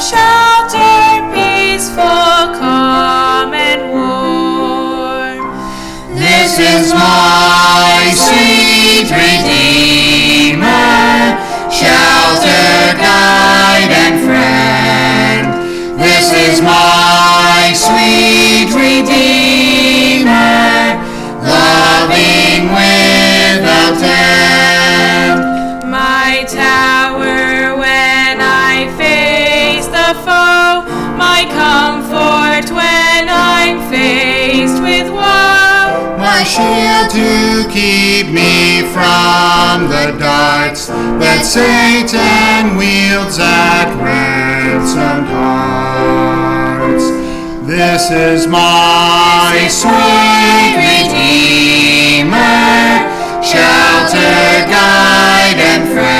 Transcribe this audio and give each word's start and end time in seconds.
shelter 0.00 1.26
peaceful, 1.34 2.54
calm, 2.54 3.52
and 3.52 3.90
warm. 3.90 5.42
This 6.14 6.58
is 6.58 6.92
my 6.94 8.12
sweet 8.14 9.10
Redeemer, 9.10 10.62
shelter, 11.70 12.94
guide, 12.94 13.90
and 13.90 14.20
friend. 14.26 15.46
This 15.98 16.32
is 16.32 16.60
my 16.62 17.72
sweet 17.74 18.70
Redeemer, 18.72 19.37
my 31.38 31.44
comfort 31.54 32.66
when 32.74 33.28
I'm 33.28 33.78
faced 33.90 34.82
with 34.82 35.08
woe. 35.08 36.16
My 36.18 36.42
shield 36.42 37.10
to 37.14 37.62
keep 37.70 38.26
me 38.34 38.82
from 38.90 39.86
the 39.86 40.18
darts 40.18 40.88
that 41.22 41.46
Satan 41.46 42.76
wields 42.76 43.38
at 43.38 43.86
ransomed 44.02 45.28
hearts. 45.30 47.06
This 47.68 48.10
is 48.10 48.48
my 48.48 49.68
sweet 49.70 50.74
Redeemer, 50.90 52.34
shelter, 53.46 54.66
guide, 54.66 55.60
and 55.70 55.86
friend. 55.94 56.18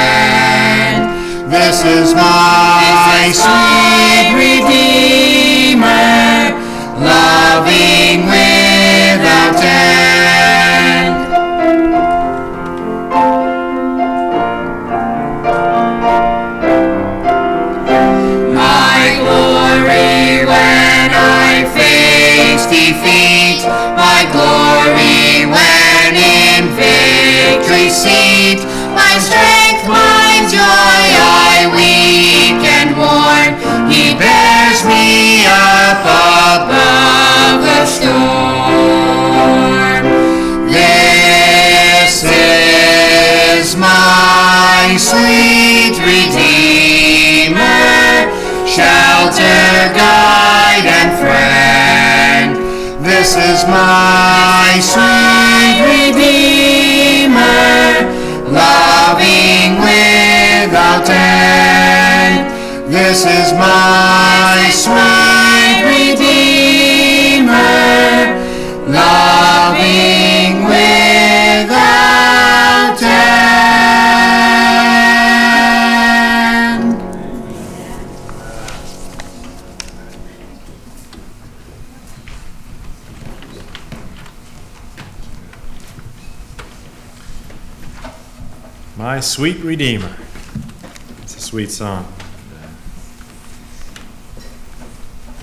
This 1.50 1.82
is 1.84 2.14
my 2.14 2.87
sweet 3.32 4.32
Redeemer, 4.34 5.86
loving 6.98 8.26
without 8.26 9.62
end. 9.62 11.14
My 18.54 19.16
glory 19.20 20.44
when 20.46 21.10
I 21.12 21.64
face 21.76 22.64
defeat, 22.66 23.66
my 23.96 24.24
glory 24.32 25.46
when 25.46 26.14
in 26.16 26.68
victory 26.76 27.90
seat, 27.90 28.64
my 28.94 29.18
strength, 29.18 29.88
my 29.88 30.17
up 35.48 36.04
above 36.60 37.64
the 37.64 37.86
storm. 37.86 39.08
This 40.68 42.24
is 42.24 43.76
my 43.76 44.96
sweet 44.98 45.96
Redeemer, 46.04 47.58
shelter, 48.66 49.92
guide, 49.96 50.86
and 50.98 51.10
friend. 51.20 52.50
This 53.04 53.36
is 53.36 53.64
my 53.66 54.78
sweet 54.80 55.80
Redeemer, 55.96 57.48
loving 58.52 59.80
without 59.80 61.08
end. 61.08 62.48
This 62.92 63.24
is 63.24 63.52
my 63.54 64.70
sweet 64.72 65.27
sweet 89.38 89.58
Redeemer. 89.62 90.12
It's 91.22 91.36
a 91.36 91.40
sweet 91.40 91.70
song. 91.70 92.12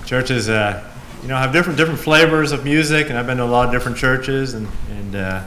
Churches, 0.04 0.50
uh, 0.50 0.84
you 1.22 1.28
know, 1.28 1.36
have 1.38 1.50
different 1.50 1.78
different 1.78 1.98
flavors 1.98 2.52
of 2.52 2.62
music, 2.62 3.08
and 3.08 3.18
I've 3.18 3.26
been 3.26 3.38
to 3.38 3.44
a 3.44 3.46
lot 3.46 3.64
of 3.64 3.72
different 3.72 3.96
churches, 3.96 4.52
and 4.52 4.68
and 4.90 5.16
uh, 5.16 5.42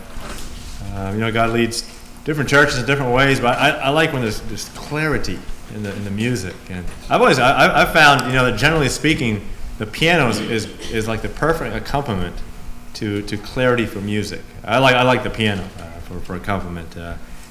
uh, 0.96 1.12
you 1.14 1.20
know, 1.20 1.32
God 1.32 1.52
leads 1.52 1.84
different 2.26 2.50
churches 2.50 2.80
in 2.80 2.88
different 2.88 3.14
ways. 3.14 3.40
But 3.40 3.60
I, 3.60 3.70
I 3.70 3.90
like 3.90 4.14
when 4.14 4.24
there's 4.24 4.42
there's 4.42 4.68
clarity 4.70 5.38
in 5.76 5.84
the 5.84 5.96
in 5.96 6.04
the 6.04 6.10
music, 6.10 6.56
and 6.72 6.84
I've 7.08 7.22
always 7.22 7.38
I, 7.38 7.84
I- 7.84 7.94
found 7.94 8.22
you 8.26 8.34
know 8.34 8.46
that 8.50 8.58
generally 8.58 8.90
speaking, 8.90 9.48
the 9.78 9.86
piano 9.86 10.28
is, 10.28 10.40
is, 10.40 10.66
is 10.90 11.08
like 11.08 11.22
the 11.22 11.30
perfect 11.30 11.76
accompaniment 11.76 12.36
to, 12.96 13.22
to 13.22 13.38
clarity 13.38 13.86
for 13.86 14.02
music. 14.02 14.42
I 14.64 14.80
like 14.80 14.96
I 14.96 15.04
like 15.04 15.22
the 15.22 15.30
piano 15.30 15.62
uh, 15.62 15.84
for 16.00 16.20
for 16.22 16.34
accompaniment. 16.36 16.98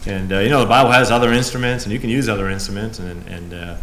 Uh, 0.08 0.12
and 0.12 0.32
uh, 0.32 0.38
you 0.38 0.48
know 0.48 0.60
the 0.60 0.66
Bible 0.66 0.90
has 0.90 1.10
other 1.10 1.32
instruments, 1.32 1.84
and 1.84 1.92
you 1.92 1.98
can 1.98 2.10
use 2.10 2.28
other 2.28 2.48
instruments, 2.48 2.98
and 2.98 3.26
and 3.28 3.54
uh, 3.54 3.76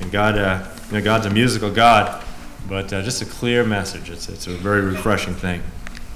and 0.00 0.10
God, 0.10 0.38
uh, 0.38 0.66
you 0.88 0.98
know, 0.98 1.04
God's 1.04 1.26
a 1.26 1.30
musical 1.30 1.70
God, 1.70 2.24
but 2.68 2.92
uh, 2.92 3.02
just 3.02 3.22
a 3.22 3.26
clear 3.26 3.64
message. 3.64 4.10
It's 4.10 4.28
it's 4.28 4.46
a 4.46 4.52
very 4.52 4.80
refreshing 4.80 5.34
thing. 5.34 5.62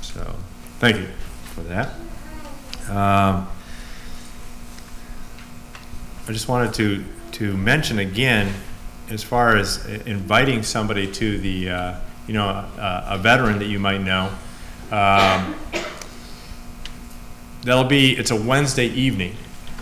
So 0.02 0.36
thank 0.78 0.96
you 0.96 1.06
for 1.54 1.62
that. 1.62 1.88
Um, 2.88 3.48
I 6.26 6.32
just 6.32 6.48
wanted 6.48 6.74
to 6.74 7.04
to 7.32 7.56
mention 7.56 7.98
again, 7.98 8.52
as 9.10 9.22
far 9.22 9.56
as 9.56 9.84
inviting 9.86 10.62
somebody 10.62 11.10
to 11.12 11.38
the, 11.38 11.70
uh, 11.70 11.94
you 12.26 12.34
know, 12.34 12.48
a, 12.48 13.04
a 13.10 13.18
veteran 13.18 13.58
that 13.58 13.66
you 13.66 13.78
might 13.78 14.00
know. 14.00 14.30
Um, 14.90 15.54
that'll 17.62 17.84
be 17.84 18.16
it's 18.16 18.30
a 18.30 18.36
Wednesday 18.36 18.86
evening, 18.86 19.36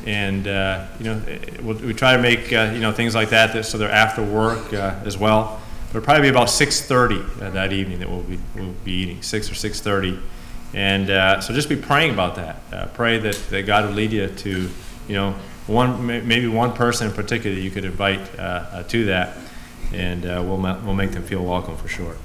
and 0.08 0.48
uh, 0.48 0.86
you 0.98 1.04
know 1.04 1.22
we'll, 1.62 1.76
we 1.76 1.92
try 1.92 2.16
to 2.16 2.22
make 2.22 2.50
uh, 2.50 2.70
you 2.72 2.80
know 2.80 2.92
things 2.92 3.14
like 3.14 3.28
that, 3.28 3.52
that 3.52 3.64
so 3.64 3.76
they're 3.76 3.90
after 3.90 4.24
work 4.24 4.72
uh, 4.72 4.94
as 5.04 5.18
well. 5.18 5.60
It'll 5.90 6.00
probably 6.00 6.22
be 6.22 6.28
about 6.28 6.48
6:30 6.48 7.42
uh, 7.42 7.50
that 7.50 7.72
evening 7.72 7.98
that 8.00 8.10
we'll 8.10 8.22
be 8.22 8.38
we'll 8.56 8.72
be 8.84 8.92
eating 8.92 9.22
six 9.22 9.50
or 9.50 9.54
6:30, 9.54 10.18
and 10.72 11.10
uh, 11.10 11.40
so 11.42 11.52
just 11.52 11.68
be 11.68 11.76
praying 11.76 12.12
about 12.14 12.36
that. 12.36 12.62
Uh, 12.72 12.86
pray 12.86 13.18
that, 13.18 13.34
that 13.50 13.66
God 13.66 13.84
would 13.84 13.94
lead 13.94 14.12
you 14.12 14.28
to 14.28 14.70
you 15.08 15.14
know 15.14 15.34
one 15.66 16.06
maybe 16.06 16.48
one 16.48 16.72
person 16.72 17.08
in 17.08 17.12
particular 17.12 17.54
that 17.54 17.62
you 17.62 17.70
could 17.70 17.84
invite 17.84 18.24
to 18.88 19.04
that, 19.04 19.36
and 19.92 20.24
we'll 20.24 20.56
we'll 20.56 20.94
make 20.94 21.12
them 21.12 21.22
feel 21.22 21.44
welcome 21.44 21.76
for 21.76 21.88
sure. 21.88 22.16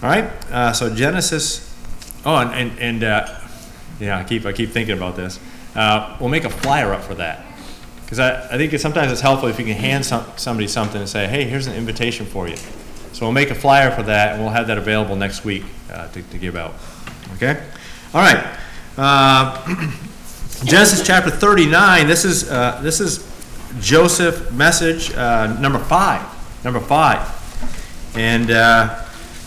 All 0.00 0.08
right, 0.08 0.30
so 0.76 0.94
Genesis. 0.94 1.72
Oh, 2.24 2.36
and 2.36 2.70
and, 2.78 3.02
and 3.02 3.36
yeah, 3.98 4.18
I 4.18 4.22
keep 4.22 4.46
I 4.46 4.52
keep 4.52 4.70
thinking 4.70 4.96
about 4.96 5.16
this. 5.16 5.40
Uh, 5.74 6.16
we'll 6.20 6.28
make 6.28 6.44
a 6.44 6.50
flyer 6.50 6.92
up 6.92 7.02
for 7.02 7.14
that 7.16 7.44
because 8.04 8.18
I, 8.18 8.54
I 8.54 8.58
think 8.58 8.72
it's, 8.72 8.82
sometimes 8.82 9.10
it's 9.10 9.20
helpful 9.20 9.48
if 9.48 9.58
you 9.58 9.64
can 9.64 9.74
hand 9.74 10.04
some, 10.04 10.24
somebody 10.36 10.68
something 10.68 11.00
and 11.00 11.08
say, 11.08 11.26
hey, 11.26 11.44
here's 11.44 11.66
an 11.66 11.74
invitation 11.74 12.26
for 12.26 12.46
you. 12.46 12.56
So 13.12 13.26
we'll 13.26 13.32
make 13.32 13.50
a 13.50 13.54
flyer 13.54 13.90
for 13.90 14.02
that, 14.04 14.34
and 14.34 14.42
we'll 14.42 14.52
have 14.52 14.66
that 14.66 14.78
available 14.78 15.16
next 15.16 15.44
week 15.44 15.64
uh, 15.90 16.08
to, 16.08 16.22
to 16.22 16.38
give 16.38 16.56
out. 16.56 16.74
Okay. 17.34 17.60
All 18.12 18.20
right. 18.20 18.58
Uh, 18.96 19.90
Genesis 20.64 21.04
chapter 21.04 21.30
39. 21.30 22.06
This 22.06 22.24
is 22.24 22.50
uh, 22.50 22.80
this 22.82 23.00
is 23.00 23.28
Joseph 23.80 24.52
message 24.52 25.12
uh, 25.14 25.58
number 25.60 25.78
five. 25.78 26.22
Number 26.64 26.80
five. 26.80 27.20
And 28.16 28.50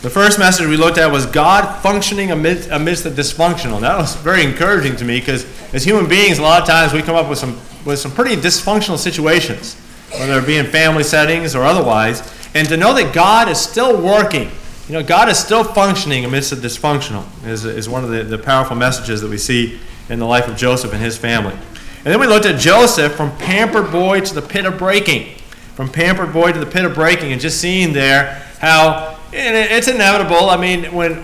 the 0.01 0.09
first 0.09 0.37
message 0.37 0.67
we 0.67 0.77
looked 0.77 0.97
at 0.97 1.11
was 1.11 1.25
God 1.25 1.81
functioning 1.81 2.31
amidst, 2.31 2.69
amidst 2.69 3.03
the 3.03 3.09
dysfunctional. 3.09 3.81
That 3.81 3.97
was 3.97 4.15
very 4.17 4.43
encouraging 4.43 4.95
to 4.97 5.05
me 5.05 5.19
because 5.19 5.45
as 5.73 5.83
human 5.83 6.07
beings, 6.07 6.37
a 6.37 6.41
lot 6.41 6.61
of 6.61 6.67
times 6.67 6.93
we 6.93 7.01
come 7.01 7.15
up 7.15 7.29
with 7.29 7.39
some 7.39 7.59
with 7.85 7.99
some 7.99 8.11
pretty 8.11 8.35
dysfunctional 8.35 8.97
situations, 8.97 9.75
whether 10.11 10.39
it 10.39 10.45
be 10.45 10.57
in 10.57 10.65
family 10.65 11.03
settings 11.03 11.55
or 11.55 11.63
otherwise. 11.63 12.21
And 12.53 12.67
to 12.69 12.77
know 12.77 12.93
that 12.93 13.13
God 13.13 13.49
is 13.49 13.59
still 13.59 14.01
working, 14.01 14.51
you 14.87 14.93
know, 14.93 15.03
God 15.03 15.29
is 15.29 15.37
still 15.37 15.63
functioning 15.63 16.25
amidst 16.25 16.49
the 16.49 16.55
dysfunctional 16.57 17.25
is, 17.45 17.65
is 17.65 17.87
one 17.87 18.03
of 18.03 18.09
the, 18.09 18.23
the 18.23 18.37
powerful 18.37 18.75
messages 18.75 19.21
that 19.21 19.29
we 19.29 19.37
see 19.37 19.79
in 20.09 20.19
the 20.19 20.25
life 20.25 20.47
of 20.47 20.57
Joseph 20.57 20.93
and 20.93 21.01
his 21.01 21.17
family. 21.17 21.53
And 21.53 22.13
then 22.13 22.19
we 22.19 22.27
looked 22.27 22.45
at 22.45 22.59
Joseph 22.59 23.13
from 23.13 23.35
pampered 23.37 23.91
boy 23.91 24.21
to 24.21 24.33
the 24.33 24.41
pit 24.41 24.65
of 24.65 24.77
breaking 24.77 25.37
from 25.77 25.87
pampered 25.87 26.33
boy 26.33 26.51
to 26.51 26.59
the 26.59 26.65
pit 26.65 26.83
of 26.85 26.95
breaking, 26.95 27.31
and 27.31 27.39
just 27.39 27.61
seeing 27.61 27.93
there 27.93 28.43
how 28.57 29.16
it- 29.33 29.71
it's 29.71 29.87
inevitable. 29.87 30.49
I 30.49 30.57
mean, 30.57 30.85
when 30.93 31.23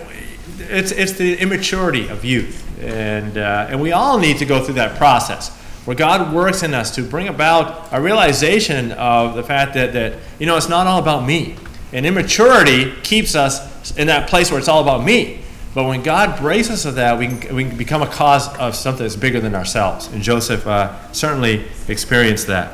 it's 0.58 0.92
it's 0.92 1.12
the 1.12 1.36
immaturity 1.40 2.08
of 2.08 2.24
youth, 2.24 2.62
and 2.82 3.36
uh, 3.38 3.66
and 3.70 3.80
we 3.80 3.92
all 3.92 4.18
need 4.18 4.38
to 4.38 4.44
go 4.46 4.62
through 4.64 4.74
that 4.74 4.96
process. 4.96 5.50
where 5.84 5.94
God 5.94 6.32
works 6.32 6.62
in 6.62 6.72
us 6.72 6.94
to 6.94 7.02
bring 7.02 7.28
about 7.28 7.88
a 7.92 8.00
realization 8.00 8.92
of 8.92 9.34
the 9.34 9.42
fact 9.42 9.74
that, 9.74 9.92
that 9.92 10.14
you 10.38 10.46
know, 10.46 10.56
it's 10.56 10.68
not 10.70 10.86
all 10.86 10.98
about 10.98 11.26
me. 11.26 11.56
And 11.92 12.06
immaturity 12.06 12.90
keeps 13.02 13.34
us 13.34 13.94
in 13.98 14.06
that 14.06 14.26
place 14.30 14.50
where 14.50 14.58
it's 14.58 14.66
all 14.68 14.80
about 14.80 15.04
me. 15.04 15.42
But 15.74 15.84
when 15.84 16.02
God 16.02 16.38
breaks 16.40 16.70
us 16.70 16.86
of 16.86 16.94
that, 16.94 17.18
we 17.18 17.26
can, 17.28 17.54
we 17.54 17.64
can 17.66 17.76
become 17.76 18.00
a 18.00 18.06
cause 18.06 18.48
of 18.56 18.74
something 18.74 19.04
that's 19.04 19.14
bigger 19.14 19.40
than 19.40 19.54
ourselves. 19.54 20.06
And 20.06 20.22
Joseph 20.22 20.66
uh, 20.66 21.12
certainly 21.12 21.66
experienced 21.88 22.46
that. 22.46 22.72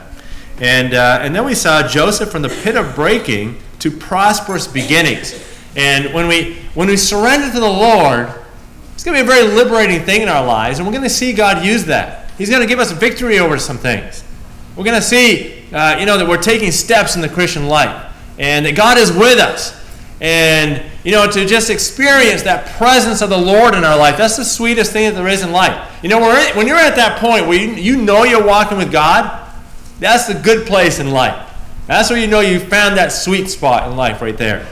And, 0.60 0.94
uh, 0.94 1.18
and 1.20 1.34
then 1.34 1.44
we 1.44 1.56
saw 1.56 1.82
Joseph 1.88 2.30
from 2.30 2.42
the 2.42 2.48
pit 2.62 2.76
of 2.76 2.94
breaking 2.94 3.56
to 3.80 3.90
prosperous 3.90 4.66
beginnings. 4.66 5.34
And 5.76 6.12
when 6.14 6.28
we, 6.28 6.56
when 6.74 6.88
we 6.88 6.96
surrender 6.96 7.52
to 7.52 7.60
the 7.60 7.68
Lord, 7.68 8.32
it's 8.94 9.04
going 9.04 9.16
to 9.16 9.24
be 9.24 9.28
a 9.28 9.34
very 9.34 9.48
liberating 9.54 10.04
thing 10.04 10.22
in 10.22 10.28
our 10.28 10.44
lives, 10.44 10.78
and 10.78 10.86
we're 10.86 10.92
going 10.92 11.04
to 11.04 11.10
see 11.10 11.32
God 11.32 11.64
use 11.64 11.84
that. 11.86 12.30
He's 12.38 12.50
going 12.50 12.62
to 12.62 12.68
give 12.68 12.78
us 12.78 12.92
victory 12.92 13.38
over 13.38 13.58
some 13.58 13.78
things. 13.78 14.24
We're 14.76 14.84
going 14.84 14.96
to 14.96 15.02
see, 15.02 15.64
uh, 15.72 15.98
you 15.98 16.06
know, 16.06 16.18
that 16.18 16.28
we're 16.28 16.42
taking 16.42 16.70
steps 16.70 17.14
in 17.16 17.22
the 17.22 17.28
Christian 17.28 17.66
life, 17.66 18.12
and 18.38 18.66
that 18.66 18.76
God 18.76 18.98
is 18.98 19.12
with 19.12 19.38
us. 19.38 19.78
And, 20.20 20.82
you 21.02 21.12
know, 21.12 21.30
to 21.30 21.46
just 21.46 21.70
experience 21.70 22.42
that 22.42 22.66
presence 22.76 23.22
of 23.22 23.30
the 23.30 23.38
Lord 23.38 23.74
in 23.74 23.84
our 23.84 23.96
life, 23.96 24.18
that's 24.18 24.36
the 24.36 24.44
sweetest 24.44 24.92
thing 24.92 25.08
that 25.08 25.14
there 25.14 25.28
is 25.28 25.42
in 25.42 25.50
life. 25.50 25.98
You 26.02 26.10
know, 26.10 26.20
when 26.54 26.66
you're 26.66 26.76
at 26.76 26.96
that 26.96 27.18
point 27.20 27.46
where 27.46 27.58
you, 27.58 27.72
you 27.72 27.96
know 27.96 28.24
you're 28.24 28.46
walking 28.46 28.76
with 28.76 28.92
God, 28.92 29.50
that's 29.98 30.26
the 30.26 30.34
good 30.34 30.66
place 30.66 30.98
in 30.98 31.10
life. 31.10 31.49
That's 31.90 32.08
where 32.08 32.20
you 32.20 32.28
know 32.28 32.38
you 32.38 32.60
found 32.60 32.96
that 32.98 33.10
sweet 33.10 33.50
spot 33.50 33.90
in 33.90 33.96
life 33.96 34.22
right 34.22 34.36
there. 34.36 34.64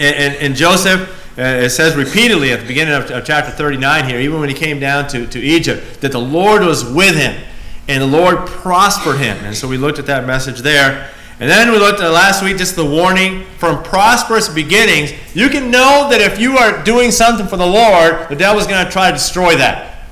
And, 0.00 0.16
and, 0.16 0.34
and 0.34 0.56
Joseph, 0.56 1.08
uh, 1.38 1.42
it 1.42 1.70
says 1.70 1.94
repeatedly 1.94 2.50
at 2.50 2.58
the 2.58 2.66
beginning 2.66 2.92
of, 2.92 3.08
of, 3.08 3.24
chapter 3.24 3.52
39 3.52 4.08
here, 4.08 4.18
even 4.18 4.40
when 4.40 4.48
he 4.48 4.54
came 4.54 4.80
down 4.80 5.06
to, 5.10 5.28
to 5.28 5.38
Egypt, 5.38 6.00
that 6.00 6.10
the 6.10 6.20
Lord 6.20 6.62
was 6.62 6.84
with 6.84 7.14
him 7.14 7.40
and 7.86 8.02
the 8.02 8.08
Lord 8.08 8.48
prospered 8.48 9.18
him. 9.18 9.36
And 9.44 9.56
so 9.56 9.68
we 9.68 9.76
looked 9.76 10.00
at 10.00 10.06
that 10.06 10.26
message 10.26 10.58
there. 10.58 11.08
And 11.38 11.48
then 11.48 11.70
we 11.70 11.78
looked 11.78 12.00
at 12.00 12.10
last 12.10 12.42
week 12.42 12.56
just 12.56 12.74
the 12.74 12.84
warning 12.84 13.44
from 13.58 13.84
prosperous 13.84 14.48
beginnings. 14.48 15.12
You 15.36 15.48
can 15.48 15.70
know 15.70 16.08
that 16.10 16.20
if 16.20 16.40
you 16.40 16.58
are 16.58 16.82
doing 16.82 17.12
something 17.12 17.46
for 17.46 17.58
the 17.58 17.66
Lord, 17.66 18.28
the 18.28 18.34
devil's 18.34 18.66
going 18.66 18.84
to 18.84 18.90
try 18.90 19.06
to 19.06 19.16
destroy 19.16 19.54
that. 19.58 20.08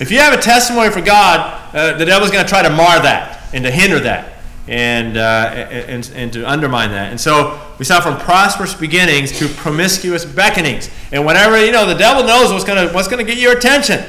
If 0.00 0.10
you 0.10 0.20
have 0.20 0.32
a 0.32 0.40
testimony 0.40 0.88
for 0.88 1.02
God, 1.02 1.74
uh, 1.74 1.98
the 1.98 2.06
devil's 2.06 2.30
going 2.30 2.46
to 2.46 2.48
try 2.48 2.62
to 2.62 2.70
mar 2.70 2.98
that 3.02 3.50
and 3.52 3.62
to 3.62 3.70
hinder 3.70 4.00
that 4.00 4.35
and, 4.68 5.16
uh, 5.16 5.20
and, 5.20 6.10
and 6.14 6.32
to 6.32 6.48
undermine 6.48 6.90
that. 6.90 7.10
And 7.10 7.20
so 7.20 7.60
we 7.78 7.84
saw 7.84 8.00
from 8.00 8.18
prosperous 8.18 8.74
beginnings 8.74 9.38
to 9.38 9.48
promiscuous 9.48 10.24
beckonings. 10.24 10.90
And 11.12 11.24
whenever, 11.24 11.64
you 11.64 11.72
know, 11.72 11.86
the 11.86 11.94
devil 11.94 12.24
knows 12.24 12.52
what's 12.52 12.64
going 12.64 12.92
what's 12.92 13.08
gonna 13.08 13.24
get 13.24 13.38
your 13.38 13.56
attention 13.56 14.04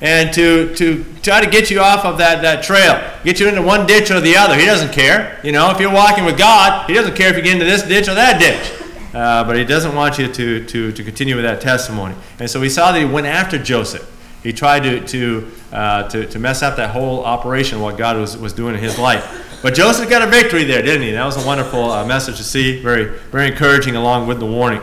and 0.00 0.32
to, 0.32 0.74
to 0.76 1.04
try 1.22 1.44
to 1.44 1.50
get 1.50 1.70
you 1.70 1.80
off 1.80 2.04
of 2.04 2.18
that, 2.18 2.42
that 2.42 2.64
trail, 2.64 3.02
get 3.22 3.38
you 3.38 3.48
into 3.48 3.62
one 3.62 3.86
ditch 3.86 4.10
or 4.10 4.20
the 4.20 4.36
other. 4.36 4.56
He 4.56 4.64
doesn't 4.64 4.92
care. 4.92 5.38
You 5.44 5.52
know, 5.52 5.70
if 5.70 5.78
you're 5.78 5.92
walking 5.92 6.24
with 6.24 6.38
God, 6.38 6.88
he 6.88 6.94
doesn't 6.94 7.14
care 7.14 7.28
if 7.28 7.36
you 7.36 7.42
get 7.42 7.54
into 7.54 7.66
this 7.66 7.82
ditch 7.82 8.08
or 8.08 8.14
that 8.14 8.40
ditch. 8.40 8.80
Uh, 9.14 9.44
but 9.44 9.56
he 9.56 9.64
doesn't 9.64 9.94
want 9.94 10.18
you 10.18 10.32
to, 10.32 10.64
to, 10.64 10.92
to 10.92 11.04
continue 11.04 11.34
with 11.34 11.44
that 11.44 11.60
testimony. 11.60 12.14
And 12.38 12.48
so 12.48 12.60
we 12.60 12.68
saw 12.68 12.92
that 12.92 12.98
he 12.98 13.04
went 13.04 13.26
after 13.26 13.58
Joseph. 13.58 14.08
He 14.42 14.52
tried 14.52 14.80
to, 14.84 15.06
to, 15.06 15.50
uh, 15.72 16.08
to, 16.08 16.26
to 16.26 16.38
mess 16.38 16.62
up 16.62 16.76
that 16.76 16.90
whole 16.90 17.24
operation, 17.24 17.80
what 17.80 17.98
God 17.98 18.16
was, 18.16 18.36
was 18.36 18.52
doing 18.52 18.74
in 18.74 18.80
his 18.80 18.98
life. 18.98 19.60
But 19.62 19.74
Joseph 19.74 20.08
got 20.08 20.22
a 20.22 20.26
victory 20.26 20.64
there, 20.64 20.80
didn't 20.80 21.02
he? 21.02 21.12
That 21.12 21.26
was 21.26 21.42
a 21.42 21.46
wonderful 21.46 21.90
uh, 21.90 22.06
message 22.06 22.38
to 22.38 22.44
see, 22.44 22.80
very, 22.80 23.04
very 23.30 23.48
encouraging 23.48 23.96
along 23.96 24.26
with 24.26 24.40
the 24.40 24.46
warning. 24.46 24.80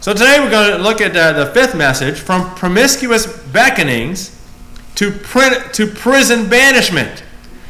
So 0.00 0.12
today 0.12 0.38
we're 0.40 0.50
going 0.50 0.76
to 0.76 0.82
look 0.82 1.00
at 1.00 1.16
uh, 1.16 1.44
the 1.44 1.52
fifth 1.52 1.76
message 1.76 2.18
from 2.18 2.52
promiscuous 2.56 3.26
beckonings 3.26 4.36
to, 4.96 5.12
print, 5.12 5.72
to 5.74 5.86
prison 5.86 6.48
banishment. 6.48 7.22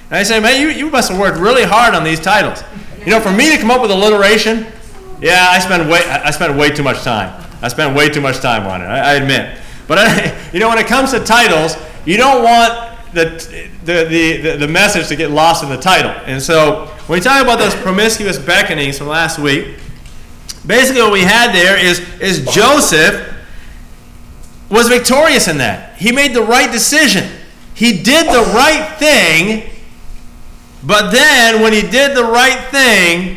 And 0.06 0.14
I 0.14 0.22
say, 0.22 0.40
man, 0.40 0.60
you, 0.60 0.69
you 0.69 0.90
must 0.90 1.10
have 1.10 1.20
worked 1.20 1.38
really 1.38 1.64
hard 1.64 1.94
on 1.94 2.04
these 2.04 2.20
titles. 2.20 2.62
You 3.00 3.10
know, 3.10 3.20
for 3.20 3.32
me 3.32 3.54
to 3.54 3.60
come 3.60 3.70
up 3.70 3.82
with 3.82 3.90
alliteration, 3.90 4.66
yeah, 5.20 5.46
I 5.50 5.58
spent 5.58 5.88
way, 5.90 6.00
I 6.00 6.31
spent 6.31 6.56
way 6.56 6.70
too 6.70 6.82
much 6.82 7.02
time. 7.02 7.44
I 7.60 7.69
spent 7.69 7.96
way 7.96 8.08
too 8.08 8.20
much 8.20 8.38
time 8.38 8.66
on 8.66 8.81
it, 8.82 8.87
I, 8.87 9.12
I 9.12 9.14
admit. 9.14 9.58
But, 9.87 9.99
I, 9.99 10.50
you 10.53 10.61
know, 10.61 10.69
when 10.69 10.79
it 10.79 10.87
comes 10.87 11.12
to 11.12 11.21
titles, 11.21 11.77
you 12.05 12.17
don't 12.17 12.43
want 12.43 12.97
the, 13.12 13.25
the, 13.85 14.05
the, 14.05 14.56
the 14.59 14.69
message 14.69 15.09
to 15.09 15.17
get 15.17 15.31
lost 15.31 15.62
in 15.62 15.71
the 15.71 15.79
title. 15.79 16.11
And 16.27 16.41
so 16.43 16.87
when 17.06 17.19
we 17.19 17.21
talk 17.23 17.43
about 17.43 17.59
those 17.59 17.75
promiscuous 17.75 18.38
beckonings 18.38 18.99
from 18.99 19.09
last 19.09 19.38
week, 19.38 19.79
basically 20.67 21.03
what 21.03 21.12
we 21.12 21.23
had 21.23 21.53
there 21.53 21.83
is, 21.83 22.00
is 22.21 22.44
Joseph 22.53 23.35
was 24.69 24.88
victorious 24.88 25.49
in 25.49 25.59
that. 25.59 25.97
He 25.97 26.12
made 26.12 26.35
the 26.35 26.43
right 26.43 26.71
decision. 26.71 27.31
He 27.75 28.03
did 28.03 28.27
the 28.27 28.53
right 28.53 28.97
thing, 28.99 29.71
but 30.85 31.11
then 31.11 31.62
when 31.62 31.73
he 31.73 31.83
did 31.83 32.17
the 32.17 32.25
right 32.25 32.69
thing, 32.71 33.37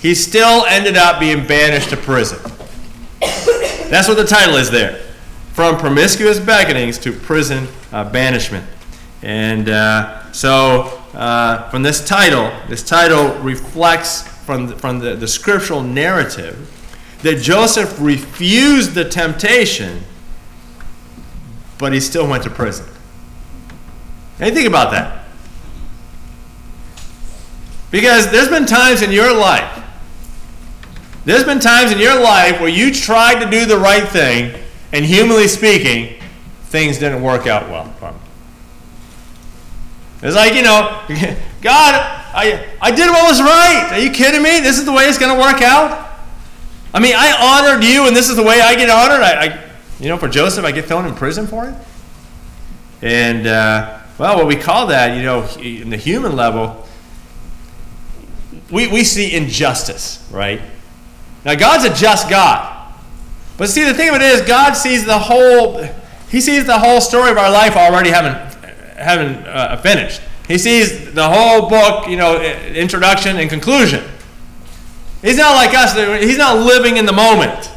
he 0.00 0.14
still 0.14 0.64
ended 0.66 0.96
up 0.96 1.20
being 1.20 1.46
banished 1.46 1.90
to 1.90 1.96
prison. 1.96 2.38
That's 3.88 4.08
what 4.08 4.16
the 4.16 4.26
title 4.26 4.56
is 4.56 4.70
there. 4.70 5.03
From 5.54 5.78
promiscuous 5.78 6.38
beckonings 6.38 7.00
to 7.02 7.12
prison 7.12 7.68
uh, 7.92 8.10
banishment. 8.10 8.66
And 9.22 9.68
uh, 9.68 10.30
so, 10.32 11.00
uh, 11.14 11.70
from 11.70 11.82
this 11.82 12.06
title, 12.06 12.52
this 12.68 12.82
title 12.82 13.34
reflects 13.38 14.22
from 14.44 14.66
the, 14.66 14.76
from 14.76 14.98
the, 14.98 15.14
the 15.14 15.28
scriptural 15.28 15.82
narrative 15.82 16.70
that 17.22 17.40
Joseph 17.40 17.98
refused 18.00 18.94
the 18.94 19.08
temptation, 19.08 20.02
but 21.78 21.92
he 21.92 22.00
still 22.00 22.28
went 22.28 22.42
to 22.42 22.50
prison. 22.50 22.86
And 24.40 24.54
think 24.54 24.68
about 24.68 24.90
that. 24.90 25.24
Because 27.90 28.28
there's 28.30 28.48
been 28.48 28.66
times 28.66 29.02
in 29.02 29.12
your 29.12 29.32
life, 29.32 29.82
there's 31.24 31.44
been 31.44 31.60
times 31.60 31.92
in 31.92 31.98
your 31.98 32.20
life 32.20 32.60
where 32.60 32.68
you 32.68 32.92
tried 32.92 33.42
to 33.42 33.48
do 33.48 33.64
the 33.64 33.78
right 33.78 34.06
thing, 34.06 34.60
and 34.94 35.04
humanly 35.04 35.48
speaking, 35.48 36.22
things 36.66 36.98
didn't 36.98 37.20
work 37.20 37.48
out 37.48 37.68
well. 37.68 37.92
It's 40.22 40.36
like, 40.36 40.54
you 40.54 40.62
know, 40.62 41.02
God, 41.60 41.94
I, 42.32 42.64
I 42.80 42.92
did 42.92 43.10
what 43.10 43.28
was 43.28 43.42
right. 43.42 43.88
Are 43.90 43.98
you 43.98 44.10
kidding 44.12 44.40
me? 44.40 44.60
This 44.60 44.78
is 44.78 44.84
the 44.84 44.92
way 44.92 45.06
it's 45.06 45.18
going 45.18 45.34
to 45.34 45.40
work 45.40 45.60
out? 45.62 46.12
I 46.94 47.00
mean, 47.00 47.14
I 47.16 47.32
honored 47.32 47.82
you, 47.82 48.06
and 48.06 48.14
this 48.14 48.30
is 48.30 48.36
the 48.36 48.44
way 48.44 48.60
I 48.60 48.76
get 48.76 48.88
honored. 48.88 49.20
I, 49.20 49.46
I 49.46 49.70
you 49.98 50.08
know, 50.08 50.16
for 50.16 50.28
Joseph, 50.28 50.64
I 50.64 50.70
get 50.70 50.84
thrown 50.84 51.06
in 51.06 51.14
prison 51.16 51.48
for 51.48 51.68
it. 51.68 51.74
And, 53.02 53.48
uh, 53.48 53.98
well, 54.16 54.36
what 54.36 54.46
we 54.46 54.54
call 54.54 54.86
that, 54.86 55.16
you 55.16 55.24
know, 55.24 55.44
in 55.58 55.90
the 55.90 55.96
human 55.96 56.36
level, 56.36 56.86
we, 58.70 58.86
we 58.86 59.02
see 59.02 59.34
injustice, 59.34 60.26
right? 60.30 60.60
Now, 61.44 61.56
God's 61.56 61.84
a 61.84 61.92
just 61.92 62.30
God. 62.30 62.73
But 63.56 63.68
see, 63.68 63.84
the 63.84 63.94
thing 63.94 64.08
of 64.08 64.16
it 64.16 64.22
is, 64.22 64.40
God 64.42 64.72
sees 64.72 65.04
the 65.04 65.18
whole, 65.18 65.82
He 66.28 66.40
sees 66.40 66.64
the 66.64 66.78
whole 66.78 67.00
story 67.00 67.30
of 67.30 67.38
our 67.38 67.50
life 67.50 67.76
already 67.76 68.10
having, 68.10 68.32
having 68.96 69.36
uh, 69.46 69.76
finished. 69.76 70.20
He 70.48 70.58
sees 70.58 71.12
the 71.14 71.28
whole 71.28 71.68
book, 71.68 72.08
you 72.08 72.16
know, 72.16 72.40
introduction 72.42 73.36
and 73.36 73.48
conclusion. 73.48 74.04
He's 75.22 75.38
not 75.38 75.54
like 75.54 75.74
us. 75.74 75.94
He's 76.22 76.36
not 76.36 76.58
living 76.58 76.98
in 76.98 77.06
the 77.06 77.12
moment. 77.12 77.70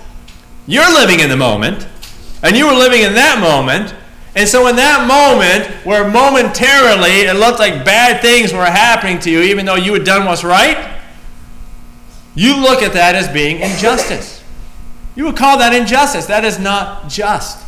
You're 0.65 0.91
living 0.93 1.22
in 1.22 1.29
the 1.29 1.38
moment, 1.38 1.88
and 2.43 2.57
you 2.57 2.65
were 2.67 2.74
living 2.74 3.03
in 3.03 3.13
that 3.13 3.39
moment. 3.39 3.96
And 4.36 4.48
so, 4.48 4.67
in 4.67 4.75
that 4.75 5.07
moment, 5.07 5.86
where 5.86 6.07
momentarily 6.10 7.22
it 7.22 7.38
looked 7.38 7.60
like 7.60 7.86
bad 7.86 8.22
things 8.22 8.51
were 8.51 8.65
happening 8.65 9.17
to 9.19 9.31
you, 9.31 9.41
even 9.43 9.65
though 9.65 9.75
you 9.75 9.93
had 9.93 10.03
done 10.03 10.25
what's 10.25 10.43
right, 10.43 11.00
you 12.36 12.55
look 12.57 12.84
at 12.84 12.93
that 12.93 13.15
as 13.15 13.29
being 13.29 13.62
injustice. 13.62 14.37
You 15.17 15.25
would 15.25 15.36
call 15.36 15.57
that 15.57 15.74
injustice. 15.74 16.27
That 16.27 16.45
is 16.45 16.59
not 16.59 17.09
just. 17.09 17.65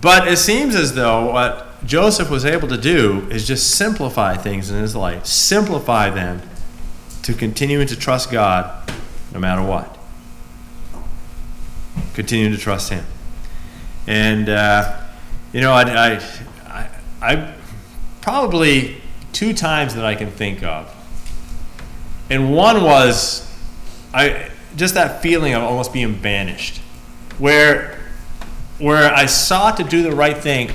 But 0.00 0.26
it 0.26 0.38
seems 0.38 0.74
as 0.74 0.94
though 0.94 1.30
what 1.30 1.84
Joseph 1.84 2.30
was 2.30 2.46
able 2.46 2.68
to 2.68 2.78
do 2.78 3.28
is 3.30 3.46
just 3.46 3.72
simplify 3.72 4.36
things 4.36 4.70
in 4.70 4.80
his 4.80 4.96
life, 4.96 5.26
simplify 5.26 6.08
them 6.08 6.40
to 7.22 7.34
continuing 7.34 7.86
to 7.86 7.96
trust 7.96 8.30
God 8.30 8.90
no 9.34 9.38
matter 9.38 9.62
what. 9.62 9.98
Continue 12.14 12.50
to 12.50 12.56
trust 12.56 12.90
Him. 12.90 13.04
And, 14.06 14.48
uh, 14.48 14.98
you 15.52 15.60
know, 15.60 15.72
I, 15.72 15.82
I, 15.82 16.22
I, 16.66 16.88
I 17.20 17.54
probably 18.22 19.02
two 19.34 19.52
times 19.52 19.94
that 19.96 20.06
I 20.06 20.14
can 20.14 20.30
think 20.30 20.62
of. 20.62 20.94
And 22.30 22.54
one 22.54 22.82
was, 22.82 23.46
I, 24.14 24.47
just 24.78 24.94
that 24.94 25.20
feeling 25.22 25.54
of 25.54 25.62
almost 25.62 25.92
being 25.92 26.18
banished, 26.18 26.78
where 27.38 27.98
where 28.78 29.12
I 29.12 29.26
sought 29.26 29.76
to 29.78 29.84
do 29.84 30.02
the 30.02 30.12
right 30.12 30.36
thing. 30.36 30.70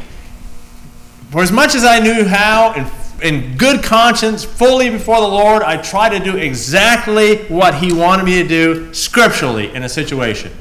For 1.32 1.42
as 1.42 1.52
much 1.52 1.74
as 1.74 1.84
I 1.84 2.00
knew 2.00 2.26
how, 2.26 2.74
and 2.76 2.92
in 3.24 3.58
good 3.58 3.82
conscience, 3.84 4.44
fully 4.44 4.90
before 4.90 5.22
the 5.22 5.28
Lord, 5.28 5.64
I 5.64 5.78
tried 5.78 6.10
to 6.10 6.20
do 6.20 6.38
exactly 6.38 7.38
what 7.46 7.76
He 7.76 7.94
wanted 7.94 8.26
me 8.26 8.44
to 8.44 8.48
do 8.48 8.94
scripturally 8.94 9.74
in 9.74 9.84
a 9.84 9.90
situation. 9.90 10.52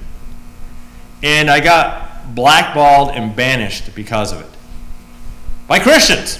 And 1.23 1.51
I 1.51 1.61
got 1.61 2.35
blackballed 2.35 3.11
and 3.11 3.35
banished 3.35 3.95
because 3.95 4.33
of 4.33 4.41
it. 4.41 4.47
by 5.67 5.79
Christians. 5.79 6.39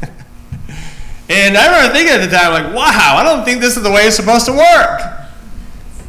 and 1.28 1.56
I 1.56 1.66
remember 1.66 1.94
thinking 1.94 2.14
at 2.14 2.28
the 2.28 2.36
time, 2.36 2.52
like, 2.52 2.74
wow, 2.74 3.16
I 3.16 3.22
don't 3.22 3.44
think 3.44 3.60
this 3.60 3.76
is 3.76 3.82
the 3.82 3.90
way 3.90 4.02
it's 4.02 4.16
supposed 4.16 4.46
to 4.46 4.52
work. 4.52 5.21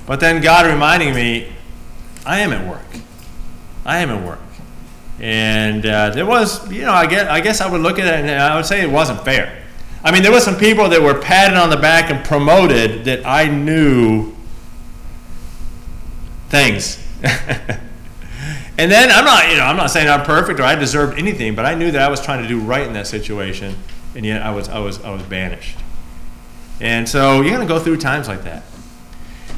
But 0.05 0.19
then 0.19 0.41
God 0.41 0.65
reminding 0.65 1.13
me, 1.13 1.51
I 2.25 2.39
am 2.39 2.51
at 2.51 2.67
work. 2.67 2.85
I 3.85 3.99
am 3.99 4.09
at 4.09 4.25
work. 4.25 4.39
And 5.19 5.85
uh, 5.85 6.09
there 6.09 6.25
was, 6.25 6.69
you 6.71 6.81
know, 6.81 6.91
I 6.91 7.05
guess, 7.05 7.27
I 7.29 7.39
guess 7.39 7.61
I 7.61 7.71
would 7.71 7.81
look 7.81 7.99
at 7.99 8.07
it 8.07 8.25
and 8.25 8.29
I 8.29 8.55
would 8.55 8.65
say 8.65 8.81
it 8.81 8.89
wasn't 8.89 9.23
fair. 9.23 9.63
I 10.03 10.11
mean, 10.11 10.21
there 10.21 10.31
were 10.31 10.41
some 10.41 10.57
people 10.57 10.89
that 10.89 11.01
were 11.01 11.13
patted 11.13 11.57
on 11.57 11.69
the 11.69 11.77
back 11.77 12.09
and 12.09 12.25
promoted 12.25 13.05
that 13.05 13.25
I 13.25 13.47
knew 13.47 14.33
things. 16.49 16.99
and 17.23 18.91
then 18.91 19.09
I'm 19.11 19.23
not, 19.23 19.49
you 19.49 19.55
know, 19.55 19.63
I'm 19.63 19.77
not 19.77 19.91
saying 19.91 20.09
I'm 20.09 20.25
perfect 20.25 20.59
or 20.59 20.63
I 20.63 20.75
deserved 20.75 21.17
anything, 21.17 21.55
but 21.55 21.65
I 21.65 21.73
knew 21.73 21.89
that 21.91 22.01
I 22.01 22.09
was 22.09 22.19
trying 22.19 22.41
to 22.41 22.47
do 22.47 22.59
right 22.59 22.85
in 22.85 22.93
that 22.93 23.07
situation, 23.07 23.77
and 24.13 24.25
yet 24.25 24.41
I 24.41 24.51
was, 24.51 24.67
I 24.67 24.79
was, 24.79 25.01
I 25.03 25.09
was 25.11 25.23
banished. 25.23 25.79
And 26.81 27.07
so 27.07 27.41
you're 27.41 27.55
going 27.55 27.65
to 27.65 27.73
go 27.73 27.79
through 27.79 27.97
times 27.97 28.27
like 28.27 28.43
that. 28.43 28.63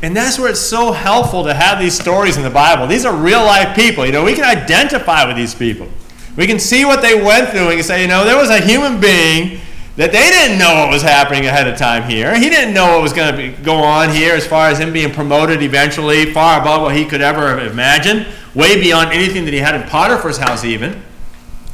And 0.05 0.15
that's 0.15 0.38
where 0.38 0.51
it's 0.51 0.62
so 0.62 0.91
helpful 0.91 1.43
to 1.45 1.53
have 1.55 1.79
these 1.79 2.00
stories 2.00 2.38
in 2.38 2.43
the 2.43 2.50
Bible. 2.51 2.85
These 2.85 3.05
are 3.05 3.15
real 3.15 3.43
life 3.43 3.75
people. 3.75 4.05
You 4.05 4.12
know, 4.12 4.24
we 4.24 4.35
can 4.35 4.43
identify 4.43 5.25
with 5.25 5.35
these 5.35 5.55
people. 5.55 5.89
We 6.38 6.45
can 6.45 6.59
see 6.59 6.85
what 6.85 7.01
they 7.01 7.19
went 7.19 7.50
through 7.50 7.69
and 7.69 7.83
say, 7.83 8.03
you 8.03 8.07
know, 8.07 8.24
there 8.24 8.38
was 8.38 8.51
a 8.51 8.62
human 8.62 9.01
being 9.01 9.59
that 9.95 10.12
they 10.12 10.29
didn't 10.29 10.59
know 10.59 10.75
what 10.75 10.91
was 10.91 11.01
happening 11.01 11.47
ahead 11.47 11.67
of 11.67 11.75
time 11.75 12.07
here. 12.07 12.38
He 12.38 12.51
didn't 12.51 12.75
know 12.75 12.93
what 12.93 13.01
was 13.01 13.13
going 13.13 13.35
to 13.35 13.63
go 13.63 13.77
on 13.77 14.12
here 14.12 14.35
as 14.35 14.45
far 14.45 14.67
as 14.67 14.77
him 14.77 14.93
being 14.93 15.12
promoted 15.12 15.63
eventually, 15.63 16.31
far 16.31 16.62
above 16.62 16.83
what 16.83 16.95
he 16.95 17.03
could 17.03 17.21
ever 17.21 17.57
have 17.57 17.71
imagined, 17.71 18.27
way 18.53 18.79
beyond 18.79 19.12
anything 19.12 19.43
that 19.45 19.55
he 19.55 19.59
had 19.59 19.74
in 19.74 19.88
Potiphar's 19.88 20.38
house, 20.38 20.63
even. 20.63 21.01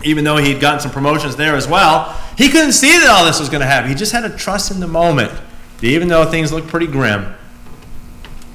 Even 0.06 0.24
though 0.24 0.38
he'd 0.38 0.62
gotten 0.62 0.80
some 0.80 0.92
promotions 0.92 1.36
there 1.36 1.58
as 1.58 1.68
well, 1.68 2.18
he 2.38 2.48
couldn't 2.48 2.72
see 2.72 2.98
that 2.98 3.10
all 3.10 3.26
this 3.26 3.42
was 3.42 3.50
going 3.50 3.60
to 3.60 3.68
happen. 3.68 3.90
He 3.90 3.96
just 3.96 4.14
had 4.14 4.22
to 4.22 4.30
trust 4.38 4.72
in 4.72 4.80
the 4.80 4.88
moment. 4.88 5.34
Even 5.82 6.08
though 6.08 6.24
things 6.24 6.54
looked 6.54 6.70
pretty 6.70 6.88
grim, 6.88 7.36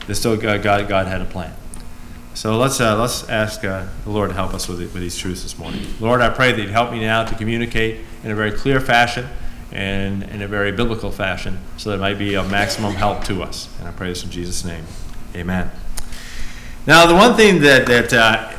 that 0.06 0.14
still 0.14 0.36
God, 0.36 0.62
God, 0.62 0.88
God 0.88 1.06
had 1.06 1.20
a 1.20 1.24
plan. 1.24 1.54
So 2.34 2.58
let's, 2.58 2.80
uh, 2.80 2.98
let's 3.00 3.26
ask 3.28 3.64
uh, 3.64 3.86
the 4.04 4.10
Lord 4.10 4.28
to 4.28 4.34
help 4.34 4.52
us 4.52 4.68
with, 4.68 4.78
with 4.78 4.94
these 4.94 5.16
truths 5.16 5.42
this 5.42 5.58
morning. 5.58 5.86
Lord, 6.00 6.20
I 6.20 6.28
pray 6.28 6.52
that 6.52 6.60
you'd 6.60 6.70
help 6.70 6.92
me 6.92 7.00
now 7.00 7.24
to 7.24 7.34
communicate 7.34 8.00
in 8.22 8.30
a 8.30 8.34
very 8.34 8.52
clear 8.52 8.78
fashion 8.78 9.26
and 9.72 10.22
in 10.24 10.42
a 10.42 10.48
very 10.48 10.70
biblical 10.70 11.10
fashion 11.10 11.58
so 11.78 11.90
that 11.90 11.96
it 11.96 12.00
might 12.00 12.18
be 12.18 12.34
of 12.34 12.50
maximum 12.50 12.92
help 12.94 13.24
to 13.24 13.42
us. 13.42 13.68
And 13.78 13.88
I 13.88 13.92
pray 13.92 14.10
this 14.10 14.22
in 14.22 14.30
Jesus' 14.30 14.64
name. 14.64 14.84
Amen. 15.34 15.70
Now, 16.86 17.06
the 17.06 17.14
one 17.14 17.34
thing 17.36 17.60
that, 17.62 17.86
that, 17.86 18.12
uh, 18.12 18.52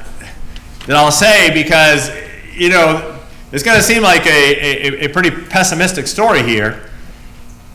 that 0.87 0.95
I'll 0.95 1.11
say, 1.11 1.53
because, 1.53 2.09
you 2.53 2.69
know, 2.69 3.19
it's 3.51 3.63
going 3.63 3.77
to 3.77 3.83
seem 3.83 4.03
like 4.03 4.25
a, 4.25 4.99
a, 4.99 5.05
a 5.05 5.07
pretty 5.09 5.29
pessimistic 5.29 6.07
story 6.07 6.43
here, 6.43 6.89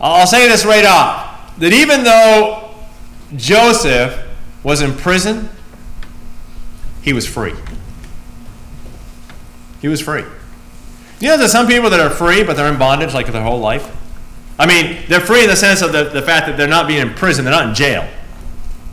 I'll 0.01 0.27
say 0.27 0.49
this 0.49 0.65
right 0.65 0.85
off 0.85 1.57
that 1.59 1.73
even 1.73 2.03
though 2.03 2.62
Joseph 3.37 4.27
was 4.63 4.83
in 4.83 4.95
prison, 4.95 5.49
he 7.03 7.13
was 7.13 7.27
free. 7.27 7.55
He 9.81 9.89
was 9.89 10.01
free. 10.01 10.25
You 11.21 11.29
know, 11.29 11.37
there's 11.37 11.53
some 11.53 11.67
people 11.67 11.91
that 11.91 12.01
are 12.01 12.11
free, 12.11 12.45
but 12.45 12.57
they're 12.57 12.73
in 12.73 12.79
bondage 12.79 13.15
like 13.15 13.27
their 13.27 13.43
whole 13.43 13.61
life. 13.61 13.97
I 14.59 14.67
mean, 14.67 15.03
they're 15.09 15.21
free 15.21 15.43
in 15.43 15.49
the 15.49 15.57
sense 15.57 15.83
of 15.83 15.93
the, 15.93 16.05
the 16.05 16.23
fact 16.23 16.47
that 16.47 16.57
they're 16.57 16.69
not 16.69 16.87
being 16.87 17.01
in 17.01 17.15
prison, 17.15 17.45
they're 17.45 17.55
not 17.55 17.69
in 17.69 17.75
jail. 17.75 18.09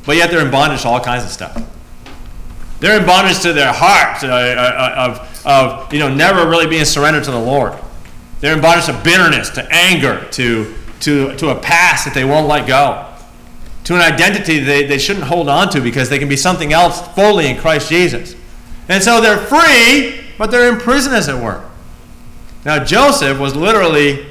But 0.06 0.16
yet 0.16 0.32
they're 0.32 0.44
in 0.44 0.52
bondage 0.52 0.82
to 0.82 0.88
all 0.88 1.00
kinds 1.00 1.24
of 1.24 1.30
stuff. 1.30 1.62
They're 2.80 3.00
in 3.00 3.06
bondage 3.06 3.42
to 3.42 3.54
their 3.54 3.74
heart 3.74 4.24
uh, 4.24 4.28
uh, 4.28 4.96
of, 4.98 5.46
of, 5.46 5.94
you 5.94 6.00
know, 6.00 6.14
never 6.14 6.50
really 6.50 6.66
being 6.66 6.86
surrendered 6.86 7.26
to 7.26 7.32
the 7.32 7.40
Lord. 7.40 7.74
They're 8.40 8.56
in 8.56 8.62
bondage 8.62 8.86
to 8.86 9.00
bitterness, 9.04 9.50
to 9.52 9.68
anger, 9.70 10.28
to, 10.32 10.74
to, 11.02 11.36
to 11.36 11.50
a 11.50 11.60
past 11.60 12.06
that 12.06 12.14
they 12.14 12.24
won't 12.24 12.48
let 12.48 12.68
go, 12.68 13.09
to 13.86 13.96
an 13.96 14.02
identity 14.02 14.60
they, 14.60 14.86
they 14.86 14.98
shouldn't 14.98 15.26
hold 15.26 15.50
on 15.50 15.70
to 15.70 15.82
because 15.82 16.10
they 16.10 16.20
can 16.20 16.30
be 16.30 16.38
something 16.38 16.74
else 16.74 17.02
fully 17.10 17.48
in 17.48 17.58
Christ 17.58 17.90
Jesus. 17.90 18.36
And 18.88 19.04
so 19.04 19.22
they're 19.22 19.38
free, 19.38 20.22
but 20.38 20.52
they're 20.52 20.72
in 20.72 20.80
prison, 20.80 21.14
as 21.14 21.28
it 21.28 21.42
were. 21.42 21.64
Now, 22.66 22.84
Joseph 22.84 23.40
was 23.40 23.56
literally 23.56 24.26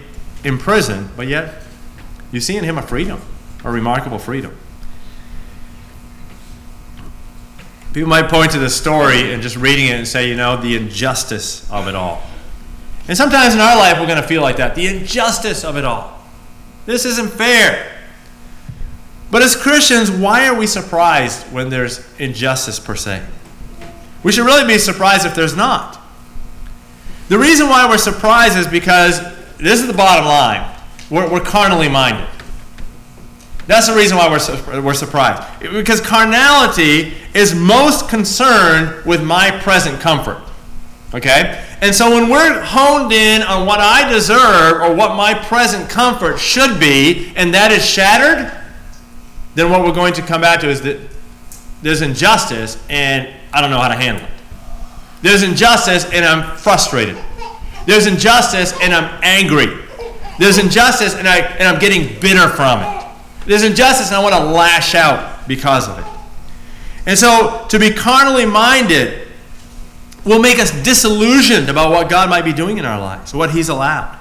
in 0.45 0.59
prison, 0.59 1.11
but 1.17 1.29
yet 1.29 1.63
you 2.33 2.41
see 2.41 2.57
in 2.57 2.65
him 2.65 2.79
a 2.79 2.83
freedom, 2.83 3.21
a 3.65 3.71
remarkable 3.71 4.19
freedom. 4.19 4.57
People 7.93 8.11
might 8.11 8.29
point 8.29 8.53
to 8.53 8.59
the 8.59 8.69
story 8.69 9.33
and 9.33 9.43
just 9.43 9.57
reading 9.57 9.87
it 9.87 9.95
and 9.95 10.07
say, 10.07 10.29
you 10.29 10.37
know, 10.37 10.57
the 10.57 10.77
injustice 10.77 11.69
of 11.71 11.89
it 11.89 11.95
all. 11.95 12.23
And 13.09 13.17
sometimes 13.17 13.55
in 13.55 13.61
our 13.61 13.77
life, 13.77 13.99
we're 13.99 14.07
going 14.07 14.21
to 14.21 14.29
feel 14.29 14.43
like 14.43 14.59
that 14.59 14.75
the 14.75 14.87
injustice 14.87 15.65
of 15.65 15.77
it 15.77 15.85
all. 15.85 16.23
This 16.85 17.07
isn't 17.07 17.31
fair. 17.31 17.98
But 19.31 19.43
as 19.43 19.55
Christians, 19.55 20.11
why 20.11 20.47
are 20.47 20.55
we 20.55 20.67
surprised 20.67 21.53
when 21.53 21.69
there's 21.69 22.07
injustice 22.19 22.81
per 22.81 22.97
se? 22.97 23.23
We 24.23 24.33
should 24.33 24.47
really 24.47 24.67
be 24.67 24.79
surprised 24.79 25.27
if 25.27 25.35
there's 25.35 25.57
not. 25.57 26.01
The 27.29 27.39
reason 27.39 27.69
why 27.69 27.89
we're 27.89 27.99
surprised 27.99 28.57
is 28.57 28.67
because 28.67 29.21
this 29.59 29.81
is 29.81 29.87
the 29.87 29.93
bottom 29.93 30.25
line 30.25 30.75
we're, 31.11 31.31
we're 31.31 31.41
carnally 31.41 31.89
minded. 31.89 32.29
That's 33.67 33.87
the 33.87 33.95
reason 33.95 34.17
why 34.17 34.29
we're, 34.31 34.81
we're 34.81 34.95
surprised. 34.95 35.61
Because 35.61 36.01
carnality 36.01 37.15
is 37.35 37.55
most 37.55 38.09
concerned 38.09 39.05
with 39.05 39.23
my 39.23 39.51
present 39.51 40.01
comfort. 40.01 40.43
Okay? 41.15 41.65
And 41.81 41.95
so 41.95 42.11
when 42.11 42.31
we're 42.31 42.63
honed 42.63 43.13
in 43.13 43.43
on 43.43 43.67
what 43.67 43.81
I 43.81 44.11
deserve 44.11 44.81
or 44.81 44.95
what 44.95 45.17
my 45.17 45.35
present 45.35 45.89
comfort 45.89 46.39
should 46.39 46.81
be, 46.81 47.33
and 47.37 47.55
that 47.55 47.71
is 47.71 47.85
shattered, 47.85 48.58
then 49.59 49.71
what 49.71 49.83
we're 49.83 49.93
going 49.93 50.13
to 50.13 50.23
come 50.23 50.41
back 50.41 50.61
to 50.61 50.69
is 50.69 50.83
that 50.83 51.01
there's 51.83 52.01
injustice 52.01 52.81
and 52.89 53.29
I 53.53 53.61
don't 53.61 53.71
know 53.71 53.81
how 53.81 53.89
to 53.89 53.97
handle 53.97 54.25
it. 54.25 54.31
There's 55.21 55.43
injustice 55.43 56.05
and 56.13 56.25
I'm 56.25 56.57
frustrated. 56.57 57.19
There's 57.85 58.07
injustice 58.07 58.73
and 58.81 58.95
I'm 58.95 59.19
angry. 59.25 59.67
There's 60.39 60.59
injustice 60.59 61.17
and, 61.17 61.27
I, 61.27 61.39
and 61.39 61.65
I'm 61.65 61.81
getting 61.81 62.21
bitter 62.21 62.49
from 62.51 62.83
it. 62.83 63.07
There's 63.47 63.65
injustice 63.65 64.09
and 64.09 64.17
I 64.17 64.23
want 64.23 64.37
to 64.37 64.45
lash 64.45 64.95
out 64.95 65.49
because 65.49 65.89
of 65.89 65.99
it. 65.99 66.05
And 67.07 67.19
so 67.19 67.67
to 67.69 67.79
be 67.81 67.91
carnally 67.91 68.47
minded 68.47 69.27
will 70.25 70.39
make 70.39 70.61
us 70.61 70.71
disillusioned 70.85 71.69
about 71.69 71.91
what 71.91 72.09
God 72.09 72.31
might 72.31 72.45
be 72.45 72.53
doing 72.53 72.79
in 72.79 72.85
our 72.85 73.01
lives, 73.01 73.35
what 73.35 73.51
He's 73.51 73.71
allowed. 73.71 74.17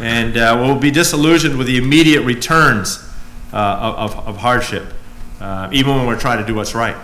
And 0.00 0.36
uh, 0.36 0.56
we'll 0.60 0.78
be 0.78 0.92
disillusioned 0.92 1.58
with 1.58 1.66
the 1.66 1.76
immediate 1.76 2.22
returns 2.22 3.03
of, 3.56 4.16
of, 4.26 4.36
hardship, 4.36 4.92
uh, 5.40 5.68
even 5.72 5.94
when 5.94 6.06
we're 6.06 6.18
trying 6.18 6.38
to 6.38 6.46
do 6.46 6.54
what's 6.54 6.74
right. 6.74 6.96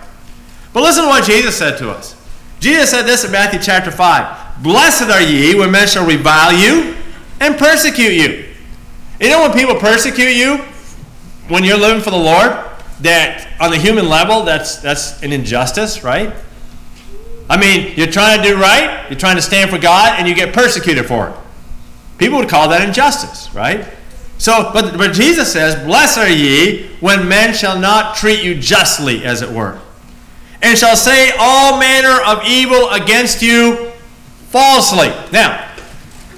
But 0.73 0.83
listen 0.83 1.03
to 1.03 1.09
what 1.09 1.23
Jesus 1.23 1.57
said 1.57 1.77
to 1.77 1.89
us. 1.89 2.15
Jesus 2.59 2.91
said 2.91 3.03
this 3.03 3.23
in 3.23 3.31
Matthew 3.31 3.59
chapter 3.59 3.91
5 3.91 4.63
Blessed 4.63 5.09
are 5.09 5.21
ye 5.21 5.55
when 5.55 5.71
men 5.71 5.87
shall 5.87 6.05
revile 6.05 6.53
you 6.53 6.95
and 7.39 7.57
persecute 7.57 8.13
you. 8.13 8.45
You 9.19 9.29
know 9.29 9.41
when 9.41 9.53
people 9.53 9.75
persecute 9.75 10.35
you 10.35 10.57
when 11.47 11.63
you're 11.63 11.77
living 11.77 12.03
for 12.03 12.11
the 12.11 12.17
Lord? 12.17 12.51
That 13.01 13.47
on 13.59 13.71
the 13.71 13.77
human 13.77 14.07
level, 14.09 14.43
that's, 14.43 14.77
that's 14.77 15.23
an 15.23 15.31
injustice, 15.31 16.03
right? 16.03 16.33
I 17.49 17.57
mean, 17.57 17.93
you're 17.97 18.11
trying 18.11 18.41
to 18.41 18.47
do 18.47 18.55
right, 18.55 19.09
you're 19.09 19.19
trying 19.19 19.37
to 19.37 19.41
stand 19.41 19.71
for 19.71 19.79
God, 19.79 20.19
and 20.19 20.27
you 20.27 20.35
get 20.35 20.53
persecuted 20.53 21.05
for 21.05 21.29
it. 21.29 21.35
People 22.17 22.37
would 22.37 22.49
call 22.49 22.69
that 22.69 22.87
injustice, 22.87 23.53
right? 23.55 23.85
So, 24.41 24.71
but, 24.73 24.97
but 24.97 25.13
Jesus 25.13 25.53
says, 25.53 25.75
Blessed 25.85 26.17
are 26.17 26.29
ye 26.29 26.87
when 26.99 27.27
men 27.27 27.53
shall 27.53 27.79
not 27.79 28.15
treat 28.15 28.43
you 28.43 28.55
justly, 28.55 29.23
as 29.23 29.41
it 29.41 29.51
were 29.51 29.79
and 30.61 30.77
shall 30.77 30.95
say 30.95 31.31
all 31.39 31.79
manner 31.79 32.21
of 32.25 32.43
evil 32.45 32.89
against 32.91 33.41
you 33.41 33.91
falsely. 34.49 35.09
Now, 35.31 35.73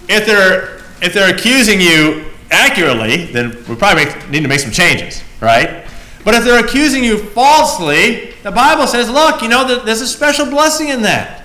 if 0.07 0.25
they're 0.25 0.81
if 1.01 1.13
they're 1.13 1.33
accusing 1.33 1.81
you 1.81 2.25
accurately, 2.49 3.25
then 3.25 3.51
we 3.67 3.75
probably 3.75 4.05
make, 4.05 4.29
need 4.29 4.41
to 4.41 4.47
make 4.47 4.61
some 4.61 4.71
changes, 4.71 5.21
right? 5.41 5.85
But 6.23 6.33
if 6.33 6.45
they're 6.45 6.63
accusing 6.63 7.03
you 7.03 7.17
falsely, 7.17 8.31
the 8.43 8.51
Bible 8.51 8.87
says, 8.87 9.09
look, 9.09 9.41
you 9.41 9.49
know, 9.49 9.83
there's 9.83 9.99
a 9.99 10.07
special 10.07 10.45
blessing 10.45 10.87
in 10.87 11.01
that. 11.01 11.42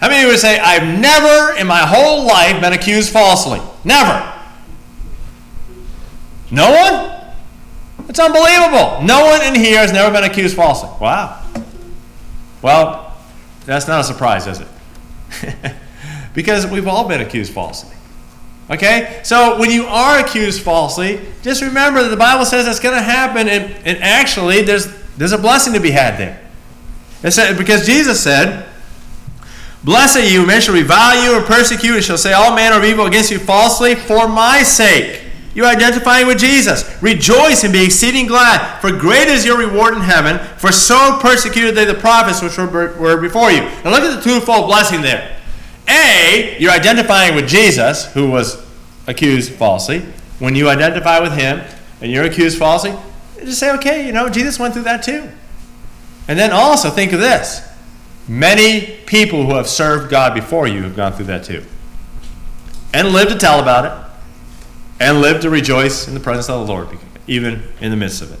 How 0.00 0.08
many 0.08 0.20
of 0.20 0.26
you 0.26 0.28
would 0.28 0.38
say, 0.38 0.58
I've 0.58 1.00
never 1.00 1.58
in 1.58 1.66
my 1.66 1.80
whole 1.80 2.26
life 2.26 2.60
been 2.60 2.72
accused 2.72 3.12
falsely? 3.12 3.60
Never. 3.84 4.32
No 6.50 6.70
one? 6.70 7.16
It's 8.08 8.18
unbelievable. 8.18 9.02
No 9.02 9.24
one 9.26 9.42
in 9.42 9.54
here 9.54 9.78
has 9.78 9.92
never 9.92 10.12
been 10.12 10.24
accused 10.24 10.54
falsely. 10.54 10.90
Wow. 11.00 11.42
Well, 12.62 13.16
that's 13.64 13.88
not 13.88 14.00
a 14.00 14.04
surprise, 14.04 14.46
is 14.46 14.60
it? 14.60 15.74
because 16.34 16.66
we've 16.66 16.86
all 16.86 17.08
been 17.08 17.20
accused 17.20 17.52
falsely. 17.52 17.96
Okay? 18.70 19.20
So 19.24 19.58
when 19.58 19.70
you 19.70 19.86
are 19.86 20.20
accused 20.20 20.62
falsely, 20.62 21.20
just 21.42 21.62
remember 21.62 22.02
that 22.02 22.08
the 22.10 22.16
Bible 22.16 22.44
says 22.44 22.66
that's 22.66 22.80
going 22.80 22.94
to 22.94 23.02
happen, 23.02 23.48
and, 23.48 23.72
and 23.86 23.98
actually, 24.02 24.62
there's, 24.62 24.86
there's 25.16 25.32
a 25.32 25.38
blessing 25.38 25.72
to 25.72 25.80
be 25.80 25.90
had 25.90 26.18
there. 26.18 26.42
It 27.22 27.30
said, 27.32 27.56
because 27.56 27.86
Jesus 27.86 28.22
said, 28.22 28.68
Blessed 29.86 30.16
are 30.16 30.28
you, 30.28 30.44
men 30.44 30.60
shall 30.60 30.74
revile 30.74 31.22
you 31.22 31.36
and 31.36 31.46
persecute, 31.46 31.94
and 31.94 32.04
shall 32.04 32.18
say 32.18 32.32
all 32.32 32.56
manner 32.56 32.76
of 32.76 32.84
evil 32.84 33.06
against 33.06 33.30
you 33.30 33.38
falsely 33.38 33.94
for 33.94 34.26
my 34.26 34.64
sake. 34.64 35.22
You 35.54 35.64
are 35.64 35.72
identifying 35.72 36.26
with 36.26 36.38
Jesus. 36.38 37.00
Rejoice 37.00 37.62
and 37.62 37.72
be 37.72 37.84
exceeding 37.84 38.26
glad, 38.26 38.80
for 38.80 38.90
great 38.90 39.28
is 39.28 39.44
your 39.44 39.56
reward 39.56 39.94
in 39.94 40.00
heaven, 40.00 40.40
for 40.58 40.72
so 40.72 41.20
persecuted 41.22 41.76
they 41.76 41.84
the 41.84 41.94
prophets 41.94 42.42
which 42.42 42.58
were 42.58 43.20
before 43.20 43.52
you. 43.52 43.60
Now 43.60 43.92
look 43.92 44.00
at 44.00 44.16
the 44.16 44.22
twofold 44.28 44.66
blessing 44.66 45.02
there. 45.02 45.36
A, 45.86 46.56
you're 46.58 46.72
identifying 46.72 47.36
with 47.36 47.46
Jesus, 47.46 48.12
who 48.12 48.28
was 48.28 48.60
accused 49.06 49.52
falsely. 49.52 50.00
When 50.40 50.56
you 50.56 50.68
identify 50.68 51.20
with 51.20 51.34
him 51.34 51.62
and 52.00 52.10
you're 52.10 52.24
accused 52.24 52.58
falsely, 52.58 52.92
just 53.38 53.60
say, 53.60 53.72
okay, 53.76 54.04
you 54.04 54.10
know, 54.10 54.28
Jesus 54.28 54.58
went 54.58 54.74
through 54.74 54.82
that 54.82 55.04
too. 55.04 55.28
And 56.26 56.36
then 56.36 56.50
also 56.50 56.90
think 56.90 57.12
of 57.12 57.20
this 57.20 57.62
Many 58.28 58.98
people 59.06 59.46
who 59.46 59.54
have 59.54 59.68
served 59.68 60.10
God 60.10 60.34
before 60.34 60.66
you 60.66 60.82
have 60.82 60.96
gone 60.96 61.12
through 61.12 61.26
that 61.26 61.44
too. 61.44 61.64
And 62.92 63.08
lived 63.08 63.30
to 63.30 63.38
tell 63.38 63.60
about 63.60 63.84
it. 63.84 64.10
And 64.98 65.20
lived 65.20 65.42
to 65.42 65.50
rejoice 65.50 66.08
in 66.08 66.14
the 66.14 66.20
presence 66.20 66.48
of 66.48 66.66
the 66.66 66.72
Lord, 66.72 66.88
even 67.26 67.62
in 67.80 67.90
the 67.90 67.96
midst 67.96 68.22
of 68.22 68.32
it. 68.32 68.38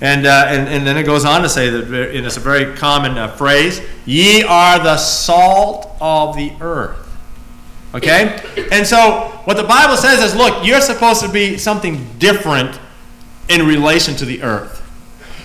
And, 0.00 0.26
uh, 0.26 0.46
and, 0.48 0.68
and 0.68 0.86
then 0.86 0.96
it 0.96 1.04
goes 1.04 1.24
on 1.24 1.42
to 1.42 1.48
say 1.48 1.70
that 1.70 1.84
and 1.90 2.24
it's 2.24 2.36
a 2.36 2.40
very 2.40 2.76
common 2.76 3.18
uh, 3.18 3.28
phrase 3.28 3.82
ye 4.06 4.42
are 4.44 4.78
the 4.78 4.96
salt 4.96 5.96
of 6.00 6.36
the 6.36 6.52
earth. 6.60 7.04
Okay? 7.94 8.40
And 8.70 8.86
so 8.86 9.40
what 9.44 9.56
the 9.56 9.64
Bible 9.64 9.96
says 9.96 10.22
is 10.22 10.36
look, 10.36 10.64
you're 10.64 10.80
supposed 10.80 11.20
to 11.22 11.28
be 11.28 11.58
something 11.58 12.06
different 12.18 12.78
in 13.48 13.66
relation 13.66 14.14
to 14.16 14.24
the 14.24 14.42
earth. 14.42 14.84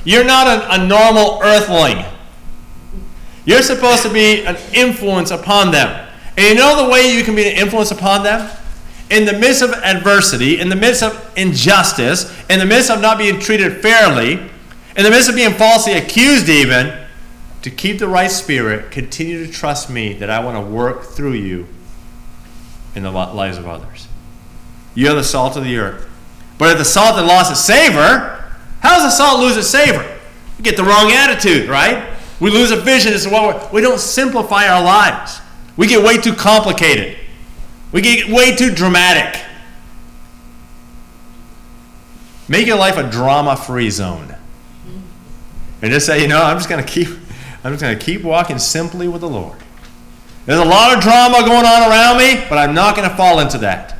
You're 0.03 0.25
not 0.25 0.47
a, 0.47 0.81
a 0.81 0.87
normal 0.87 1.39
earthling. 1.41 2.05
You're 3.45 3.61
supposed 3.61 4.03
to 4.03 4.11
be 4.11 4.45
an 4.45 4.57
influence 4.73 5.31
upon 5.31 5.71
them. 5.71 6.07
And 6.37 6.47
you 6.47 6.55
know 6.55 6.85
the 6.85 6.89
way 6.89 7.15
you 7.15 7.23
can 7.23 7.35
be 7.35 7.47
an 7.47 7.55
influence 7.57 7.91
upon 7.91 8.23
them? 8.23 8.49
In 9.09 9.25
the 9.25 9.33
midst 9.33 9.61
of 9.61 9.71
adversity, 9.71 10.59
in 10.59 10.69
the 10.69 10.75
midst 10.75 11.03
of 11.03 11.31
injustice, 11.35 12.33
in 12.49 12.59
the 12.59 12.65
midst 12.65 12.89
of 12.89 13.01
not 13.01 13.17
being 13.17 13.39
treated 13.39 13.81
fairly, 13.81 14.33
in 14.95 15.03
the 15.03 15.09
midst 15.09 15.29
of 15.29 15.35
being 15.35 15.53
falsely 15.53 15.93
accused, 15.93 16.49
even, 16.49 17.05
to 17.61 17.69
keep 17.69 17.99
the 17.99 18.07
right 18.07 18.31
spirit, 18.31 18.91
continue 18.91 19.45
to 19.45 19.51
trust 19.51 19.89
me 19.89 20.13
that 20.13 20.29
I 20.29 20.39
want 20.43 20.57
to 20.57 20.71
work 20.71 21.03
through 21.03 21.33
you 21.33 21.67
in 22.95 23.03
the 23.03 23.11
lives 23.11 23.57
of 23.57 23.67
others. 23.67 24.07
You're 24.95 25.15
the 25.15 25.23
salt 25.23 25.57
of 25.57 25.63
the 25.63 25.77
earth. 25.77 26.09
But 26.57 26.71
if 26.71 26.77
the 26.77 26.85
salt 26.85 27.15
had 27.15 27.25
lost 27.25 27.51
its 27.51 27.61
savor, 27.61 28.43
how 28.79 28.95
does 28.97 29.03
the 29.03 29.09
salt 29.11 29.39
lose 29.39 29.57
its 29.57 29.67
savor? 29.67 30.03
You 30.57 30.63
get 30.63 30.77
the 30.77 30.83
wrong 30.83 31.11
attitude, 31.11 31.67
right? 31.67 32.12
We 32.43 32.51
lose 32.51 32.71
a 32.71 32.75
vision 32.75 33.13
as 33.13 33.23
to 33.23 33.29
what 33.29 33.71
we 33.71 33.79
don't 33.79 34.01
simplify 34.01 34.67
our 34.67 34.83
lives. 34.83 35.39
We 35.77 35.87
get 35.87 36.03
way 36.03 36.17
too 36.17 36.33
complicated. 36.33 37.17
We 37.93 38.01
get 38.01 38.27
way 38.27 38.53
too 38.53 38.69
dramatic. 38.69 39.41
Make 42.49 42.67
your 42.67 42.77
life 42.77 42.97
a 42.97 43.09
drama-free 43.09 43.89
zone. 43.91 44.35
And 45.81 45.91
just 45.93 46.05
say, 46.05 46.21
you 46.21 46.27
know, 46.27 46.43
I'm 46.43 46.57
just 46.57 46.67
to 46.83 46.83
keep 46.83 47.07
I'm 47.63 47.77
just 47.77 47.79
to 47.79 47.95
keep 47.95 48.23
walking 48.23 48.59
simply 48.59 49.07
with 49.07 49.21
the 49.21 49.29
Lord. 49.29 49.57
There's 50.45 50.59
a 50.59 50.65
lot 50.65 50.93
of 50.93 51.01
drama 51.01 51.47
going 51.47 51.65
on 51.65 51.89
around 51.89 52.17
me, 52.17 52.43
but 52.49 52.57
I'm 52.57 52.75
not 52.75 52.97
to 52.97 53.15
fall 53.15 53.39
into 53.39 53.57
that. 53.59 53.97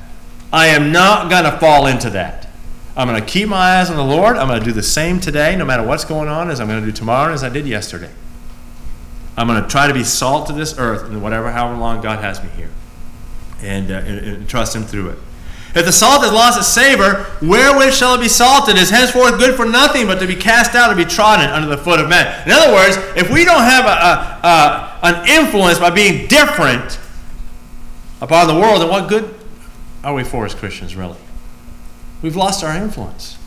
I 0.52 0.68
am 0.68 0.92
not 0.92 1.30
to 1.30 1.58
fall 1.60 1.88
into 1.88 2.10
that. 2.10 2.50
I'm 2.98 3.08
to 3.08 3.26
keep 3.26 3.48
my 3.48 3.80
eyes 3.80 3.90
on 3.90 3.96
the 3.96 4.04
Lord. 4.04 4.36
I'm 4.36 4.50
to 4.50 4.66
do 4.66 4.74
the 4.74 4.84
same 4.84 5.22
today, 5.22 5.56
no 5.56 5.64
matter 5.64 5.84
what's 5.84 6.04
going 6.04 6.28
on, 6.28 6.50
as 6.50 6.60
I'm 6.60 6.68
to 6.68 6.82
do 6.82 6.92
tomorrow 6.92 7.34
as 7.34 7.42
I 7.42 7.48
did 7.48 7.66
yesterday. 7.66 8.12
I'm 9.36 9.48
going 9.48 9.62
to 9.62 9.68
try 9.68 9.88
to 9.88 9.94
be 9.94 10.04
salt 10.04 10.48
to 10.48 10.54
this 10.54 10.78
earth 10.78 11.06
and 11.06 11.22
whatever, 11.22 11.52
however 11.52 11.78
long 11.78 12.02
God 12.02 12.20
has 12.20 12.42
me 12.44 12.50
here, 12.50 12.70
and, 13.62 13.92
uh, 13.92 13.96
and, 13.96 14.20
and 14.20 14.50
trust 14.50 14.76
Him 14.76 14.84
through 14.84 15.10
it. 15.10 15.20
If 15.76 15.86
the 15.86 15.92
salt 15.92 16.22
has 16.22 16.32
lost 16.32 16.60
its 16.60 16.68
savor, 16.68 17.26
wherewith 17.42 17.96
shall 17.96 18.14
it 18.14 18.22
be 18.22 18.28
salted? 18.28 18.78
Is 18.78 18.92
henceforth 18.92 19.40
good 19.40 19.56
for 19.56 19.66
nothing 19.66 20.06
but 20.06 20.20
to 20.20 20.28
be 20.28 20.36
cast 20.36 20.76
out 20.76 20.92
and 20.92 20.98
be 20.98 21.06
trodden 21.06 21.50
under 21.50 21.68
the 21.68 21.78
foot 21.78 22.00
of 22.00 22.08
men. 22.08 22.28
In 22.46 22.52
other 22.52 22.72
words, 22.72 22.96
if 23.18 23.32
we 23.32 23.44
don't 23.44 23.64
have 23.64 23.86
a, 23.86 23.90
a, 23.90 24.48
a, 24.48 25.00
an 25.02 25.28
influence 25.28 25.80
by 25.80 25.90
being 25.90 26.28
different 26.28 27.00
upon 28.22 28.48
the 28.48 28.54
world, 28.54 28.82
then 28.82 28.90
what 28.90 29.10
good 29.10 29.34
are 30.04 30.14
we 30.14 30.24
for 30.24 30.46
as 30.46 30.54
Christians, 30.54 30.96
really? 30.96 31.18
We've 32.22 32.36
lost 32.36 32.64
our 32.64 32.76
influence. 32.76 33.40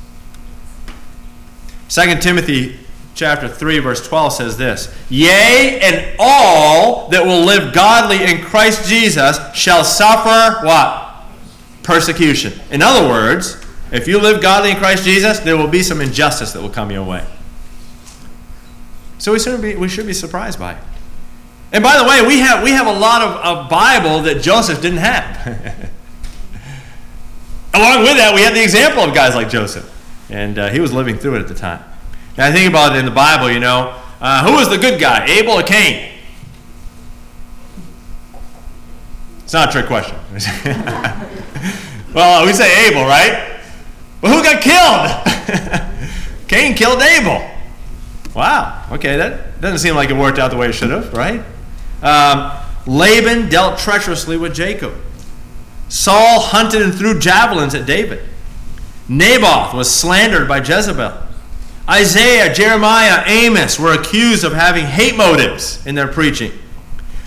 2 1.88 2.16
Timothy 2.16 2.80
chapter 3.16 3.48
3 3.48 3.78
verse 3.78 4.06
12 4.06 4.32
says 4.34 4.56
this 4.58 4.94
yea 5.08 5.80
and 5.82 6.14
all 6.18 7.08
that 7.08 7.24
will 7.24 7.44
live 7.46 7.72
godly 7.72 8.22
in 8.22 8.42
christ 8.42 8.86
jesus 8.86 9.38
shall 9.54 9.82
suffer 9.82 10.64
what? 10.64 11.24
Persecution. 11.82 12.52
In 12.70 12.82
other 12.82 13.08
words 13.08 13.56
if 13.90 14.06
you 14.06 14.20
live 14.20 14.42
godly 14.42 14.72
in 14.72 14.76
christ 14.76 15.04
jesus 15.04 15.38
there 15.40 15.56
will 15.56 15.66
be 15.66 15.82
some 15.82 16.02
injustice 16.02 16.52
that 16.52 16.60
will 16.60 16.68
come 16.68 16.92
your 16.92 17.04
way. 17.04 17.26
So 19.18 19.32
we 19.32 19.38
should 19.38 19.62
be, 19.62 19.74
we 19.76 19.88
should 19.88 20.06
be 20.06 20.12
surprised 20.12 20.58
by 20.58 20.74
it. 20.74 20.82
And 21.72 21.82
by 21.82 21.96
the 21.96 22.04
way 22.04 22.24
we 22.24 22.40
have, 22.40 22.62
we 22.62 22.72
have 22.72 22.86
a 22.86 22.92
lot 22.92 23.22
of, 23.22 23.30
of 23.36 23.70
bible 23.70 24.20
that 24.22 24.42
joseph 24.42 24.82
didn't 24.82 24.98
have. 24.98 25.46
Along 27.72 28.00
with 28.02 28.18
that 28.18 28.34
we 28.34 28.42
have 28.42 28.52
the 28.52 28.62
example 28.62 29.02
of 29.04 29.14
guys 29.14 29.34
like 29.34 29.48
joseph. 29.48 29.90
And 30.28 30.58
uh, 30.58 30.68
he 30.68 30.80
was 30.80 30.92
living 30.92 31.16
through 31.16 31.36
it 31.36 31.40
at 31.40 31.48
the 31.48 31.54
time 31.54 31.82
I 32.38 32.52
think 32.52 32.68
about 32.68 32.94
it 32.94 32.98
in 32.98 33.04
the 33.06 33.10
Bible, 33.10 33.50
you 33.50 33.60
know, 33.60 33.98
uh, 34.20 34.46
who 34.46 34.54
was 34.54 34.68
the 34.68 34.78
good 34.78 35.00
guy, 35.00 35.24
Abel 35.26 35.52
or 35.52 35.62
Cain? 35.62 36.12
It's 39.44 39.52
not 39.52 39.68
a 39.68 39.72
trick 39.72 39.86
question. 39.86 40.16
well, 42.14 42.44
we 42.44 42.52
say 42.52 42.88
Abel, 42.88 43.04
right? 43.04 43.60
But 44.20 44.30
who 44.30 44.42
got 44.42 44.60
killed? 44.60 45.88
Cain 46.48 46.74
killed 46.74 47.00
Abel. 47.00 47.48
Wow. 48.34 48.86
Okay, 48.92 49.16
that 49.16 49.60
doesn't 49.60 49.78
seem 49.78 49.94
like 49.94 50.10
it 50.10 50.16
worked 50.16 50.38
out 50.38 50.50
the 50.50 50.56
way 50.56 50.68
it 50.68 50.72
should 50.72 50.90
have, 50.90 51.12
right? 51.12 51.42
Um, 52.02 52.52
Laban 52.86 53.48
dealt 53.48 53.78
treacherously 53.78 54.36
with 54.36 54.54
Jacob. 54.54 54.94
Saul 55.88 56.40
hunted 56.40 56.82
and 56.82 56.94
threw 56.94 57.18
javelins 57.18 57.74
at 57.74 57.86
David. 57.86 58.24
Naboth 59.08 59.72
was 59.72 59.90
slandered 59.90 60.48
by 60.48 60.58
Jezebel. 60.58 61.25
Isaiah, 61.88 62.52
Jeremiah, 62.52 63.22
Amos 63.26 63.78
were 63.78 63.92
accused 63.92 64.44
of 64.44 64.52
having 64.52 64.84
hate 64.84 65.16
motives 65.16 65.84
in 65.86 65.94
their 65.94 66.08
preaching. 66.08 66.52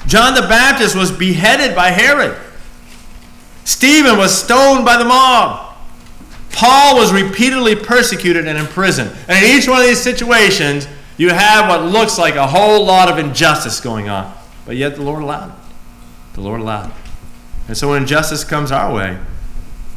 John 0.06 0.34
the 0.34 0.42
Baptist 0.42 0.96
was 0.96 1.12
beheaded 1.12 1.76
by 1.76 1.92
Herod. 1.92 2.38
Stephen 3.64 4.18
was 4.18 4.38
stoned 4.38 4.84
by 4.84 4.98
the 4.98 5.06
mob. 5.06 5.76
Paul 6.52 6.98
was 6.98 7.14
repeatedly 7.14 7.76
persecuted 7.76 8.48
and 8.48 8.58
imprisoned. 8.58 9.12
And 9.28 9.46
in 9.46 9.58
each 9.58 9.68
one 9.68 9.80
of 9.82 9.88
these 9.88 10.02
situations, 10.02 10.88
you 11.18 11.30
have 11.30 11.70
what 11.70 11.84
looks 11.84 12.18
like 12.18 12.36
a 12.36 12.48
whole 12.48 12.84
lot 12.84 13.10
of 13.10 13.18
injustice 13.18 13.80
going 13.80 14.10
on. 14.10 14.34
But 14.66 14.76
yet 14.76 14.96
the 14.96 15.04
Lord 15.04 15.22
allowed 15.22 15.50
it. 15.50 15.56
The 16.34 16.42
Lord 16.42 16.60
allowed 16.60 16.90
it. 16.90 16.96
And 17.68 17.78
so 17.78 17.90
when 17.90 18.02
injustice 18.02 18.44
comes 18.44 18.72
our 18.72 18.94
way, 18.94 19.20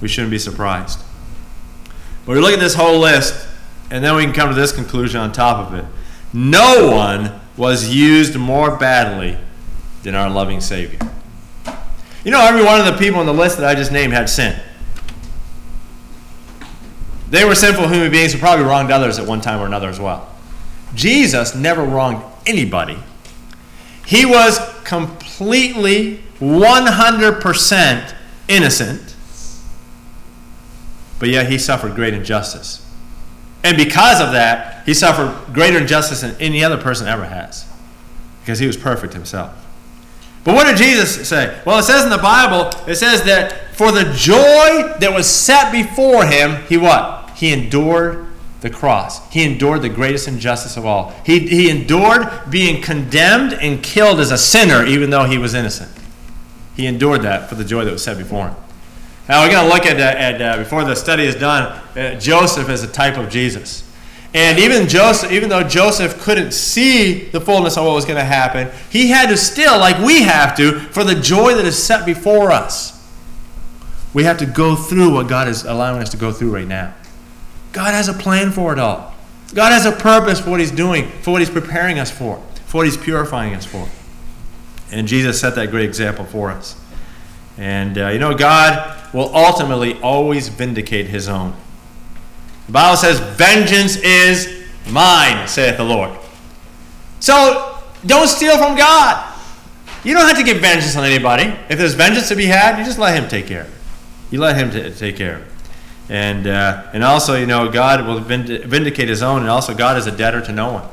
we 0.01 0.09
shouldn't 0.09 0.31
be 0.31 0.39
surprised. 0.39 1.01
But 2.27 2.35
we 2.35 2.41
look 2.41 2.53
at 2.53 2.61
this 2.61 2.75
whole 2.75 2.99
list 2.99 3.49
and 3.93 4.03
then 4.03 4.17
we 4.17 4.25
can 4.25 4.33
come 4.33 4.49
to 4.49 4.55
this 4.55 4.73
conclusion 4.73 5.21
on 5.21 5.33
top 5.33 5.69
of 5.69 5.75
it. 5.75 5.85
No 6.33 6.91
one 6.91 7.39
was 7.59 7.95
used 7.95 8.35
more 8.37 8.75
badly 8.75 9.37
than 10.03 10.15
our 10.15 10.31
loving 10.31 10.63
Savior. 10.63 10.99
You 12.25 12.31
know, 12.31 12.41
every 12.41 12.65
one 12.65 12.81
of 12.81 12.87
the 12.87 12.97
people 12.99 13.21
on 13.21 13.27
the 13.27 13.35
list 13.35 13.59
that 13.59 13.67
I 13.67 13.75
just 13.75 13.93
named 13.93 14.15
had 14.15 14.31
sin. 14.31 14.59
They 17.29 17.45
were 17.45 17.55
sinful 17.55 17.89
human 17.89 18.11
beings 18.11 18.33
who 18.33 18.39
probably 18.39 18.65
wronged 18.65 18.91
others 18.91 19.19
at 19.19 19.27
one 19.27 19.43
time 19.43 19.61
or 19.61 19.67
another 19.67 19.91
as 19.91 20.01
well. 20.01 20.27
Jesus 20.95 21.55
never 21.55 21.83
wronged 21.83 22.23
anybody. 22.47 22.97
He 24.07 24.25
was 24.25 24.59
completely 24.85 26.23
100% 26.41 28.15
innocent, 28.49 29.17
but 31.19 31.29
yet 31.29 31.51
he 31.51 31.59
suffered 31.59 31.95
great 31.95 32.15
injustice. 32.15 32.82
And 33.65 33.77
because 33.77 34.21
of 34.21 34.33
that, 34.33 34.85
he 34.87 34.95
suffered 34.95 35.55
greater 35.55 35.79
injustice 35.79 36.23
than 36.23 36.35
any 36.41 36.65
other 36.65 36.77
person 36.77 37.07
ever 37.07 37.25
has. 37.25 37.67
Because 38.41 38.59
he 38.59 38.67
was 38.67 38.77
perfect 38.77 39.13
himself. 39.13 39.55
But 40.45 40.55
what 40.55 40.65
did 40.67 40.77
Jesus 40.77 41.29
say? 41.29 41.61
Well, 41.65 41.79
it 41.79 41.85
says 41.85 42.03
in 42.03 42.11
the 42.11 42.19
Bible, 42.19 42.71
it 42.89 42.97
says 42.97 43.23
that 43.25 43.77
for 43.77 43.93
the 43.93 44.13
joy 44.13 44.93
that 44.99 45.13
was 45.15 45.29
set 45.29 45.71
before 45.71 46.27
him, 46.27 46.63
he 46.69 46.77
what? 46.77 47.31
He 47.37 47.53
endured 47.53 48.27
the 48.61 48.71
cross. 48.71 49.29
He 49.33 49.45
endured 49.45 49.83
the 49.83 49.89
greatest 49.89 50.27
injustice 50.27 50.77
of 50.77 50.85
all. 50.85 51.15
He, 51.25 51.41
he 51.41 51.71
endured 51.71 52.29
being 52.51 52.83
condemned 52.83 53.53
and 53.55 53.83
killed 53.83 54.19
as 54.19 54.33
a 54.33 54.39
sinner, 54.39 54.85
even 54.85 55.11
though 55.11 55.25
he 55.25 55.39
was 55.39 55.55
innocent. 55.55 55.91
He 56.77 56.87
endured 56.87 57.23
that 57.23 57.49
for 57.49 57.55
the 57.55 57.65
joy 57.65 57.85
that 57.85 57.93
was 57.93 58.03
set 58.03 58.19
before 58.19 58.49
him. 58.49 58.57
Now 59.29 59.45
we're 59.45 59.53
going 59.53 59.69
to 59.69 59.75
look 59.75 59.87
at, 59.87 59.99
uh, 59.99 60.19
at 60.19 60.43
uh, 60.43 60.57
before 60.59 60.85
the 60.85 60.95
study 60.95 61.25
is 61.25 61.37
done, 61.37 61.65
uh, 61.97 62.19
Joseph 62.19 62.69
as 62.69 62.83
a 62.83 62.89
type 62.89 63.17
of 63.17 63.29
Jesus. 63.31 63.89
And 64.35 64.59
even 64.59 64.89
Joseph, 64.89 65.31
even 65.31 65.49
though 65.49 65.63
Joseph 65.63 66.21
couldn't 66.23 66.53
see 66.53 67.27
the 67.27 67.41
fullness 67.41 67.77
of 67.77 67.85
what 67.85 67.95
was 67.95 68.05
going 68.05 68.17
to 68.17 68.25
happen, 68.25 68.71
he 68.91 69.09
had 69.09 69.29
to 69.29 69.37
still, 69.37 69.79
like 69.79 69.99
we 69.99 70.23
have 70.23 70.57
to, 70.57 70.81
for 70.81 71.05
the 71.05 71.15
joy 71.15 71.55
that 71.55 71.67
is 71.67 71.81
set 71.81 72.07
before 72.07 72.51
us. 72.51 72.99
We 74.15 74.25
have 74.25 74.39
to 74.39 74.47
go 74.47 74.75
through 74.75 75.13
what 75.15 75.29
God 75.29 75.49
is 75.49 75.65
allowing 75.65 76.03
us 76.03 76.11
to 76.11 76.17
go 76.17 76.33
through 76.33 76.55
right 76.55 76.67
now. 76.67 76.95
God 77.73 77.93
has 77.95 78.09
a 78.09 78.15
plan 78.15 78.53
for 78.53 78.73
it 78.73 78.79
all. 78.79 79.15
God 79.55 79.73
has 79.73 79.85
a 79.85 79.93
purpose 79.93 80.41
for 80.41 80.51
what 80.51 80.61
He's 80.61 80.71
doing, 80.71 81.09
for 81.23 81.33
what 81.33 81.41
He's 81.41 81.51
preparing 81.51 81.99
us 81.99 82.11
for, 82.11 82.37
for 82.67 82.79
what 82.79 82.87
He's 82.87 82.97
purifying 82.97 83.55
us 83.55 83.67
for. 83.67 83.89
And 84.91 85.07
Jesus 85.07 85.41
set 85.41 85.55
that 85.57 85.71
great 85.71 85.85
example 85.85 86.25
for 86.25 86.51
us. 86.51 86.82
And 87.63 87.97
uh, 87.97 88.09
you 88.09 88.19
know, 88.19 88.35
God 88.35 89.15
will 89.15 89.33
ultimately 89.33 89.95
always 90.01 90.49
vindicate 90.49 91.07
His 91.07 91.29
own. 91.29 91.55
The 92.67 92.73
Bible 92.73 92.97
says, 92.97 93.21
Vengeance 93.21 93.95
is 93.99 94.67
mine, 94.91 95.47
saith 95.47 95.77
the 95.77 95.85
Lord. 95.85 96.11
So 97.21 97.79
don't 98.05 98.27
steal 98.27 98.59
from 98.59 98.77
God. 98.77 99.33
You 100.03 100.13
don't 100.13 100.27
have 100.27 100.39
to 100.39 100.43
get 100.43 100.57
vengeance 100.61 100.97
on 100.97 101.05
anybody. 101.05 101.57
If 101.69 101.79
there's 101.79 101.95
vengeance 101.95 102.27
to 102.31 102.35
be 102.35 102.47
had, 102.47 102.81
you 102.81 102.85
just 102.85 102.99
let 102.99 103.15
Him 103.15 103.29
take 103.29 103.47
care 103.47 103.61
of 103.61 103.69
it. 103.69 103.75
You 104.33 104.41
let 104.41 104.57
Him 104.57 104.73
t- 104.73 104.91
take 104.99 105.15
care 105.17 105.37
of 105.37 105.43
it. 105.43 105.49
And, 106.09 106.49
uh, 106.49 106.91
and 106.93 107.05
also, 107.05 107.37
you 107.37 107.47
know, 107.47 107.71
God 107.71 108.05
will 108.09 108.19
vind- 108.19 108.65
vindicate 108.65 109.09
His 109.09 109.23
own, 109.23 109.43
and 109.43 109.49
also, 109.49 109.73
God 109.73 109.97
is 109.97 110.09
a 110.09 110.11
debtor 110.11 110.41
to 110.47 110.53
no 110.53 110.73
one. 110.73 110.89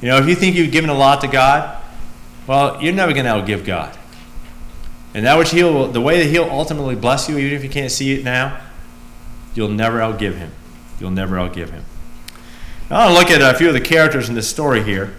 You 0.00 0.10
know, 0.10 0.18
if 0.18 0.28
you 0.28 0.36
think 0.36 0.54
you've 0.54 0.70
given 0.70 0.90
a 0.90 0.94
lot 0.94 1.20
to 1.22 1.26
God, 1.26 1.82
well, 2.46 2.80
you're 2.80 2.92
never 2.92 3.12
going 3.12 3.24
to 3.24 3.32
outgive 3.32 3.64
God. 3.64 3.98
And 5.14 5.26
that 5.26 5.38
which 5.38 5.50
He'll, 5.50 5.88
the 5.88 6.00
way 6.00 6.22
that 6.22 6.30
He'll 6.30 6.50
ultimately 6.50 6.94
bless 6.94 7.28
you, 7.28 7.38
even 7.38 7.52
if 7.52 7.62
you 7.62 7.70
can't 7.70 7.90
see 7.90 8.12
it 8.12 8.24
now, 8.24 8.60
you'll 9.54 9.68
never 9.68 9.98
outgive 9.98 10.36
Him. 10.36 10.52
You'll 10.98 11.10
never 11.10 11.36
outgive 11.36 11.70
Him. 11.70 11.84
Now, 12.90 13.00
I 13.00 13.04
want 13.06 13.14
to 13.14 13.20
look 13.20 13.42
at 13.42 13.54
a 13.54 13.58
few 13.58 13.68
of 13.68 13.74
the 13.74 13.80
characters 13.80 14.28
in 14.28 14.34
this 14.34 14.48
story 14.48 14.82
here 14.82 15.14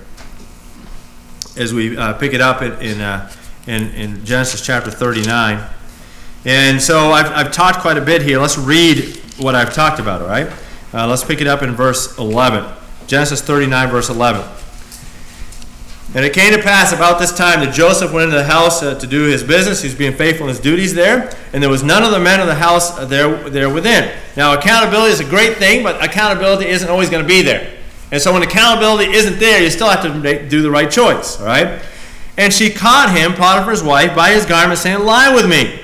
as 1.55 1.73
we 1.73 1.95
uh, 1.95 2.13
pick 2.13 2.33
it 2.33 2.41
up 2.41 2.61
in, 2.61 2.71
in, 2.81 3.01
uh, 3.01 3.31
in, 3.67 3.89
in 3.91 4.25
Genesis 4.25 4.65
chapter 4.65 4.89
39. 4.89 5.63
And 6.45 6.81
so 6.81 7.11
I've, 7.11 7.31
I've 7.31 7.51
talked 7.51 7.79
quite 7.79 7.97
a 7.97 8.01
bit 8.01 8.21
here. 8.21 8.39
Let's 8.39 8.57
read 8.57 9.17
what 9.37 9.55
I've 9.55 9.73
talked 9.73 9.99
about, 9.99 10.21
all 10.21 10.27
right? 10.27 10.51
Uh, 10.93 11.07
let's 11.07 11.23
pick 11.23 11.41
it 11.41 11.47
up 11.47 11.61
in 11.61 11.71
verse 11.71 12.17
11. 12.17 12.65
Genesis 13.07 13.41
39, 13.41 13.89
verse 13.89 14.09
11. 14.09 14.43
And 16.15 16.23
it 16.23 16.33
came 16.33 16.53
to 16.53 16.61
pass 16.61 16.93
about 16.93 17.17
this 17.17 17.35
time 17.35 17.61
that 17.61 17.73
Joseph 17.73 18.13
went 18.13 18.25
into 18.25 18.35
the 18.35 18.43
house 18.43 18.83
uh, 18.83 18.93
to 18.99 19.07
do 19.07 19.23
his 19.23 19.43
business. 19.43 19.81
He 19.81 19.87
was 19.87 19.95
being 19.95 20.13
faithful 20.13 20.45
in 20.45 20.49
his 20.49 20.59
duties 20.59 20.93
there. 20.93 21.35
And 21.53 21.63
there 21.63 21.71
was 21.71 21.81
none 21.81 22.03
of 22.03 22.11
the 22.11 22.19
men 22.19 22.39
of 22.39 22.45
the 22.45 22.55
house 22.55 22.95
there, 23.07 23.49
there 23.49 23.67
within. 23.69 24.15
Now, 24.37 24.53
accountability 24.53 25.11
is 25.11 25.19
a 25.19 25.25
great 25.25 25.57
thing, 25.57 25.81
but 25.81 26.03
accountability 26.03 26.69
isn't 26.69 26.87
always 26.87 27.09
going 27.09 27.23
to 27.23 27.27
be 27.27 27.41
there. 27.41 27.79
And 28.11 28.21
so 28.21 28.31
when 28.31 28.43
accountability 28.43 29.11
isn't 29.11 29.39
there, 29.39 29.63
you 29.63 29.71
still 29.71 29.89
have 29.89 30.03
to 30.03 30.13
make, 30.13 30.49
do 30.49 30.61
the 30.61 30.69
right 30.69 30.89
choice, 30.89 31.39
all 31.39 31.47
right? 31.47 31.81
And 32.37 32.53
she 32.53 32.69
caught 32.69 33.15
him, 33.15 33.33
Potiphar's 33.33 33.81
wife, 33.81 34.15
by 34.15 34.33
his 34.33 34.45
garment, 34.45 34.79
saying, 34.79 34.99
Lie 34.99 35.33
with 35.33 35.49
me. 35.49 35.79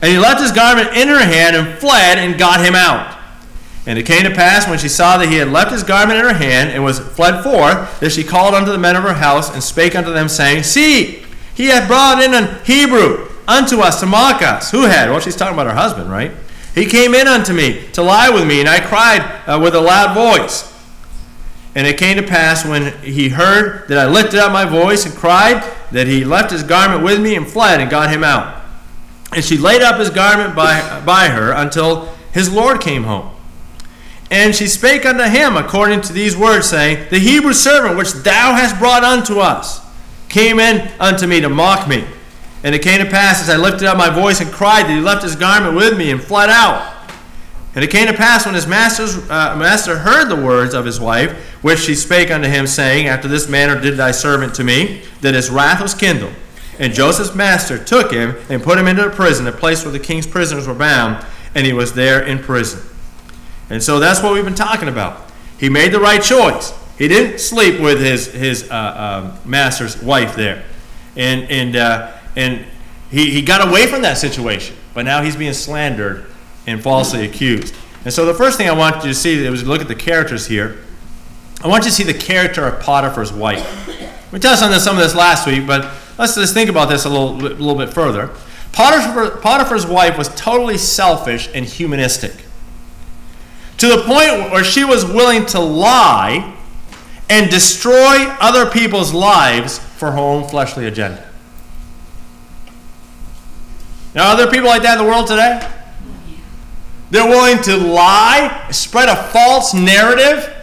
And 0.00 0.10
he 0.10 0.18
left 0.18 0.40
his 0.40 0.50
garment 0.50 0.96
in 0.96 1.08
her 1.08 1.22
hand 1.22 1.56
and 1.56 1.78
fled 1.78 2.16
and 2.16 2.38
got 2.38 2.64
him 2.64 2.74
out. 2.74 3.19
And 3.86 3.98
it 3.98 4.04
came 4.04 4.24
to 4.24 4.34
pass 4.34 4.68
when 4.68 4.78
she 4.78 4.88
saw 4.88 5.16
that 5.16 5.28
he 5.28 5.36
had 5.36 5.48
left 5.48 5.72
his 5.72 5.82
garment 5.82 6.18
in 6.18 6.24
her 6.24 6.34
hand 6.34 6.70
and 6.70 6.84
was 6.84 6.98
fled 6.98 7.42
forth, 7.42 8.00
that 8.00 8.12
she 8.12 8.22
called 8.22 8.54
unto 8.54 8.70
the 8.70 8.78
men 8.78 8.94
of 8.94 9.02
her 9.02 9.14
house 9.14 9.52
and 9.52 9.62
spake 9.62 9.96
unto 9.96 10.12
them, 10.12 10.28
saying, 10.28 10.64
See, 10.64 11.22
he 11.54 11.66
hath 11.66 11.88
brought 11.88 12.22
in 12.22 12.34
an 12.34 12.62
Hebrew 12.64 13.28
unto 13.48 13.80
us 13.80 14.00
to 14.00 14.06
mock 14.06 14.42
us. 14.42 14.70
Who 14.70 14.82
had? 14.82 15.10
Well, 15.10 15.20
she's 15.20 15.36
talking 15.36 15.54
about 15.54 15.66
her 15.66 15.74
husband, 15.74 16.10
right? 16.10 16.32
He 16.74 16.86
came 16.86 17.14
in 17.14 17.26
unto 17.26 17.52
me 17.52 17.88
to 17.92 18.02
lie 18.02 18.30
with 18.30 18.46
me, 18.46 18.60
and 18.60 18.68
I 18.68 18.80
cried 18.80 19.22
uh, 19.46 19.58
with 19.60 19.74
a 19.74 19.80
loud 19.80 20.14
voice. 20.14 20.70
And 21.74 21.86
it 21.86 21.98
came 21.98 22.16
to 22.16 22.22
pass 22.22 22.64
when 22.64 22.92
he 23.02 23.28
heard 23.28 23.88
that 23.88 23.98
I 23.98 24.06
lifted 24.10 24.40
up 24.40 24.52
my 24.52 24.64
voice 24.64 25.06
and 25.06 25.14
cried, 25.14 25.64
that 25.92 26.06
he 26.06 26.24
left 26.24 26.50
his 26.50 26.62
garment 26.62 27.02
with 27.02 27.20
me 27.20 27.34
and 27.34 27.46
fled 27.46 27.80
and 27.80 27.90
got 27.90 28.10
him 28.10 28.24
out. 28.24 28.62
And 29.32 29.44
she 29.44 29.56
laid 29.56 29.80
up 29.80 29.98
his 29.98 30.10
garment 30.10 30.56
by, 30.56 31.02
by 31.04 31.28
her 31.28 31.52
until 31.52 32.12
his 32.32 32.52
Lord 32.52 32.80
came 32.80 33.04
home. 33.04 33.30
And 34.30 34.54
she 34.54 34.68
spake 34.68 35.04
unto 35.04 35.24
him 35.24 35.56
according 35.56 36.02
to 36.02 36.12
these 36.12 36.36
words, 36.36 36.68
saying, 36.68 37.08
The 37.10 37.18
Hebrew 37.18 37.52
servant 37.52 37.96
which 37.96 38.12
thou 38.12 38.54
hast 38.54 38.78
brought 38.78 39.02
unto 39.02 39.40
us 39.40 39.80
came 40.28 40.60
in 40.60 40.88
unto 41.00 41.26
me 41.26 41.40
to 41.40 41.48
mock 41.48 41.88
me. 41.88 42.04
And 42.62 42.74
it 42.74 42.82
came 42.82 43.04
to 43.04 43.10
pass 43.10 43.42
as 43.42 43.50
I 43.50 43.56
lifted 43.56 43.88
up 43.88 43.96
my 43.96 44.10
voice 44.10 44.40
and 44.40 44.50
cried 44.52 44.84
that 44.84 44.90
he 44.90 45.00
left 45.00 45.22
his 45.22 45.34
garment 45.34 45.74
with 45.74 45.98
me 45.98 46.10
and 46.10 46.22
fled 46.22 46.50
out. 46.50 46.96
And 47.74 47.84
it 47.84 47.90
came 47.90 48.06
to 48.06 48.12
pass 48.12 48.46
when 48.46 48.54
his 48.54 48.66
master's, 48.66 49.16
uh, 49.30 49.56
master 49.56 49.98
heard 49.98 50.28
the 50.28 50.36
words 50.36 50.74
of 50.74 50.84
his 50.84 51.00
wife, 51.00 51.32
which 51.62 51.78
she 51.80 51.94
spake 51.94 52.30
unto 52.30 52.48
him, 52.48 52.66
saying, 52.66 53.06
After 53.06 53.28
this 53.28 53.48
manner 53.48 53.80
did 53.80 53.96
thy 53.96 54.10
servant 54.10 54.54
to 54.54 54.64
me, 54.64 55.02
that 55.20 55.34
his 55.34 55.50
wrath 55.50 55.80
was 55.80 55.94
kindled. 55.94 56.34
And 56.78 56.92
Joseph's 56.92 57.34
master 57.34 57.78
took 57.78 58.10
him 58.10 58.34
and 58.48 58.62
put 58.62 58.78
him 58.78 58.88
into 58.88 59.06
a 59.06 59.10
prison, 59.10 59.46
a 59.46 59.52
place 59.52 59.84
where 59.84 59.92
the 59.92 59.98
king's 59.98 60.26
prisoners 60.26 60.66
were 60.66 60.74
bound, 60.74 61.24
and 61.54 61.64
he 61.66 61.72
was 61.72 61.92
there 61.94 62.22
in 62.22 62.38
prison. 62.40 62.80
And 63.70 63.82
so 63.82 64.00
that's 64.00 64.22
what 64.22 64.32
we've 64.32 64.44
been 64.44 64.54
talking 64.54 64.88
about. 64.88 65.30
He 65.58 65.68
made 65.68 65.92
the 65.92 66.00
right 66.00 66.22
choice. 66.22 66.72
He 66.98 67.08
didn't 67.08 67.38
sleep 67.38 67.80
with 67.80 68.00
his, 68.00 68.26
his 68.26 68.70
uh, 68.70 69.32
um, 69.32 69.50
master's 69.50 70.02
wife 70.02 70.34
there. 70.34 70.64
And, 71.16 71.50
and, 71.50 71.76
uh, 71.76 72.12
and 72.36 72.66
he, 73.10 73.30
he 73.30 73.42
got 73.42 73.66
away 73.66 73.86
from 73.86 74.02
that 74.02 74.18
situation, 74.18 74.76
but 74.92 75.04
now 75.04 75.22
he's 75.22 75.36
being 75.36 75.52
slandered 75.52 76.26
and 76.66 76.82
falsely 76.82 77.24
accused. 77.24 77.74
And 78.04 78.12
so 78.12 78.26
the 78.26 78.34
first 78.34 78.58
thing 78.58 78.68
I 78.68 78.72
want 78.72 78.96
you 78.96 79.02
to 79.10 79.14
see 79.14 79.48
was 79.48 79.66
look 79.66 79.80
at 79.80 79.88
the 79.88 79.94
characters 79.94 80.46
here. 80.46 80.78
I 81.62 81.68
want 81.68 81.84
you 81.84 81.90
to 81.90 81.96
see 81.96 82.04
the 82.04 82.14
character 82.14 82.66
of 82.66 82.80
Potiphar's 82.80 83.32
wife. 83.32 83.86
We 84.32 84.38
touched 84.38 84.62
on 84.62 84.70
this, 84.70 84.84
some 84.84 84.96
of 84.96 85.02
this 85.02 85.14
last 85.14 85.46
week, 85.46 85.66
but 85.66 85.90
let's 86.18 86.34
just 86.34 86.54
think 86.54 86.70
about 86.70 86.88
this 86.88 87.04
a 87.04 87.08
little, 87.08 87.34
little 87.34 87.74
bit 87.74 87.92
further. 87.92 88.30
Potiphar, 88.72 89.38
Potiphar's 89.38 89.86
wife 89.86 90.16
was 90.16 90.28
totally 90.28 90.78
selfish 90.78 91.48
and 91.54 91.64
humanistic 91.64 92.44
to 93.80 93.88
the 93.88 94.02
point 94.02 94.52
where 94.52 94.62
she 94.62 94.84
was 94.84 95.06
willing 95.06 95.46
to 95.46 95.58
lie 95.58 96.54
and 97.30 97.50
destroy 97.50 98.26
other 98.38 98.70
people's 98.70 99.14
lives 99.14 99.78
for 99.78 100.12
her 100.12 100.18
own 100.18 100.46
fleshly 100.46 100.86
agenda. 100.86 101.26
Now, 104.14 104.32
are 104.32 104.36
there 104.36 104.50
people 104.50 104.68
like 104.68 104.82
that 104.82 104.98
in 104.98 105.04
the 105.04 105.10
world 105.10 105.26
today? 105.26 105.66
They're 107.10 107.26
willing 107.26 107.62
to 107.62 107.76
lie, 107.78 108.68
spread 108.70 109.08
a 109.08 109.16
false 109.16 109.72
narrative, 109.72 110.54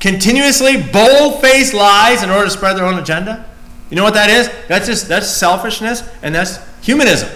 continuously 0.00 0.82
bold-faced 0.82 1.72
lies 1.72 2.24
in 2.24 2.30
order 2.30 2.46
to 2.46 2.50
spread 2.50 2.76
their 2.76 2.86
own 2.86 2.98
agenda. 2.98 3.48
You 3.90 3.96
know 3.96 4.02
what 4.02 4.14
that 4.14 4.28
is? 4.28 4.50
That's 4.66 4.86
just 4.86 5.06
that's 5.06 5.30
selfishness 5.30 6.02
and 6.22 6.34
that's 6.34 6.58
humanism. 6.84 7.28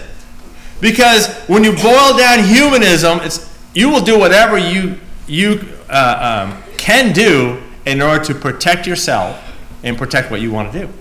Because 0.81 1.33
when 1.47 1.63
you 1.63 1.71
boil 1.71 2.17
down 2.17 2.43
humanism, 2.43 3.19
it's 3.21 3.49
you 3.73 3.89
will 3.89 4.01
do 4.01 4.19
whatever 4.19 4.57
you 4.57 4.99
you 5.27 5.67
uh, 5.89 6.49
um, 6.51 6.63
can 6.77 7.13
do 7.13 7.61
in 7.85 8.01
order 8.01 8.23
to 8.25 8.35
protect 8.35 8.85
yourself 8.87 9.41
and 9.83 9.97
protect 9.97 10.31
what 10.31 10.41
you 10.41 10.51
want 10.51 10.71
to 10.71 10.85
do. 10.85 10.93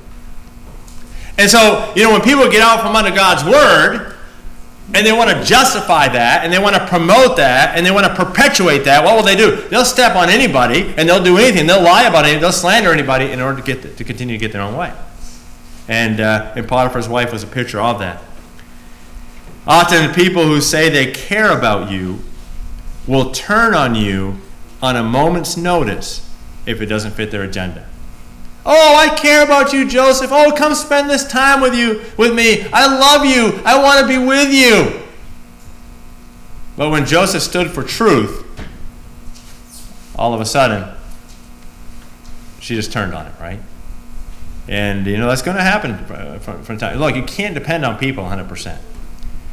And 1.38 1.50
so, 1.50 1.92
you 1.96 2.04
know, 2.04 2.12
when 2.12 2.20
people 2.20 2.50
get 2.50 2.61
out 2.61 2.80
from 2.80 2.94
under 2.94 3.11
God's 3.11 3.44
word 3.44 4.14
and 4.92 5.06
they 5.06 5.12
want 5.12 5.30
to 5.30 5.42
justify 5.44 6.09
that 6.09 6.44
and 6.44 6.52
they 6.52 6.59
want 6.59 6.76
to 6.76 6.87
promote 6.87 7.37
that 7.37 7.76
and 7.76 7.87
they 7.87 7.90
want 7.90 8.06
to 8.06 8.14
perpetuate 8.14 8.85
that, 8.85 9.04
what 9.04 9.16
will 9.16 9.22
they 9.22 9.37
do? 9.37 9.56
They'll 9.68 9.85
step 9.85 10.16
on 10.16 10.28
anybody 10.28 10.92
and 10.96 11.09
they'll 11.09 11.22
do 11.22 11.38
anything. 11.38 11.66
They'll 11.66 11.83
lie 11.83 12.04
about 12.04 12.26
it. 12.26 12.40
They'll 12.40 12.52
slander 12.52 12.92
anybody 12.92 13.30
in 13.30 13.40
order 13.40 13.61
to 13.61 13.66
get 13.66 13.83
the, 13.83 13.88
to 13.94 14.04
continue 14.04 14.35
to 14.35 14.38
get 14.38 14.52
their 14.52 14.62
own 14.62 14.76
way. 14.76 14.92
And, 15.88 16.20
uh, 16.20 16.52
and 16.56 16.68
Potiphar's 16.68 17.09
wife 17.09 17.33
was 17.33 17.42
a 17.42 17.46
picture 17.46 17.80
of 17.80 17.98
that. 18.00 18.22
Often, 19.66 20.14
people 20.14 20.44
who 20.44 20.61
say 20.61 20.88
they 20.88 21.12
care 21.12 21.56
about 21.56 21.90
you 21.90 22.20
will 23.11 23.33
turn 23.33 23.75
on 23.75 23.96
you 23.96 24.37
on 24.81 24.94
a 24.94 25.03
moment's 25.03 25.57
notice 25.57 26.31
if 26.64 26.81
it 26.81 26.87
doesn't 26.87 27.11
fit 27.11 27.33
their 27.33 27.42
agenda. 27.42 27.85
Oh, 28.64 28.96
I 28.96 29.14
care 29.16 29.42
about 29.42 29.73
you, 29.73 29.88
Joseph. 29.88 30.31
Oh, 30.33 30.53
come 30.57 30.75
spend 30.77 31.11
this 31.11 31.27
time 31.27 31.61
with 31.61 31.75
you 31.75 32.03
with 32.16 32.35
me. 32.35 32.62
I 32.73 32.87
love 32.87 33.27
you. 33.27 33.61
I 33.64 33.83
want 33.83 34.01
to 34.01 34.07
be 34.07 34.16
with 34.16 34.53
you. 34.53 35.03
But 36.77 36.90
when 36.90 37.05
Joseph 37.05 37.42
stood 37.42 37.73
for 37.73 37.83
truth, 37.83 38.46
all 40.14 40.33
of 40.33 40.40
a 40.40 40.46
sudden, 40.46 40.94
she 42.61 42.77
just 42.77 42.92
turned 42.92 43.12
on 43.12 43.27
it, 43.27 43.33
right? 43.40 43.59
And 44.68 45.05
you 45.05 45.16
know 45.16 45.27
that's 45.27 45.42
going 45.42 45.57
to 45.57 45.64
happen 45.64 45.92
uh, 45.92 46.38
from, 46.38 46.62
from 46.62 46.79
time. 46.79 46.99
Look, 46.99 47.16
you 47.16 47.25
can't 47.25 47.55
depend 47.55 47.85
on 47.85 47.99
people 47.99 48.23
100%. 48.23 48.79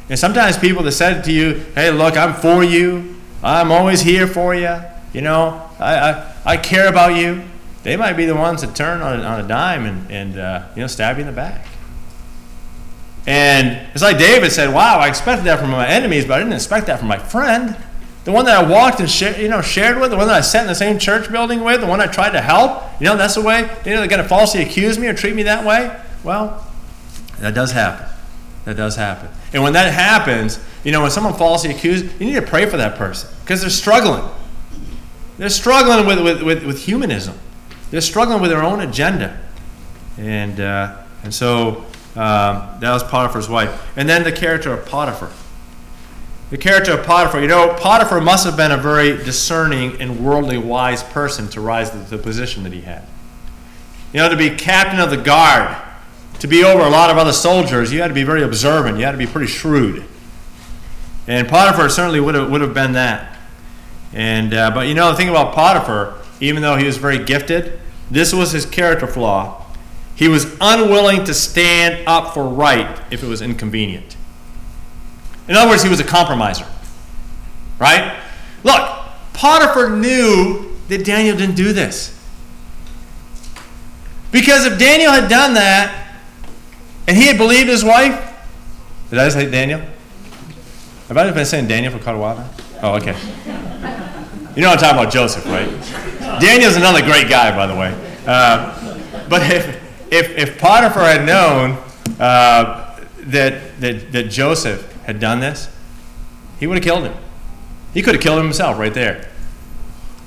And 0.10 0.20
sometimes 0.20 0.58
people 0.58 0.84
that 0.84 0.92
said 0.92 1.24
to 1.24 1.32
you, 1.32 1.66
"Hey, 1.74 1.90
look, 1.90 2.16
I'm 2.16 2.36
for 2.36 2.64
you. 2.64 3.17
I'm 3.44 3.72
always 3.72 4.02
here 4.02 4.28
for 4.28 4.56
you. 4.56 4.76
You 5.14 5.22
know, 5.22 5.70
I, 5.80 5.96
I, 5.96 6.34
I 6.46 6.58
care 6.58 6.88
about 6.88 7.16
you." 7.16 7.44
They 7.84 7.96
might 7.96 8.14
be 8.14 8.26
the 8.26 8.36
ones 8.36 8.62
that 8.62 8.76
turn 8.76 9.02
on, 9.02 9.22
on 9.22 9.46
a 9.46 9.48
dime 9.48 9.86
and, 9.86 10.12
and 10.12 10.38
uh, 10.38 10.68
you 10.76 10.82
know 10.82 10.88
stab 10.88 11.18
you 11.18 11.22
in 11.22 11.28
the 11.28 11.34
back. 11.34 11.66
And 13.26 13.88
it's 13.94 14.02
like 14.02 14.18
David 14.18 14.52
said, 14.52 14.74
"Wow, 14.74 15.00
I 15.00 15.08
expected 15.08 15.46
that 15.46 15.60
from 15.60 15.72
my 15.72 15.88
enemies, 15.88 16.26
but 16.26 16.34
I 16.34 16.40
didn't 16.40 16.54
expect 16.54 16.88
that 16.88 17.00
from 17.00 17.08
my 17.08 17.20
friend." 17.20 17.76
the 18.28 18.34
one 18.34 18.44
that 18.44 18.62
I 18.62 18.70
walked 18.70 19.00
and 19.00 19.10
shared, 19.10 19.38
you 19.38 19.48
know, 19.48 19.62
shared 19.62 20.02
with, 20.02 20.12
the 20.12 20.18
one 20.18 20.28
that 20.28 20.36
I 20.36 20.42
sat 20.42 20.64
in 20.64 20.68
the 20.68 20.76
same 20.76 21.00
church 21.00 21.32
building 21.32 21.64
with, 21.64 21.80
the 21.80 21.88
one 21.88 22.02
I 22.02 22.08
tried 22.08 22.32
to 22.32 22.42
help. 22.42 22.84
You 23.00 23.06
know, 23.06 23.16
that's 23.16 23.36
the 23.36 23.42
way, 23.42 23.62
you 23.62 23.92
know, 23.92 24.00
they're 24.02 24.08
going 24.08 24.22
to 24.22 24.28
falsely 24.28 24.62
accuse 24.62 25.00
me 25.00 25.08
or 25.08 25.14
treat 25.14 25.34
me 25.34 25.44
that 25.44 25.66
way. 25.66 25.98
Well, 26.26 26.70
that 27.40 27.56
does 27.56 27.72
happen. 27.72 28.06
That 28.68 28.76
does 28.76 28.98
happen. 28.98 29.30
And 29.54 29.64
when 29.64 29.72
that 29.74 29.94
happens, 29.94 30.60
you 30.84 30.92
know, 30.92 31.02
when 31.02 31.10
someone 31.10 31.34
falsely 31.36 31.70
accuses, 31.72 32.12
you 32.20 32.26
need 32.26 32.36
to 32.36 32.42
pray 32.42 32.66
for 32.66 32.76
that 32.76 32.98
person 32.98 33.30
because 33.40 33.62
they're 33.62 33.70
struggling. 33.70 34.30
They're 35.38 35.48
struggling 35.48 36.06
with, 36.06 36.22
with, 36.22 36.44
with, 36.44 36.66
with, 36.66 36.84
humanism. 36.84 37.40
They're 37.92 38.02
struggling 38.02 38.42
with 38.42 38.52
their 38.52 38.62
own 38.62 38.82
agenda. 38.82 39.40
And, 40.18 40.60
uh, 40.60 41.02
and 41.24 41.34
so 41.34 41.86
um, 42.18 42.68
that 42.82 42.92
was 42.92 43.04
Potiphar's 43.04 43.48
wife. 43.48 43.90
And 43.96 44.10
then 44.10 44.26
the 44.26 44.34
character 44.34 44.74
of 44.74 44.86
Potiphar. 44.86 45.32
The 46.50 46.58
character 46.58 46.92
of 46.92 47.06
Potiphar. 47.06 47.40
You 47.40 47.48
know, 47.48 47.74
Potiphar 47.80 48.20
must 48.20 48.44
have 48.44 48.58
been 48.58 48.74
a 48.74 48.78
very 48.78 49.16
discerning 49.24 50.02
and 50.02 50.26
worldly 50.26 50.58
wise 50.58 51.04
person 51.04 51.48
to 51.52 51.62
rise 51.62 51.92
to 51.92 52.00
the 52.00 52.18
position 52.18 52.64
that 52.64 52.74
he 52.74 52.82
had. 52.82 53.08
You 54.12 54.20
know, 54.20 54.28
to 54.28 54.36
be 54.36 54.50
captain 54.50 55.00
of 55.00 55.10
the 55.10 55.16
guard, 55.16 55.74
to 56.40 56.48
be 56.48 56.64
over 56.64 56.82
a 56.82 56.90
lot 56.90 57.10
of 57.10 57.18
other 57.18 57.34
soldiers, 57.34 57.92
you 57.92 58.02
had 58.02 58.10
to 58.10 58.14
be 58.14 58.24
very 58.24 58.44
observant. 58.44 58.98
You 58.98 59.06
had 59.06 59.12
to 59.12 59.18
be 59.18 59.28
pretty 59.28 59.48
shrewd. 59.48 60.06
And 61.28 61.48
Potiphar 61.48 61.90
certainly 61.90 62.20
would 62.20 62.36
have, 62.36 62.50
would 62.50 62.62
have 62.62 62.74
been 62.74 62.94
that. 62.94 63.38
And, 64.14 64.54
uh, 64.54 64.72
but 64.72 64.88
you 64.88 64.94
know, 64.94 65.12
the 65.12 65.18
thing 65.18 65.30
about 65.30 65.54
Potiphar, 65.54 66.16
even 66.40 66.62
though 66.62 66.76
he 66.76 66.86
was 66.86 66.98
very 66.98 67.24
gifted, 67.24 67.80
this 68.10 68.34
was 68.34 68.52
his 68.52 68.66
character 68.66 69.08
flaw. 69.08 69.66
He 70.16 70.28
was 70.28 70.56
unwilling 70.62 71.26
to 71.26 71.34
stand 71.34 72.08
up 72.08 72.34
for 72.34 72.48
right 72.48 73.00
if 73.12 73.24
it 73.24 73.28
was 73.28 73.42
inconvenient. 73.42 74.16
In 75.48 75.56
other 75.56 75.70
words, 75.70 75.84
he 75.84 75.90
was 75.90 76.00
a 76.00 76.04
compromiser. 76.04 76.66
Right? 77.80 78.18
Look, 78.64 78.98
Potiphar 79.34 79.90
knew 79.92 80.76
that 80.88 81.06
Daniel 81.06 81.38
didn't 81.38 81.56
do 81.56 81.74
this. 81.74 82.14
Because 84.32 84.66
if 84.66 84.80
Daniel 84.80 85.12
had 85.12 85.30
done 85.30 85.54
that 85.54 86.07
and 87.08 87.18
he 87.18 87.28
had 87.28 87.38
believed 87.38 87.70
his 87.70 87.84
wife, 87.84 88.34
did 89.10 89.20
I 89.20 89.30
say 89.30 89.50
Daniel? 89.50 89.82
Have 91.08 91.18
I 91.18 91.32
been 91.32 91.46
saying 91.46 91.68
Daniel 91.68 91.94
for 91.94 92.00
quite 92.00 92.16
a 92.16 92.18
while 92.18 92.36
now? 92.38 92.50
Oh, 92.84 92.96
okay. 92.96 93.16
You 94.56 94.64
know 94.64 94.72
I'm 94.72 94.78
talking 94.78 95.00
about 95.00 95.14
Joseph, 95.14 95.46
right? 95.46 95.70
Daniel's 96.42 96.76
another 96.76 97.02
great 97.02 97.30
guy, 97.30 97.56
by 97.56 97.68
the 97.68 97.76
way. 97.76 97.96
Uh, 98.28 99.28
but 99.30 99.42
if, 99.44 99.68
if, 100.12 100.38
if 100.38 100.60
Potiphar 100.60 101.04
had 101.04 101.26
known 101.26 101.78
uh, 102.20 103.00
that, 103.20 103.80
that, 103.80 104.12
that 104.12 104.24
Joseph 104.30 104.92
had 105.04 105.20
done 105.20 105.40
this, 105.40 105.74
he 106.60 106.68
would 106.68 106.76
have 106.76 106.84
killed 106.84 107.04
him. 107.04 107.16
He 107.94 108.02
could 108.02 108.16
have 108.16 108.22
killed 108.22 108.40
him 108.40 108.46
himself 108.46 108.78
right 108.78 108.94
there. 108.94 109.30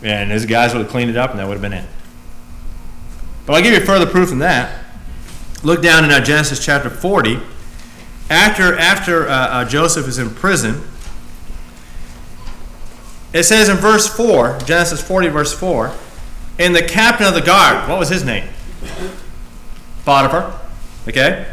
And 0.03 0.31
his 0.31 0.47
guys 0.47 0.73
would 0.73 0.83
have 0.83 0.90
cleaned 0.90 1.11
it 1.11 1.16
up, 1.16 1.31
and 1.31 1.38
that 1.38 1.47
would 1.47 1.55
have 1.55 1.62
been 1.62 1.75
it. 1.75 1.85
But 3.45 3.55
I'll 3.55 3.62
give 3.62 3.75
you 3.75 3.85
further 3.85 4.07
proof 4.07 4.31
than 4.31 4.38
that. 4.38 4.85
Look 5.62 5.83
down 5.83 6.05
in 6.05 6.11
uh, 6.11 6.20
Genesis 6.20 6.64
chapter 6.64 6.88
40. 6.88 7.38
After, 8.31 8.79
after 8.79 9.29
uh, 9.29 9.33
uh, 9.33 9.64
Joseph 9.66 10.09
is 10.09 10.18
in 10.18 10.31
prison, 10.31 10.83
it 13.33 13.42
says 13.44 13.68
in 13.68 13.77
verse 13.77 14.07
4, 14.07 14.59
Genesis 14.64 15.03
40, 15.03 15.29
verse 15.29 15.53
4, 15.53 15.94
and 16.59 16.75
the 16.75 16.83
captain 16.83 17.27
of 17.27 17.35
the 17.35 17.42
guard, 17.42 17.88
what 17.88 17.99
was 17.99 18.09
his 18.09 18.25
name? 18.25 18.49
Potiphar. 20.05 20.59
Okay? 21.09 21.46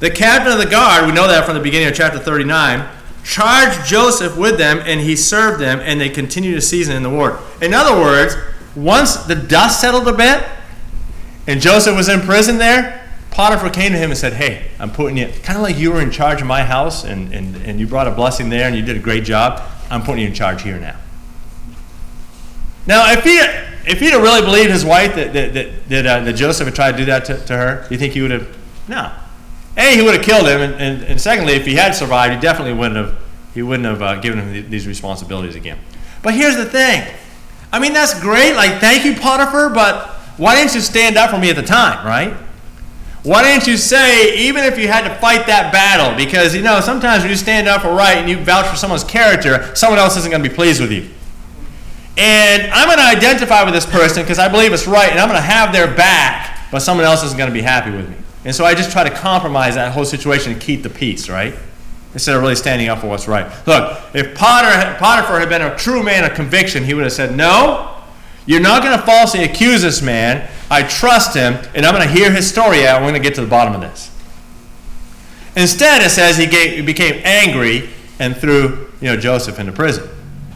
The 0.00 0.10
captain 0.10 0.52
of 0.52 0.58
the 0.58 0.66
guard, 0.66 1.06
we 1.06 1.12
know 1.12 1.28
that 1.28 1.44
from 1.44 1.54
the 1.54 1.60
beginning 1.60 1.88
of 1.88 1.94
chapter 1.94 2.18
39, 2.18 2.88
charged 3.24 3.86
Joseph 3.86 4.36
with 4.36 4.58
them, 4.58 4.80
and 4.84 5.00
he 5.00 5.14
served 5.14 5.60
them, 5.60 5.78
and 5.80 6.00
they 6.00 6.08
continued 6.08 6.54
to 6.54 6.60
season 6.60 6.96
in 6.96 7.02
the 7.02 7.10
war. 7.10 7.38
In 7.60 7.72
other 7.72 7.94
words, 7.94 8.34
once 8.74 9.16
the 9.16 9.36
dust 9.36 9.80
settled 9.80 10.08
a 10.08 10.12
bit, 10.12 10.44
and 11.46 11.60
Joseph 11.60 11.94
was 11.94 12.08
in 12.08 12.20
prison 12.20 12.58
there, 12.58 13.01
Potiphar 13.32 13.70
came 13.70 13.92
to 13.92 13.98
him 13.98 14.10
and 14.10 14.18
said, 14.18 14.34
Hey, 14.34 14.68
I'm 14.78 14.90
putting 14.90 15.16
you, 15.16 15.26
kind 15.42 15.56
of 15.56 15.62
like 15.62 15.78
you 15.78 15.90
were 15.90 16.02
in 16.02 16.10
charge 16.10 16.42
of 16.42 16.46
my 16.46 16.62
house, 16.62 17.02
and, 17.04 17.32
and, 17.32 17.56
and 17.56 17.80
you 17.80 17.86
brought 17.86 18.06
a 18.06 18.10
blessing 18.10 18.50
there, 18.50 18.66
and 18.66 18.76
you 18.76 18.82
did 18.82 18.96
a 18.96 19.00
great 19.00 19.24
job. 19.24 19.62
I'm 19.90 20.02
putting 20.02 20.20
you 20.20 20.28
in 20.28 20.34
charge 20.34 20.62
here 20.62 20.78
now. 20.78 20.96
Now, 22.86 23.10
if 23.12 23.24
he, 23.24 23.38
if 23.90 24.00
he'd 24.00 24.10
have 24.10 24.22
really 24.22 24.42
believed 24.42 24.70
his 24.70 24.84
wife 24.84 25.14
that, 25.14 25.32
that, 25.32 25.54
that, 25.54 25.88
that, 25.88 26.06
uh, 26.06 26.20
that 26.24 26.32
Joseph 26.34 26.66
had 26.66 26.74
tried 26.74 26.92
to 26.92 26.98
do 26.98 27.04
that 27.06 27.24
to, 27.26 27.38
to 27.46 27.56
her, 27.56 27.86
do 27.88 27.94
you 27.94 27.98
think 27.98 28.12
he 28.12 28.20
would 28.20 28.32
have? 28.32 28.56
No. 28.86 29.12
A, 29.78 29.96
he 29.96 30.02
would 30.02 30.14
have 30.14 30.24
killed 30.24 30.46
him, 30.46 30.60
and, 30.60 30.74
and, 30.74 31.02
and, 31.04 31.20
secondly, 31.20 31.54
if 31.54 31.64
he 31.64 31.74
had 31.74 31.94
survived, 31.94 32.34
he 32.34 32.40
definitely 32.40 32.74
wouldn't 32.74 32.96
have, 32.96 33.18
he 33.54 33.62
wouldn't 33.62 33.86
have 33.86 34.02
uh, 34.02 34.20
given 34.20 34.40
him 34.40 34.70
these 34.70 34.86
responsibilities 34.86 35.54
again. 35.54 35.78
But 36.22 36.34
here's 36.34 36.56
the 36.56 36.66
thing. 36.66 37.10
I 37.72 37.78
mean, 37.78 37.94
that's 37.94 38.20
great. 38.20 38.54
Like, 38.54 38.80
thank 38.80 39.06
you, 39.06 39.14
Potiphar, 39.14 39.70
but 39.70 40.08
why 40.36 40.56
didn't 40.56 40.74
you 40.74 40.82
stand 40.82 41.16
up 41.16 41.30
for 41.30 41.38
me 41.38 41.48
at 41.48 41.56
the 41.56 41.62
time, 41.62 42.06
right? 42.06 42.36
Why 43.22 43.42
didn't 43.44 43.68
you 43.68 43.76
say, 43.76 44.36
even 44.48 44.64
if 44.64 44.76
you 44.78 44.88
had 44.88 45.06
to 45.06 45.14
fight 45.20 45.46
that 45.46 45.72
battle? 45.72 46.16
Because, 46.16 46.56
you 46.56 46.62
know, 46.62 46.80
sometimes 46.80 47.22
when 47.22 47.30
you 47.30 47.36
stand 47.36 47.68
up 47.68 47.82
for 47.82 47.94
right 47.94 48.18
and 48.18 48.28
you 48.28 48.36
vouch 48.38 48.66
for 48.66 48.76
someone's 48.76 49.04
character, 49.04 49.74
someone 49.76 50.00
else 50.00 50.16
isn't 50.16 50.30
going 50.30 50.42
to 50.42 50.48
be 50.48 50.54
pleased 50.54 50.80
with 50.80 50.90
you. 50.90 51.08
And 52.18 52.70
I'm 52.72 52.88
going 52.88 52.98
to 52.98 53.04
identify 53.04 53.62
with 53.62 53.74
this 53.74 53.86
person 53.86 54.22
because 54.22 54.40
I 54.40 54.48
believe 54.48 54.72
it's 54.72 54.86
right, 54.86 55.10
and 55.10 55.20
I'm 55.20 55.28
going 55.28 55.40
to 55.40 55.46
have 55.46 55.72
their 55.72 55.86
back, 55.94 56.68
but 56.72 56.80
someone 56.80 57.06
else 57.06 57.22
isn't 57.22 57.38
going 57.38 57.48
to 57.48 57.54
be 57.54 57.62
happy 57.62 57.90
with 57.90 58.08
me. 58.08 58.16
And 58.44 58.54
so 58.54 58.64
I 58.64 58.74
just 58.74 58.90
try 58.90 59.04
to 59.04 59.14
compromise 59.14 59.76
that 59.76 59.92
whole 59.92 60.04
situation 60.04 60.52
and 60.52 60.60
keep 60.60 60.82
the 60.82 60.90
peace, 60.90 61.28
right? 61.28 61.54
Instead 62.14 62.34
of 62.34 62.42
really 62.42 62.56
standing 62.56 62.88
up 62.88 62.98
for 62.98 63.06
what's 63.06 63.28
right. 63.28 63.46
Look, 63.66 64.00
if 64.14 64.36
Potter, 64.36 64.96
Potiphar 64.98 65.38
had 65.38 65.48
been 65.48 65.62
a 65.62 65.76
true 65.76 66.02
man 66.02 66.28
of 66.28 66.34
conviction, 66.34 66.84
he 66.84 66.92
would 66.92 67.04
have 67.04 67.12
said, 67.12 67.34
No, 67.34 67.91
you're 68.46 68.60
not 68.60 68.82
going 68.82 68.98
to 68.98 69.04
falsely 69.04 69.44
accuse 69.44 69.82
this 69.82 70.02
man. 70.02 70.48
I 70.70 70.82
trust 70.82 71.36
him, 71.36 71.54
and 71.74 71.86
I'm 71.86 71.94
going 71.94 72.06
to 72.06 72.12
hear 72.12 72.32
his 72.32 72.48
story 72.48 72.86
out. 72.86 72.96
I'm 72.96 73.02
going 73.02 73.14
to 73.14 73.20
get 73.20 73.34
to 73.36 73.40
the 73.40 73.46
bottom 73.46 73.74
of 73.74 73.80
this. 73.80 74.10
Instead, 75.54 76.02
it 76.02 76.10
says 76.10 76.36
he, 76.36 76.46
gave, 76.46 76.76
he 76.76 76.82
became 76.82 77.20
angry 77.24 77.90
and 78.18 78.36
threw 78.36 78.90
you 79.00 79.08
know, 79.08 79.16
Joseph 79.16 79.58
into 79.58 79.72
prison. 79.72 80.08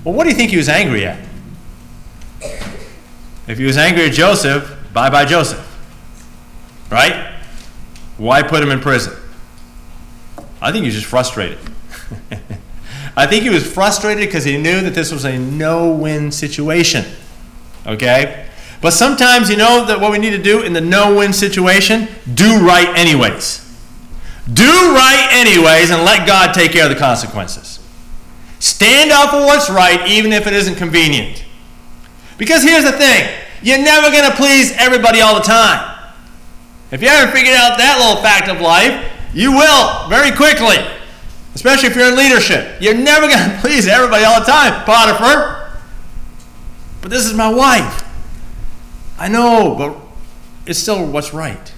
Well, 0.05 0.15
what 0.15 0.25
do 0.25 0.31
you 0.31 0.37
think 0.37 0.51
he 0.51 0.57
was 0.57 0.69
angry 0.69 1.05
at? 1.05 1.19
If 3.47 3.59
he 3.59 3.65
was 3.65 3.77
angry 3.77 4.07
at 4.07 4.13
Joseph, 4.13 4.77
bye 4.93 5.11
bye 5.11 5.25
Joseph. 5.25 5.63
Right? 6.91 7.35
Why 8.17 8.43
put 8.43 8.63
him 8.63 8.71
in 8.71 8.81
prison? 8.81 9.15
I 10.61 10.73
think 10.73 10.83
he 10.83 10.89
was 10.89 10.95
just 10.95 11.07
frustrated. 11.07 11.59
I 13.17 13.27
think 13.27 13.43
he 13.43 13.51
was 13.51 13.71
frustrated 13.71 14.27
because 14.27 14.45
he 14.45 14.57
knew 14.57 14.81
that 14.83 14.95
this 14.95 15.13
was 15.13 15.25
a 15.25 15.39
no 15.39 15.91
win 15.91 16.33
situation. 16.33 17.05
Okay? 17.87 18.47
But 18.81 18.93
sometimes, 18.93 19.49
you 19.49 19.57
know, 19.57 19.85
that 19.87 20.01
what 20.01 20.13
we 20.13 20.19
need 20.19 20.31
to 20.31 20.43
do 20.43 20.63
in 20.63 20.73
the 20.73 20.81
no 20.81 21.17
win 21.17 21.33
situation? 21.33 22.09
Do 22.35 22.65
right 22.65 22.89
anyways. 22.97 23.63
Do 24.53 24.65
right 24.65 25.29
anyways 25.33 25.91
and 25.91 26.05
let 26.05 26.27
God 26.27 26.53
take 26.53 26.73
care 26.73 26.85
of 26.85 26.91
the 26.91 26.97
consequences. 26.97 27.81
Stand 28.59 29.11
up 29.11 29.31
for 29.31 29.41
what's 29.41 29.69
right, 29.69 30.07
even 30.09 30.33
if 30.33 30.47
it 30.47 30.53
isn't 30.53 30.77
convenient. 30.77 31.45
Because 32.39 32.63
here's 32.63 32.85
the 32.85 32.93
thing 32.93 33.29
you're 33.63 33.79
never 33.79 34.11
going 34.11 34.31
to 34.31 34.37
please 34.37 34.73
everybody 34.77 35.21
all 35.21 35.35
the 35.35 35.41
time. 35.41 35.95
If 36.91 37.03
you 37.03 37.09
haven't 37.09 37.35
figured 37.35 37.57
out 37.57 37.79
that 37.79 37.99
little 37.99 38.23
fact 38.23 38.49
of 38.49 38.61
life, 38.61 39.13
you 39.35 39.53
will 39.53 40.09
very 40.09 40.31
quickly, 40.31 40.77
especially 41.55 41.89
if 41.89 41.97
you're 41.97 42.09
in 42.09 42.17
leadership. 42.17 42.81
You're 42.81 42.95
never 42.95 43.27
going 43.27 43.51
to 43.51 43.59
please 43.61 43.89
everybody 43.89 44.25
all 44.25 44.41
the 44.41 44.47
time, 44.47 44.85
Potiphar. 44.85 45.56
But 47.07 47.13
this 47.13 47.27
is 47.27 47.35
my 47.35 47.49
wife. 47.49 48.05
I 49.17 49.29
know, 49.29 49.77
but 49.79 49.97
it's 50.69 50.81
still 50.81 51.07
what's 51.07 51.33
right. 51.33 51.73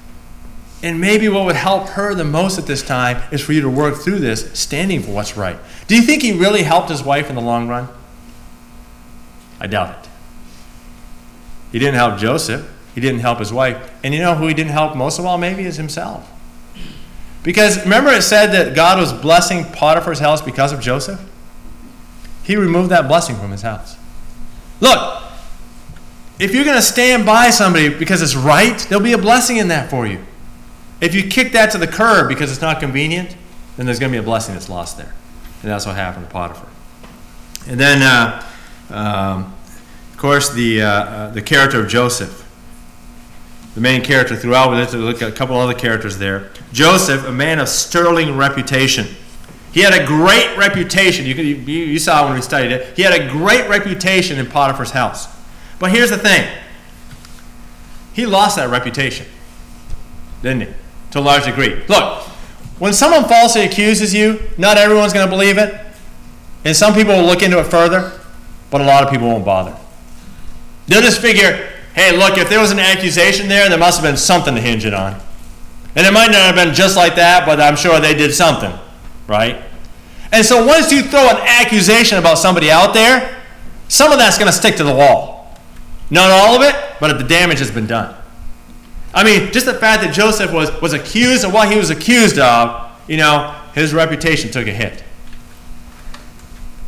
And 0.82 1.02
maybe 1.02 1.28
what 1.28 1.44
would 1.44 1.54
help 1.54 1.90
her 1.90 2.14
the 2.14 2.24
most 2.24 2.56
at 2.56 2.64
this 2.64 2.82
time 2.82 3.22
is 3.30 3.42
for 3.42 3.52
you 3.52 3.60
to 3.60 3.68
work 3.68 3.96
through 3.96 4.20
this, 4.20 4.50
standing 4.58 5.02
for 5.02 5.10
what's 5.10 5.36
right. 5.36 5.58
Do 5.86 5.96
you 5.96 6.00
think 6.00 6.22
he 6.22 6.32
really 6.32 6.62
helped 6.62 6.88
his 6.88 7.02
wife 7.02 7.28
in 7.28 7.34
the 7.34 7.42
long 7.42 7.68
run? 7.68 7.90
I 9.60 9.66
doubt 9.66 9.98
it. 9.98 10.10
He 11.72 11.78
didn't 11.78 11.96
help 11.96 12.18
Joseph. 12.18 12.66
He 12.94 13.02
didn't 13.02 13.20
help 13.20 13.38
his 13.38 13.52
wife. 13.52 13.92
And 14.02 14.14
you 14.14 14.20
know 14.20 14.34
who 14.34 14.46
he 14.46 14.54
didn't 14.54 14.72
help 14.72 14.96
most 14.96 15.18
of 15.18 15.26
all? 15.26 15.36
Maybe 15.36 15.64
is 15.64 15.76
himself. 15.76 16.26
Because 17.42 17.82
remember 17.82 18.12
it 18.12 18.22
said 18.22 18.46
that 18.52 18.74
God 18.74 18.98
was 18.98 19.12
blessing 19.12 19.66
Potiphar's 19.66 20.20
house 20.20 20.40
because 20.40 20.72
of 20.72 20.80
Joseph? 20.80 21.20
He 22.44 22.56
removed 22.56 22.88
that 22.88 23.08
blessing 23.08 23.36
from 23.36 23.50
his 23.50 23.60
house. 23.60 23.98
Look, 24.80 25.22
if 26.38 26.54
you're 26.54 26.64
going 26.64 26.76
to 26.76 26.82
stand 26.82 27.26
by 27.26 27.50
somebody 27.50 27.88
because 27.88 28.22
it's 28.22 28.36
right, 28.36 28.78
there'll 28.88 29.02
be 29.02 29.12
a 29.12 29.18
blessing 29.18 29.56
in 29.56 29.68
that 29.68 29.90
for 29.90 30.06
you. 30.06 30.24
If 31.00 31.14
you 31.14 31.28
kick 31.28 31.52
that 31.52 31.70
to 31.72 31.78
the 31.78 31.86
curb 31.86 32.28
because 32.28 32.50
it's 32.50 32.60
not 32.60 32.80
convenient, 32.80 33.36
then 33.76 33.86
there's 33.86 33.98
going 33.98 34.12
to 34.12 34.18
be 34.18 34.22
a 34.22 34.26
blessing 34.26 34.54
that's 34.54 34.68
lost 34.68 34.96
there. 34.96 35.12
And 35.62 35.70
that's 35.70 35.86
what 35.86 35.96
happened 35.96 36.26
to 36.26 36.32
Potiphar. 36.32 36.68
And 37.66 37.78
then, 37.78 38.02
uh, 38.02 38.44
um, 38.90 39.54
of 40.12 40.16
course, 40.16 40.50
the, 40.50 40.82
uh, 40.82 40.88
uh, 40.88 41.30
the 41.30 41.42
character 41.42 41.80
of 41.80 41.88
Joseph 41.88 42.48
the 43.78 43.82
main 43.82 44.02
character 44.02 44.34
throughout. 44.34 44.70
We 44.70 44.98
look 44.98 45.22
at 45.22 45.28
a 45.28 45.32
couple 45.32 45.56
other 45.56 45.72
characters 45.72 46.18
there. 46.18 46.50
Joseph, 46.72 47.24
a 47.24 47.30
man 47.30 47.60
of 47.60 47.68
sterling 47.68 48.36
reputation. 48.36 49.06
He 49.78 49.84
had 49.84 49.94
a 49.94 50.04
great 50.04 50.56
reputation. 50.56 51.24
You, 51.24 51.34
you, 51.36 51.54
you 51.54 52.00
saw 52.00 52.26
when 52.26 52.34
we 52.34 52.42
studied 52.42 52.72
it. 52.72 52.96
He 52.96 53.02
had 53.02 53.12
a 53.12 53.30
great 53.30 53.70
reputation 53.70 54.36
in 54.36 54.46
Potiphar's 54.46 54.90
house. 54.90 55.28
But 55.78 55.92
here's 55.92 56.10
the 56.10 56.18
thing 56.18 56.48
he 58.12 58.26
lost 58.26 58.56
that 58.56 58.70
reputation, 58.70 59.24
didn't 60.42 60.62
he? 60.62 60.74
To 61.12 61.20
a 61.20 61.22
large 61.22 61.44
degree. 61.44 61.80
Look, 61.86 62.24
when 62.80 62.92
someone 62.92 63.26
falsely 63.26 63.62
accuses 63.62 64.12
you, 64.12 64.40
not 64.58 64.78
everyone's 64.78 65.12
going 65.12 65.24
to 65.24 65.30
believe 65.30 65.58
it. 65.58 65.72
And 66.64 66.76
some 66.76 66.92
people 66.92 67.14
will 67.14 67.26
look 67.26 67.44
into 67.44 67.60
it 67.60 67.68
further, 67.68 68.20
but 68.72 68.80
a 68.80 68.84
lot 68.84 69.04
of 69.04 69.12
people 69.12 69.28
won't 69.28 69.44
bother. 69.44 69.76
They'll 70.88 71.02
just 71.02 71.20
figure, 71.20 71.70
hey, 71.94 72.18
look, 72.18 72.36
if 72.36 72.48
there 72.48 72.58
was 72.58 72.72
an 72.72 72.80
accusation 72.80 73.46
there, 73.46 73.68
there 73.68 73.78
must 73.78 74.00
have 74.00 74.10
been 74.10 74.16
something 74.16 74.56
to 74.56 74.60
hinge 74.60 74.84
it 74.84 74.92
on. 74.92 75.20
And 75.94 76.04
it 76.04 76.12
might 76.12 76.32
not 76.32 76.46
have 76.46 76.56
been 76.56 76.74
just 76.74 76.96
like 76.96 77.14
that, 77.14 77.46
but 77.46 77.60
I'm 77.60 77.76
sure 77.76 78.00
they 78.00 78.14
did 78.14 78.34
something, 78.34 78.72
right? 79.28 79.66
And 80.32 80.44
so 80.44 80.66
once 80.66 80.92
you 80.92 81.02
throw 81.02 81.28
an 81.28 81.36
accusation 81.46 82.18
about 82.18 82.38
somebody 82.38 82.70
out 82.70 82.92
there, 82.92 83.42
some 83.88 84.12
of 84.12 84.18
that's 84.18 84.38
going 84.38 84.50
to 84.50 84.56
stick 84.56 84.76
to 84.76 84.84
the 84.84 84.94
wall. 84.94 85.56
Not 86.10 86.30
all 86.30 86.56
of 86.56 86.62
it, 86.62 86.74
but 87.00 87.16
the 87.18 87.24
damage 87.24 87.58
has 87.58 87.70
been 87.70 87.86
done. 87.86 88.14
I 89.14 89.24
mean, 89.24 89.52
just 89.52 89.66
the 89.66 89.74
fact 89.74 90.02
that 90.02 90.14
Joseph 90.14 90.52
was, 90.52 90.70
was 90.80 90.92
accused 90.92 91.44
of 91.44 91.52
what 91.52 91.70
he 91.70 91.78
was 91.78 91.90
accused 91.90 92.38
of, 92.38 92.90
you 93.08 93.16
know, 93.16 93.54
his 93.74 93.94
reputation 93.94 94.50
took 94.50 94.66
a 94.66 94.72
hit. 94.72 95.02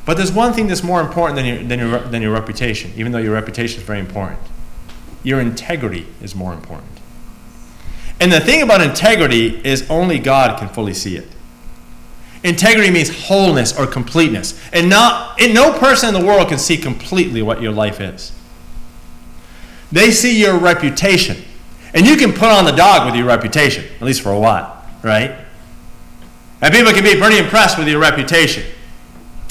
But 0.05 0.16
there's 0.16 0.33
one 0.33 0.53
thing 0.53 0.66
that's 0.66 0.83
more 0.83 1.00
important 1.00 1.37
than 1.37 1.46
your, 1.46 1.62
than 1.62 1.79
your, 1.79 2.00
than 2.00 2.22
your 2.22 2.33
reputation, 2.33 2.92
even 2.96 3.12
though 3.12 3.18
your 3.18 3.33
reputation 3.33 3.81
is 3.81 3.87
very 3.87 4.00
important. 4.00 4.40
Your 5.22 5.40
integrity 5.40 6.07
is 6.22 6.35
more 6.35 6.53
important. 6.53 7.00
And 8.20 8.31
the 8.31 8.40
thing 8.40 8.62
about 8.62 8.81
integrity 8.83 9.61
is 9.64 9.88
only 9.88 10.18
God 10.18 10.59
can 10.59 10.68
fully 10.68 10.94
see 10.94 11.16
it. 11.16 11.29
Integrity 12.42 12.90
means 12.90 13.26
wholeness 13.26 13.79
or 13.79 13.87
completeness. 13.87 14.59
And 14.72 14.88
not 14.88 15.40
and 15.40 15.53
no 15.53 15.79
person 15.79 16.14
in 16.14 16.20
the 16.20 16.26
world 16.26 16.48
can 16.48 16.59
see 16.59 16.76
completely 16.76 17.42
what 17.42 17.61
your 17.61 17.72
life 17.72 18.00
is. 18.00 18.33
They 19.92 20.11
see 20.11 20.40
your 20.40 20.59
reputation. 20.59 21.37
And 21.92 22.07
you 22.07 22.16
can 22.16 22.33
put 22.33 22.44
on 22.44 22.64
the 22.64 22.72
dog 22.72 23.07
with 23.07 23.16
your 23.16 23.26
reputation, 23.26 23.85
at 23.96 24.03
least 24.03 24.22
for 24.22 24.31
a 24.31 24.38
while, 24.38 24.85
right? 25.03 25.35
And 26.62 26.72
people 26.72 26.92
can 26.92 27.03
be 27.03 27.16
pretty 27.16 27.38
impressed 27.38 27.79
with 27.79 27.88
your 27.88 28.00
reputation. 28.00 28.64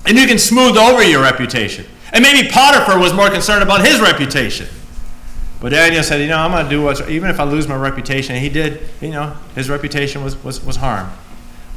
And 0.06 0.18
you 0.18 0.26
can 0.26 0.40
smooth 0.40 0.78
over 0.78 1.04
your 1.04 1.22
reputation. 1.22 1.86
And 2.14 2.24
maybe 2.24 2.48
Potiphar 2.50 2.98
was 2.98 3.14
more 3.14 3.30
concerned 3.30 3.62
about 3.62 3.86
his 3.86 4.00
reputation. 4.00 4.68
But 5.60 5.70
Daniel 5.70 6.04
said, 6.04 6.22
you 6.22 6.28
know, 6.28 6.38
I'm 6.38 6.52
going 6.52 6.64
to 6.64 6.70
do 6.70 6.82
what's, 6.82 7.02
even 7.02 7.30
if 7.30 7.40
I 7.40 7.44
lose 7.44 7.68
my 7.68 7.76
reputation. 7.76 8.36
And 8.36 8.44
he 8.44 8.50
did, 8.50 8.90
you 9.02 9.10
know, 9.10 9.36
his 9.56 9.70
reputation 9.70 10.24
was, 10.24 10.42
was, 10.44 10.64
was 10.64 10.78
harmed. 10.78 11.12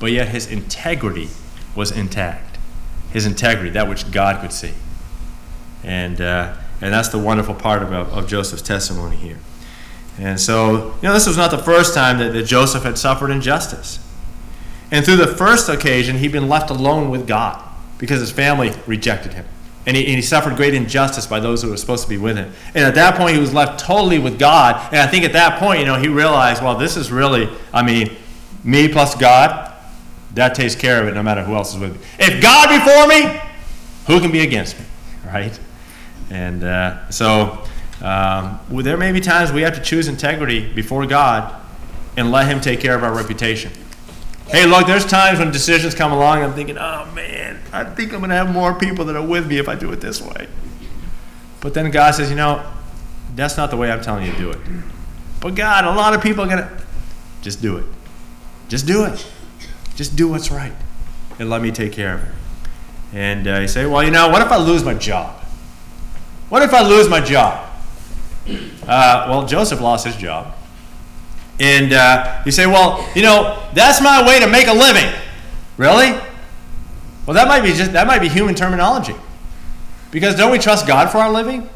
But 0.02 0.10
yet 0.10 0.30
his 0.30 0.50
integrity 0.50 1.28
was 1.76 1.92
intact. 1.92 2.58
His 3.12 3.24
integrity, 3.24 3.70
that 3.70 3.88
which 3.88 4.10
God 4.10 4.40
could 4.40 4.52
see. 4.52 4.72
And, 5.84 6.20
uh, 6.20 6.56
and 6.80 6.92
that's 6.92 7.10
the 7.10 7.20
wonderful 7.20 7.54
part 7.54 7.84
of, 7.84 7.92
of 7.92 8.26
Joseph's 8.26 8.62
testimony 8.62 9.14
here. 9.14 9.38
And 10.18 10.40
so, 10.40 10.96
you 10.96 11.02
know, 11.02 11.12
this 11.12 11.28
was 11.28 11.36
not 11.36 11.52
the 11.52 11.58
first 11.58 11.94
time 11.94 12.18
that, 12.18 12.32
that 12.32 12.42
Joseph 12.46 12.82
had 12.82 12.98
suffered 12.98 13.30
injustice. 13.30 14.04
And 14.90 15.04
through 15.04 15.18
the 15.18 15.28
first 15.28 15.68
occasion, 15.68 16.18
he'd 16.18 16.32
been 16.32 16.48
left 16.48 16.70
alone 16.70 17.08
with 17.08 17.28
God 17.28 17.62
because 17.98 18.18
his 18.18 18.32
family 18.32 18.72
rejected 18.88 19.34
him. 19.34 19.46
And 19.86 19.96
he, 19.96 20.04
and 20.06 20.16
he, 20.16 20.22
suffered 20.22 20.56
great 20.56 20.74
injustice 20.74 21.28
by 21.28 21.38
those 21.38 21.62
who 21.62 21.70
were 21.70 21.76
supposed 21.76 22.02
to 22.02 22.08
be 22.08 22.18
with 22.18 22.36
him. 22.36 22.52
And 22.74 22.84
at 22.84 22.96
that 22.96 23.14
point, 23.14 23.36
he 23.36 23.40
was 23.40 23.54
left 23.54 23.78
totally 23.78 24.18
with 24.18 24.36
God. 24.36 24.92
And 24.92 25.00
I 25.00 25.06
think 25.06 25.24
at 25.24 25.34
that 25.34 25.60
point, 25.60 25.78
you 25.78 25.86
know, 25.86 25.96
he 25.96 26.08
realized, 26.08 26.60
well, 26.60 26.76
this 26.76 26.96
is 26.96 27.12
really, 27.12 27.48
I 27.72 27.84
mean, 27.84 28.16
me 28.64 28.88
plus 28.88 29.14
God, 29.14 29.71
that 30.34 30.54
takes 30.54 30.74
care 30.74 31.02
of 31.02 31.08
it 31.08 31.14
no 31.14 31.22
matter 31.22 31.42
who 31.42 31.54
else 31.54 31.74
is 31.74 31.80
with 31.80 31.94
me. 31.94 32.06
If 32.18 32.42
God 32.42 32.68
before 32.68 33.06
me, 33.06 33.40
who 34.06 34.20
can 34.20 34.32
be 34.32 34.40
against 34.40 34.78
me? 34.78 34.86
Right? 35.24 35.58
And 36.30 36.64
uh, 36.64 37.10
so 37.10 37.64
um, 38.02 38.58
well, 38.68 38.82
there 38.82 38.96
may 38.96 39.12
be 39.12 39.20
times 39.20 39.52
we 39.52 39.62
have 39.62 39.76
to 39.76 39.80
choose 39.80 40.08
integrity 40.08 40.70
before 40.72 41.06
God 41.06 41.54
and 42.16 42.32
let 42.32 42.48
Him 42.48 42.60
take 42.60 42.80
care 42.80 42.96
of 42.96 43.04
our 43.04 43.14
reputation. 43.14 43.70
Hey, 44.48 44.66
look, 44.66 44.88
there's 44.88 45.06
times 45.06 45.38
when 45.38 45.52
decisions 45.52 45.94
come 45.94 46.12
along, 46.12 46.38
and 46.38 46.46
I'm 46.46 46.52
thinking, 46.52 46.76
oh 46.76 47.08
man, 47.14 47.60
I 47.72 47.84
think 47.84 48.12
I'm 48.12 48.18
going 48.18 48.30
to 48.30 48.36
have 48.36 48.52
more 48.52 48.74
people 48.74 49.04
that 49.04 49.14
are 49.14 49.24
with 49.24 49.46
me 49.46 49.58
if 49.58 49.68
I 49.68 49.76
do 49.76 49.92
it 49.92 50.00
this 50.00 50.20
way. 50.20 50.48
But 51.60 51.74
then 51.74 51.90
God 51.92 52.16
says, 52.16 52.28
you 52.28 52.34
know, 52.34 52.68
that's 53.36 53.56
not 53.56 53.70
the 53.70 53.76
way 53.76 53.90
I'm 53.90 54.02
telling 54.02 54.26
you 54.26 54.32
to 54.32 54.38
do 54.38 54.50
it. 54.50 54.58
But 55.40 55.54
God, 55.54 55.84
a 55.84 55.92
lot 55.92 56.12
of 56.12 56.20
people 56.20 56.42
are 56.42 56.48
going 56.48 56.58
to, 56.58 56.82
just 57.40 57.62
do 57.62 57.76
it. 57.76 57.84
Just 58.68 58.86
do 58.86 59.04
it. 59.04 59.26
Just 59.94 60.16
do 60.16 60.28
what's 60.28 60.50
right. 60.50 60.72
And 61.38 61.50
let 61.50 61.62
me 61.62 61.70
take 61.70 61.92
care 61.92 62.14
of 62.14 62.22
it. 62.22 62.34
And 63.12 63.46
uh, 63.46 63.58
you 63.60 63.68
say, 63.68 63.86
well, 63.86 64.02
you 64.02 64.10
know, 64.10 64.28
what 64.28 64.42
if 64.42 64.48
I 64.48 64.56
lose 64.56 64.84
my 64.84 64.94
job? 64.94 65.38
What 66.48 66.62
if 66.62 66.72
I 66.72 66.86
lose 66.86 67.08
my 67.08 67.20
job? 67.20 67.68
Uh, 68.46 69.26
well, 69.28 69.46
Joseph 69.46 69.80
lost 69.80 70.06
his 70.06 70.16
job. 70.16 70.54
And 71.60 71.92
uh, 71.92 72.42
you 72.44 72.52
say, 72.52 72.66
well, 72.66 73.08
you 73.14 73.22
know, 73.22 73.62
that's 73.74 74.02
my 74.02 74.26
way 74.26 74.40
to 74.40 74.46
make 74.48 74.66
a 74.66 74.72
living. 74.72 75.10
Really? 75.76 76.18
Well, 77.26 77.34
that 77.34 77.46
might 77.46 77.62
be 77.62 77.72
just 77.72 77.92
that 77.92 78.06
might 78.06 78.20
be 78.20 78.28
human 78.28 78.54
terminology. 78.54 79.14
Because 80.10 80.34
don't 80.34 80.50
we 80.50 80.58
trust 80.58 80.86
God 80.86 81.10
for 81.10 81.18
our 81.18 81.30
living? 81.30 81.68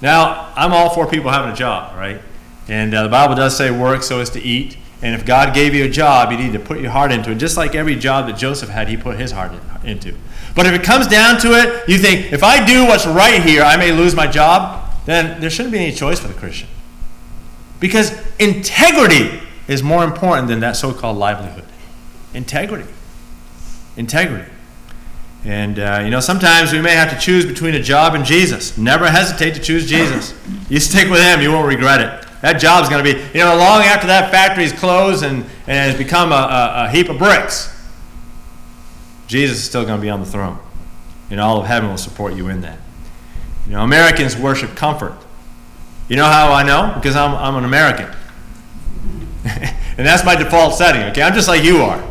Now, 0.00 0.52
I'm 0.54 0.72
all 0.72 0.90
for 0.90 1.06
people 1.06 1.30
having 1.30 1.52
a 1.52 1.56
job, 1.56 1.96
right? 1.96 2.20
And 2.68 2.94
uh, 2.94 3.02
the 3.02 3.08
Bible 3.08 3.34
does 3.34 3.56
say 3.56 3.70
work 3.70 4.02
so 4.02 4.20
as 4.20 4.30
to 4.30 4.40
eat. 4.40 4.76
And 5.00 5.14
if 5.14 5.24
God 5.24 5.54
gave 5.54 5.74
you 5.74 5.84
a 5.84 5.88
job, 5.88 6.32
you 6.32 6.38
need 6.38 6.52
to 6.52 6.58
put 6.58 6.80
your 6.80 6.90
heart 6.90 7.12
into 7.12 7.30
it. 7.30 7.36
Just 7.36 7.56
like 7.56 7.74
every 7.74 7.94
job 7.94 8.26
that 8.26 8.36
Joseph 8.36 8.68
had, 8.68 8.88
he 8.88 8.96
put 8.96 9.18
his 9.18 9.30
heart 9.30 9.52
into. 9.84 10.14
But 10.56 10.66
if 10.66 10.72
it 10.72 10.82
comes 10.82 11.06
down 11.06 11.40
to 11.42 11.52
it, 11.52 11.88
you 11.88 11.98
think, 11.98 12.32
if 12.32 12.42
I 12.42 12.64
do 12.64 12.84
what's 12.84 13.06
right 13.06 13.40
here, 13.40 13.62
I 13.62 13.76
may 13.76 13.92
lose 13.92 14.14
my 14.14 14.26
job, 14.26 14.92
then 15.06 15.40
there 15.40 15.50
shouldn't 15.50 15.72
be 15.72 15.78
any 15.78 15.92
choice 15.92 16.18
for 16.18 16.26
the 16.26 16.34
Christian. 16.34 16.68
Because 17.78 18.12
integrity 18.40 19.40
is 19.68 19.82
more 19.82 20.02
important 20.02 20.48
than 20.48 20.60
that 20.60 20.76
so 20.76 20.92
called 20.92 21.16
livelihood. 21.16 21.64
Integrity. 22.34 22.90
Integrity. 23.96 24.50
And, 25.44 25.78
uh, 25.78 26.00
you 26.02 26.10
know, 26.10 26.20
sometimes 26.20 26.72
we 26.72 26.80
may 26.80 26.94
have 26.94 27.10
to 27.10 27.18
choose 27.18 27.46
between 27.46 27.74
a 27.74 27.82
job 27.82 28.14
and 28.14 28.24
Jesus. 28.24 28.76
Never 28.76 29.08
hesitate 29.08 29.54
to 29.54 29.60
choose 29.60 29.88
Jesus. 29.88 30.34
You 30.68 30.80
stick 30.80 31.08
with 31.08 31.22
him, 31.22 31.40
you 31.40 31.52
won't 31.52 31.68
regret 31.68 32.00
it. 32.00 32.27
That 32.42 32.60
job's 32.60 32.88
going 32.88 33.04
to 33.04 33.14
be, 33.14 33.18
you 33.36 33.44
know, 33.44 33.56
long 33.56 33.82
after 33.82 34.06
that 34.06 34.30
factory's 34.30 34.72
closed 34.72 35.24
and, 35.24 35.42
and 35.66 35.90
has 35.90 35.96
become 35.96 36.32
a, 36.32 36.34
a, 36.34 36.84
a 36.84 36.90
heap 36.90 37.08
of 37.08 37.18
bricks 37.18 37.74
Jesus 39.28 39.58
is 39.58 39.64
still 39.64 39.84
going 39.84 39.98
to 39.98 40.02
be 40.02 40.10
on 40.10 40.20
the 40.20 40.26
throne. 40.26 40.58
And 41.30 41.38
all 41.38 41.60
of 41.60 41.66
heaven 41.66 41.90
will 41.90 41.98
support 41.98 42.34
you 42.34 42.48
in 42.48 42.62
that. 42.62 42.78
You 43.66 43.72
know, 43.72 43.82
Americans 43.82 44.36
worship 44.36 44.74
comfort. 44.74 45.16
You 46.08 46.16
know 46.16 46.24
how 46.24 46.50
I 46.52 46.62
know? 46.62 46.92
Because 46.94 47.14
I'm, 47.14 47.34
I'm 47.34 47.54
an 47.56 47.64
American. 47.64 48.06
and 49.44 50.06
that's 50.06 50.24
my 50.24 50.34
default 50.34 50.74
setting, 50.74 51.02
okay? 51.10 51.20
I'm 51.20 51.34
just 51.34 51.46
like 51.46 51.62
you 51.62 51.82
are. 51.82 52.02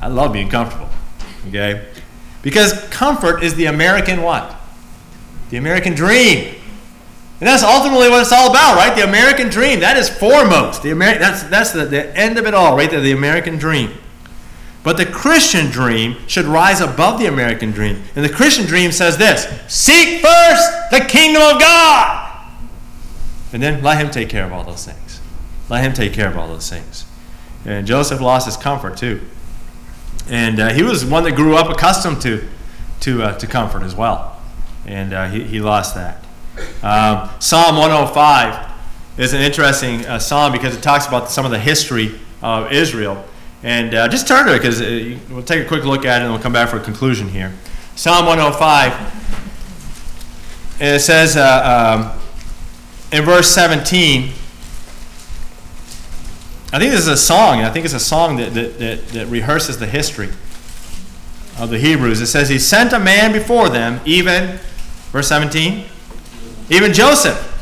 I 0.00 0.06
love 0.06 0.32
being 0.32 0.48
comfortable, 0.48 0.88
okay? 1.48 1.88
Because 2.42 2.88
comfort 2.88 3.42
is 3.42 3.56
the 3.56 3.66
American 3.66 4.22
what? 4.22 4.54
The 5.50 5.56
American 5.56 5.94
dream. 5.94 6.54
And 7.38 7.46
that's 7.46 7.62
ultimately 7.62 8.08
what 8.08 8.22
it's 8.22 8.32
all 8.32 8.50
about, 8.50 8.76
right? 8.76 8.96
The 8.96 9.04
American 9.04 9.48
dream. 9.48 9.80
That 9.80 9.96
is 9.96 10.08
foremost. 10.08 10.82
The 10.82 10.90
Ameri- 10.90 11.18
that's 11.18 11.42
that's 11.44 11.72
the, 11.72 11.84
the 11.84 12.16
end 12.16 12.38
of 12.38 12.46
it 12.46 12.54
all, 12.54 12.76
right 12.76 12.90
there, 12.90 13.00
the 13.00 13.12
American 13.12 13.58
dream. 13.58 13.90
But 14.82 14.96
the 14.96 15.04
Christian 15.04 15.66
dream 15.66 16.16
should 16.28 16.46
rise 16.46 16.80
above 16.80 17.18
the 17.18 17.26
American 17.26 17.72
dream. 17.72 18.02
And 18.14 18.24
the 18.24 18.32
Christian 18.32 18.66
dream 18.66 18.92
says 18.92 19.18
this 19.18 19.44
Seek 19.68 20.22
first 20.22 20.90
the 20.90 21.00
kingdom 21.08 21.42
of 21.42 21.60
God. 21.60 22.52
And 23.52 23.62
then 23.62 23.82
let 23.82 23.98
Him 23.98 24.10
take 24.10 24.28
care 24.28 24.46
of 24.46 24.52
all 24.52 24.64
those 24.64 24.86
things. 24.86 25.20
Let 25.68 25.84
Him 25.84 25.92
take 25.92 26.12
care 26.12 26.28
of 26.28 26.38
all 26.38 26.48
those 26.48 26.70
things. 26.70 27.04
And 27.66 27.86
Joseph 27.86 28.20
lost 28.20 28.46
his 28.46 28.56
comfort 28.56 28.96
too. 28.96 29.20
And 30.28 30.60
uh, 30.60 30.72
he 30.72 30.82
was 30.82 31.04
one 31.04 31.24
that 31.24 31.34
grew 31.34 31.56
up 31.56 31.68
accustomed 31.68 32.22
to, 32.22 32.46
to, 33.00 33.22
uh, 33.24 33.38
to 33.38 33.46
comfort 33.46 33.82
as 33.82 33.94
well. 33.94 34.40
And 34.86 35.12
uh, 35.12 35.28
he, 35.28 35.42
he 35.42 35.60
lost 35.60 35.94
that. 35.96 36.24
Um, 36.82 37.28
psalm 37.38 37.76
105 37.76 38.72
is 39.18 39.32
an 39.32 39.40
interesting 39.40 40.04
uh, 40.06 40.18
psalm 40.18 40.52
because 40.52 40.76
it 40.76 40.82
talks 40.82 41.06
about 41.06 41.30
some 41.30 41.44
of 41.44 41.50
the 41.50 41.58
history 41.58 42.18
of 42.42 42.70
Israel. 42.72 43.24
And 43.62 43.94
uh, 43.94 44.08
just 44.08 44.28
turn 44.28 44.46
to 44.46 44.54
it 44.54 44.58
because 44.58 44.80
uh, 44.80 45.18
we'll 45.30 45.42
take 45.42 45.64
a 45.64 45.68
quick 45.68 45.84
look 45.84 46.04
at 46.04 46.20
it 46.20 46.24
and 46.24 46.32
we'll 46.32 46.42
come 46.42 46.52
back 46.52 46.68
for 46.68 46.76
a 46.76 46.82
conclusion 46.82 47.28
here. 47.28 47.52
Psalm 47.94 48.26
105, 48.26 48.92
and 50.80 50.96
it 50.96 51.00
says 51.00 51.36
uh, 51.36 52.12
um, 52.12 52.20
in 53.10 53.24
verse 53.24 53.48
17, 53.48 54.32
I 56.72 56.78
think 56.78 56.90
this 56.90 57.00
is 57.00 57.08
a 57.08 57.16
song, 57.16 57.60
I 57.60 57.70
think 57.70 57.86
it's 57.86 57.94
a 57.94 58.00
song 58.00 58.36
that, 58.36 58.52
that, 58.52 58.78
that, 58.78 59.08
that 59.08 59.26
rehearses 59.28 59.78
the 59.78 59.86
history 59.86 60.28
of 61.58 61.70
the 61.70 61.78
Hebrews. 61.78 62.20
It 62.20 62.26
says, 62.26 62.50
He 62.50 62.58
sent 62.58 62.92
a 62.92 62.98
man 62.98 63.32
before 63.32 63.70
them, 63.70 64.00
even, 64.04 64.58
verse 65.10 65.28
17, 65.28 65.86
even 66.70 66.92
Joseph, 66.92 67.52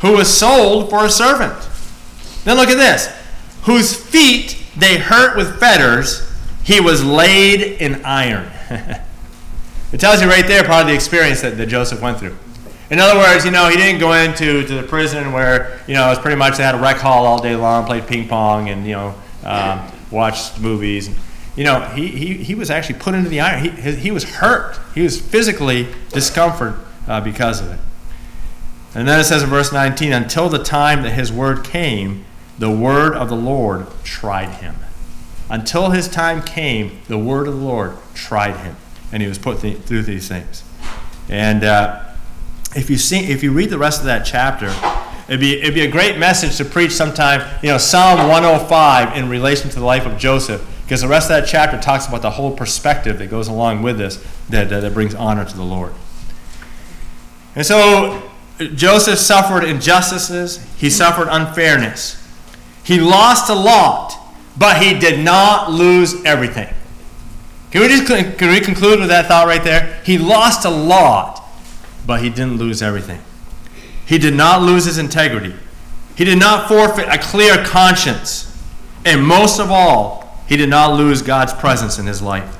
who 0.00 0.12
was 0.12 0.28
sold 0.28 0.90
for 0.90 1.04
a 1.04 1.10
servant. 1.10 1.54
Then 2.44 2.56
look 2.56 2.68
at 2.68 2.76
this, 2.76 3.06
whose 3.62 3.94
feet 3.94 4.62
they 4.76 4.98
hurt 4.98 5.36
with 5.36 5.58
fetters, 5.58 6.30
he 6.64 6.80
was 6.80 7.04
laid 7.04 7.80
in 7.80 8.04
iron. 8.04 8.50
it 9.92 10.00
tells 10.00 10.22
you 10.22 10.28
right 10.28 10.46
there 10.46 10.64
part 10.64 10.82
of 10.82 10.88
the 10.88 10.94
experience 10.94 11.40
that, 11.42 11.56
that 11.56 11.66
Joseph 11.66 12.00
went 12.00 12.18
through. 12.18 12.36
In 12.90 13.00
other 13.00 13.18
words, 13.18 13.44
you 13.44 13.50
know, 13.50 13.68
he 13.68 13.76
didn't 13.76 14.00
go 14.00 14.12
into 14.14 14.66
to 14.66 14.74
the 14.74 14.82
prison 14.82 15.32
where, 15.32 15.78
you 15.86 15.94
know, 15.94 16.06
it 16.06 16.10
was 16.10 16.18
pretty 16.18 16.36
much 16.36 16.56
they 16.56 16.62
had 16.62 16.74
a 16.74 16.78
rec 16.78 16.96
hall 16.96 17.26
all 17.26 17.42
day 17.42 17.54
long, 17.54 17.84
played 17.84 18.06
ping 18.06 18.28
pong, 18.28 18.70
and, 18.70 18.86
you 18.86 18.92
know, 18.92 19.14
um, 19.44 19.92
watched 20.10 20.58
movies. 20.58 21.10
You 21.54 21.64
know, 21.64 21.80
he, 21.80 22.06
he, 22.08 22.34
he 22.34 22.54
was 22.54 22.70
actually 22.70 22.98
put 22.98 23.14
into 23.14 23.28
the 23.28 23.40
iron. 23.40 23.64
He, 23.64 23.92
he 23.92 24.10
was 24.10 24.24
hurt. 24.24 24.78
He 24.94 25.02
was 25.02 25.20
physically 25.20 25.88
discomfort 26.10 26.76
uh, 27.06 27.20
because 27.20 27.60
of 27.60 27.72
it. 27.72 27.78
And 28.94 29.06
then 29.06 29.20
it 29.20 29.24
says 29.24 29.42
in 29.42 29.50
verse 29.50 29.72
19, 29.72 30.12
until 30.12 30.48
the 30.48 30.62
time 30.62 31.02
that 31.02 31.10
his 31.10 31.30
word 31.30 31.64
came, 31.64 32.24
the 32.58 32.70
word 32.70 33.14
of 33.14 33.28
the 33.28 33.36
Lord 33.36 33.86
tried 34.02 34.56
him. 34.56 34.76
Until 35.50 35.90
his 35.90 36.08
time 36.08 36.42
came, 36.42 37.00
the 37.06 37.18
word 37.18 37.48
of 37.48 37.54
the 37.54 37.64
Lord 37.64 37.96
tried 38.14 38.56
him. 38.56 38.76
And 39.12 39.22
he 39.22 39.28
was 39.28 39.38
put 39.38 39.60
th- 39.60 39.78
through 39.78 40.02
these 40.02 40.28
things. 40.28 40.64
And 41.28 41.64
uh, 41.64 42.04
if 42.74 42.90
you 42.90 42.98
see, 42.98 43.30
if 43.30 43.42
you 43.42 43.52
read 43.52 43.70
the 43.70 43.78
rest 43.78 44.00
of 44.00 44.06
that 44.06 44.26
chapter, 44.26 44.74
it'd 45.28 45.40
be 45.40 45.58
it'd 45.60 45.74
be 45.74 45.82
a 45.82 45.90
great 45.90 46.18
message 46.18 46.56
to 46.56 46.64
preach 46.64 46.92
sometime. 46.92 47.46
You 47.62 47.70
know, 47.70 47.78
Psalm 47.78 48.28
105 48.28 49.16
in 49.16 49.28
relation 49.28 49.70
to 49.70 49.78
the 49.78 49.84
life 49.84 50.04
of 50.04 50.18
Joseph, 50.18 50.66
because 50.84 51.00
the 51.00 51.08
rest 51.08 51.30
of 51.30 51.40
that 51.40 51.48
chapter 51.48 51.78
talks 51.80 52.06
about 52.06 52.22
the 52.22 52.30
whole 52.30 52.54
perspective 52.54 53.18
that 53.18 53.28
goes 53.28 53.48
along 53.48 53.82
with 53.82 53.96
this 53.96 54.16
that, 54.50 54.68
that, 54.68 54.80
that 54.80 54.94
brings 54.94 55.14
honor 55.14 55.44
to 55.44 55.56
the 55.56 55.64
Lord. 55.64 55.94
And 57.54 57.64
so 57.64 58.27
Joseph 58.58 59.18
suffered 59.18 59.64
injustices. 59.64 60.64
He 60.76 60.90
suffered 60.90 61.28
unfairness. 61.30 62.24
He 62.82 63.00
lost 63.00 63.50
a 63.50 63.54
lot, 63.54 64.14
but 64.56 64.82
he 64.82 64.98
did 64.98 65.24
not 65.24 65.70
lose 65.70 66.24
everything. 66.24 66.72
Can 67.70 67.82
we 67.82 67.88
just 67.88 68.06
can 68.06 68.50
we 68.50 68.60
conclude 68.60 68.98
with 68.98 69.10
that 69.10 69.26
thought 69.26 69.46
right 69.46 69.62
there? 69.62 70.00
He 70.04 70.16
lost 70.16 70.64
a 70.64 70.70
lot, 70.70 71.44
but 72.06 72.22
he 72.22 72.30
didn't 72.30 72.56
lose 72.56 72.82
everything. 72.82 73.20
He 74.06 74.16
did 74.16 74.34
not 74.34 74.62
lose 74.62 74.86
his 74.86 74.96
integrity. 74.96 75.54
He 76.16 76.24
did 76.24 76.38
not 76.38 76.66
forfeit 76.66 77.08
a 77.08 77.18
clear 77.18 77.62
conscience. 77.62 78.44
And 79.04 79.24
most 79.24 79.60
of 79.60 79.70
all, 79.70 80.42
he 80.48 80.56
did 80.56 80.70
not 80.70 80.96
lose 80.96 81.20
God's 81.20 81.52
presence 81.52 81.98
in 81.98 82.06
his 82.06 82.22
life. 82.22 82.56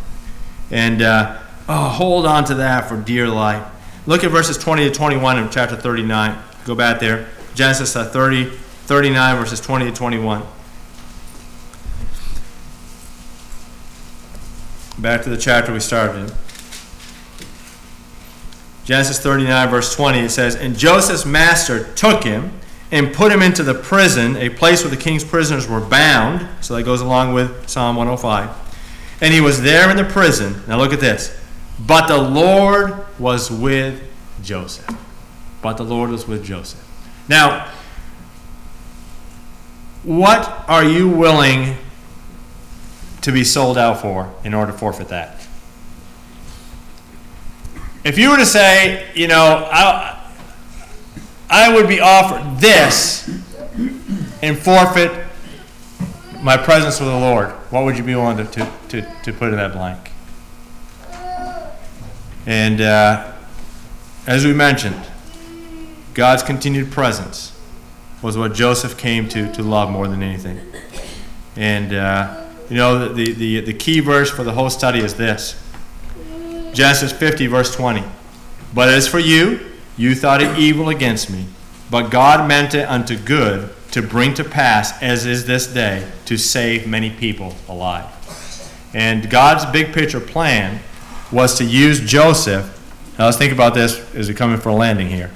And 0.70 1.00
uh, 1.00 1.38
oh, 1.68 1.88
hold 1.88 2.26
on 2.26 2.44
to 2.44 2.54
that 2.56 2.88
for 2.88 2.98
dear 2.98 3.28
life. 3.28 3.66
Look 4.08 4.24
at 4.24 4.30
verses 4.30 4.56
20 4.56 4.88
to 4.88 4.90
21 4.90 5.38
of 5.38 5.50
chapter 5.50 5.76
39. 5.76 6.42
Go 6.64 6.74
back 6.74 6.98
there. 6.98 7.28
Genesis 7.54 7.94
uh, 7.94 8.06
30, 8.06 8.46
39, 8.46 9.36
verses 9.36 9.60
20 9.60 9.84
to 9.84 9.92
21. 9.92 10.46
Back 14.98 15.20
to 15.24 15.28
the 15.28 15.36
chapter 15.36 15.74
we 15.74 15.80
started 15.80 16.20
in. 16.20 16.32
Genesis 18.86 19.20
39, 19.20 19.68
verse 19.68 19.94
20, 19.94 20.20
it 20.20 20.30
says, 20.30 20.56
And 20.56 20.78
Joseph's 20.78 21.26
master 21.26 21.92
took 21.92 22.24
him 22.24 22.52
and 22.90 23.12
put 23.12 23.30
him 23.30 23.42
into 23.42 23.62
the 23.62 23.74
prison, 23.74 24.38
a 24.38 24.48
place 24.48 24.84
where 24.84 24.90
the 24.90 24.96
king's 24.96 25.22
prisoners 25.22 25.68
were 25.68 25.82
bound. 25.82 26.48
So 26.64 26.74
that 26.76 26.84
goes 26.84 27.02
along 27.02 27.34
with 27.34 27.68
Psalm 27.68 27.96
105. 27.96 28.56
And 29.20 29.34
he 29.34 29.42
was 29.42 29.60
there 29.60 29.90
in 29.90 29.98
the 29.98 30.04
prison. 30.04 30.62
Now 30.66 30.78
look 30.78 30.94
at 30.94 31.00
this. 31.00 31.38
But 31.78 32.06
the 32.06 32.16
Lord 32.16 33.04
was 33.18 33.50
with 33.50 34.02
Joseph. 34.42 34.96
But 35.62 35.76
the 35.76 35.84
Lord 35.84 36.10
was 36.10 36.26
with 36.26 36.44
Joseph. 36.44 36.84
Now, 37.28 37.70
what 40.02 40.64
are 40.68 40.84
you 40.84 41.08
willing 41.08 41.76
to 43.22 43.32
be 43.32 43.44
sold 43.44 43.76
out 43.76 44.00
for 44.00 44.32
in 44.44 44.54
order 44.54 44.72
to 44.72 44.78
forfeit 44.78 45.08
that? 45.08 45.46
If 48.04 48.16
you 48.16 48.30
were 48.30 48.36
to 48.36 48.46
say, 48.46 49.10
you 49.14 49.26
know, 49.26 49.68
I, 49.70 50.32
I 51.50 51.74
would 51.74 51.88
be 51.88 52.00
offered 52.00 52.60
this 52.60 53.28
and 54.40 54.56
forfeit 54.56 55.26
my 56.40 56.56
presence 56.56 57.00
with 57.00 57.08
the 57.08 57.18
Lord, 57.18 57.50
what 57.70 57.84
would 57.84 57.98
you 57.98 58.04
be 58.04 58.14
willing 58.14 58.36
to, 58.36 58.44
to, 58.44 58.72
to, 58.88 59.14
to 59.24 59.32
put 59.32 59.48
in 59.48 59.56
that 59.56 59.72
blank? 59.72 60.12
And 62.48 62.80
uh, 62.80 63.30
as 64.26 64.46
we 64.46 64.54
mentioned, 64.54 65.04
God's 66.14 66.42
continued 66.42 66.90
presence 66.90 67.52
was 68.22 68.38
what 68.38 68.54
Joseph 68.54 68.96
came 68.96 69.28
to, 69.28 69.52
to 69.52 69.62
love 69.62 69.90
more 69.90 70.08
than 70.08 70.22
anything. 70.22 70.58
And, 71.56 71.92
uh, 71.92 72.46
you 72.70 72.76
know, 72.76 73.12
the, 73.12 73.34
the, 73.34 73.60
the 73.60 73.74
key 73.74 74.00
verse 74.00 74.30
for 74.30 74.44
the 74.44 74.52
whole 74.52 74.70
study 74.70 75.00
is 75.00 75.16
this 75.16 75.62
Genesis 76.72 77.12
50, 77.12 77.48
verse 77.48 77.76
20. 77.76 78.02
But 78.72 78.88
as 78.88 79.06
for 79.06 79.18
you, 79.18 79.60
you 79.98 80.14
thought 80.14 80.40
it 80.40 80.58
evil 80.58 80.88
against 80.88 81.28
me, 81.28 81.44
but 81.90 82.08
God 82.08 82.48
meant 82.48 82.74
it 82.74 82.88
unto 82.88 83.18
good 83.18 83.74
to 83.90 84.00
bring 84.00 84.32
to 84.34 84.44
pass, 84.44 85.02
as 85.02 85.26
is 85.26 85.44
this 85.44 85.66
day, 85.66 86.10
to 86.24 86.38
save 86.38 86.86
many 86.86 87.10
people 87.10 87.56
alive. 87.68 88.06
And 88.94 89.28
God's 89.28 89.66
big 89.66 89.92
picture 89.92 90.20
plan 90.20 90.80
was 91.30 91.58
to 91.58 91.64
use 91.64 92.00
Joseph. 92.00 92.74
Now 93.18 93.26
let's 93.26 93.36
think 93.36 93.52
about 93.52 93.74
this 93.74 93.98
as 94.14 94.28
we 94.28 94.34
come 94.34 94.52
in 94.52 94.60
for 94.60 94.70
a 94.70 94.74
landing 94.74 95.08
here. 95.08 95.30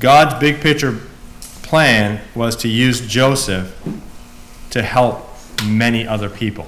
God's 0.00 0.38
big 0.40 0.60
picture 0.60 1.00
plan 1.62 2.20
was 2.34 2.56
to 2.56 2.68
use 2.68 3.06
Joseph 3.06 3.74
to 4.70 4.82
help 4.82 5.28
many 5.64 6.06
other 6.06 6.28
people. 6.28 6.66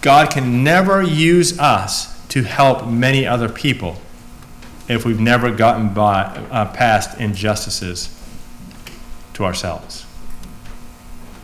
God 0.00 0.30
can 0.30 0.62
never 0.62 1.02
use 1.02 1.58
us 1.58 2.14
to 2.28 2.42
help 2.42 2.86
many 2.86 3.26
other 3.26 3.48
people 3.48 3.96
if 4.88 5.04
we've 5.04 5.20
never 5.20 5.50
gotten 5.50 5.94
by, 5.94 6.24
uh, 6.50 6.70
past 6.72 7.18
injustices 7.18 8.14
to 9.34 9.44
ourselves. 9.44 10.04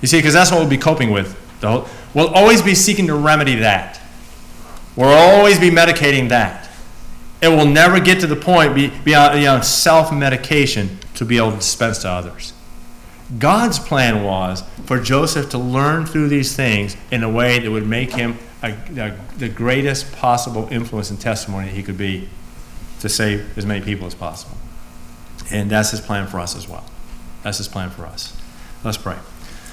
You 0.02 0.08
see, 0.08 0.18
because 0.18 0.34
that's 0.34 0.50
what 0.50 0.60
we'll 0.60 0.68
be 0.68 0.76
coping 0.76 1.10
with. 1.10 1.39
We'll 1.62 2.28
always 2.28 2.62
be 2.62 2.74
seeking 2.74 3.06
to 3.08 3.14
remedy 3.14 3.56
that. 3.56 4.00
We'll 4.96 5.08
always 5.08 5.58
be 5.58 5.70
medicating 5.70 6.28
that. 6.30 6.68
It 7.42 7.48
will 7.48 7.66
never 7.66 8.00
get 8.00 8.20
to 8.20 8.26
the 8.26 8.36
point 8.36 8.74
beyond 9.04 9.38
you 9.38 9.46
know, 9.46 9.60
self 9.60 10.12
medication 10.12 10.98
to 11.14 11.24
be 11.24 11.38
able 11.38 11.52
to 11.52 11.56
dispense 11.58 11.98
to 11.98 12.08
others. 12.08 12.52
God's 13.38 13.78
plan 13.78 14.24
was 14.24 14.64
for 14.86 15.00
Joseph 15.00 15.50
to 15.50 15.58
learn 15.58 16.04
through 16.04 16.28
these 16.28 16.56
things 16.56 16.96
in 17.10 17.22
a 17.22 17.30
way 17.30 17.58
that 17.58 17.70
would 17.70 17.86
make 17.86 18.12
him 18.12 18.38
a, 18.62 18.72
a, 18.72 19.16
the 19.38 19.48
greatest 19.48 20.12
possible 20.12 20.68
influence 20.70 21.10
and 21.10 21.20
testimony 21.20 21.68
he 21.68 21.82
could 21.82 21.96
be 21.96 22.28
to 23.00 23.08
save 23.08 23.56
as 23.56 23.64
many 23.64 23.84
people 23.84 24.06
as 24.06 24.14
possible. 24.14 24.56
And 25.50 25.70
that's 25.70 25.92
his 25.92 26.00
plan 26.00 26.26
for 26.26 26.40
us 26.40 26.56
as 26.56 26.68
well. 26.68 26.84
That's 27.42 27.58
his 27.58 27.68
plan 27.68 27.90
for 27.90 28.04
us. 28.04 28.36
Let's 28.84 28.98
pray. 28.98 29.16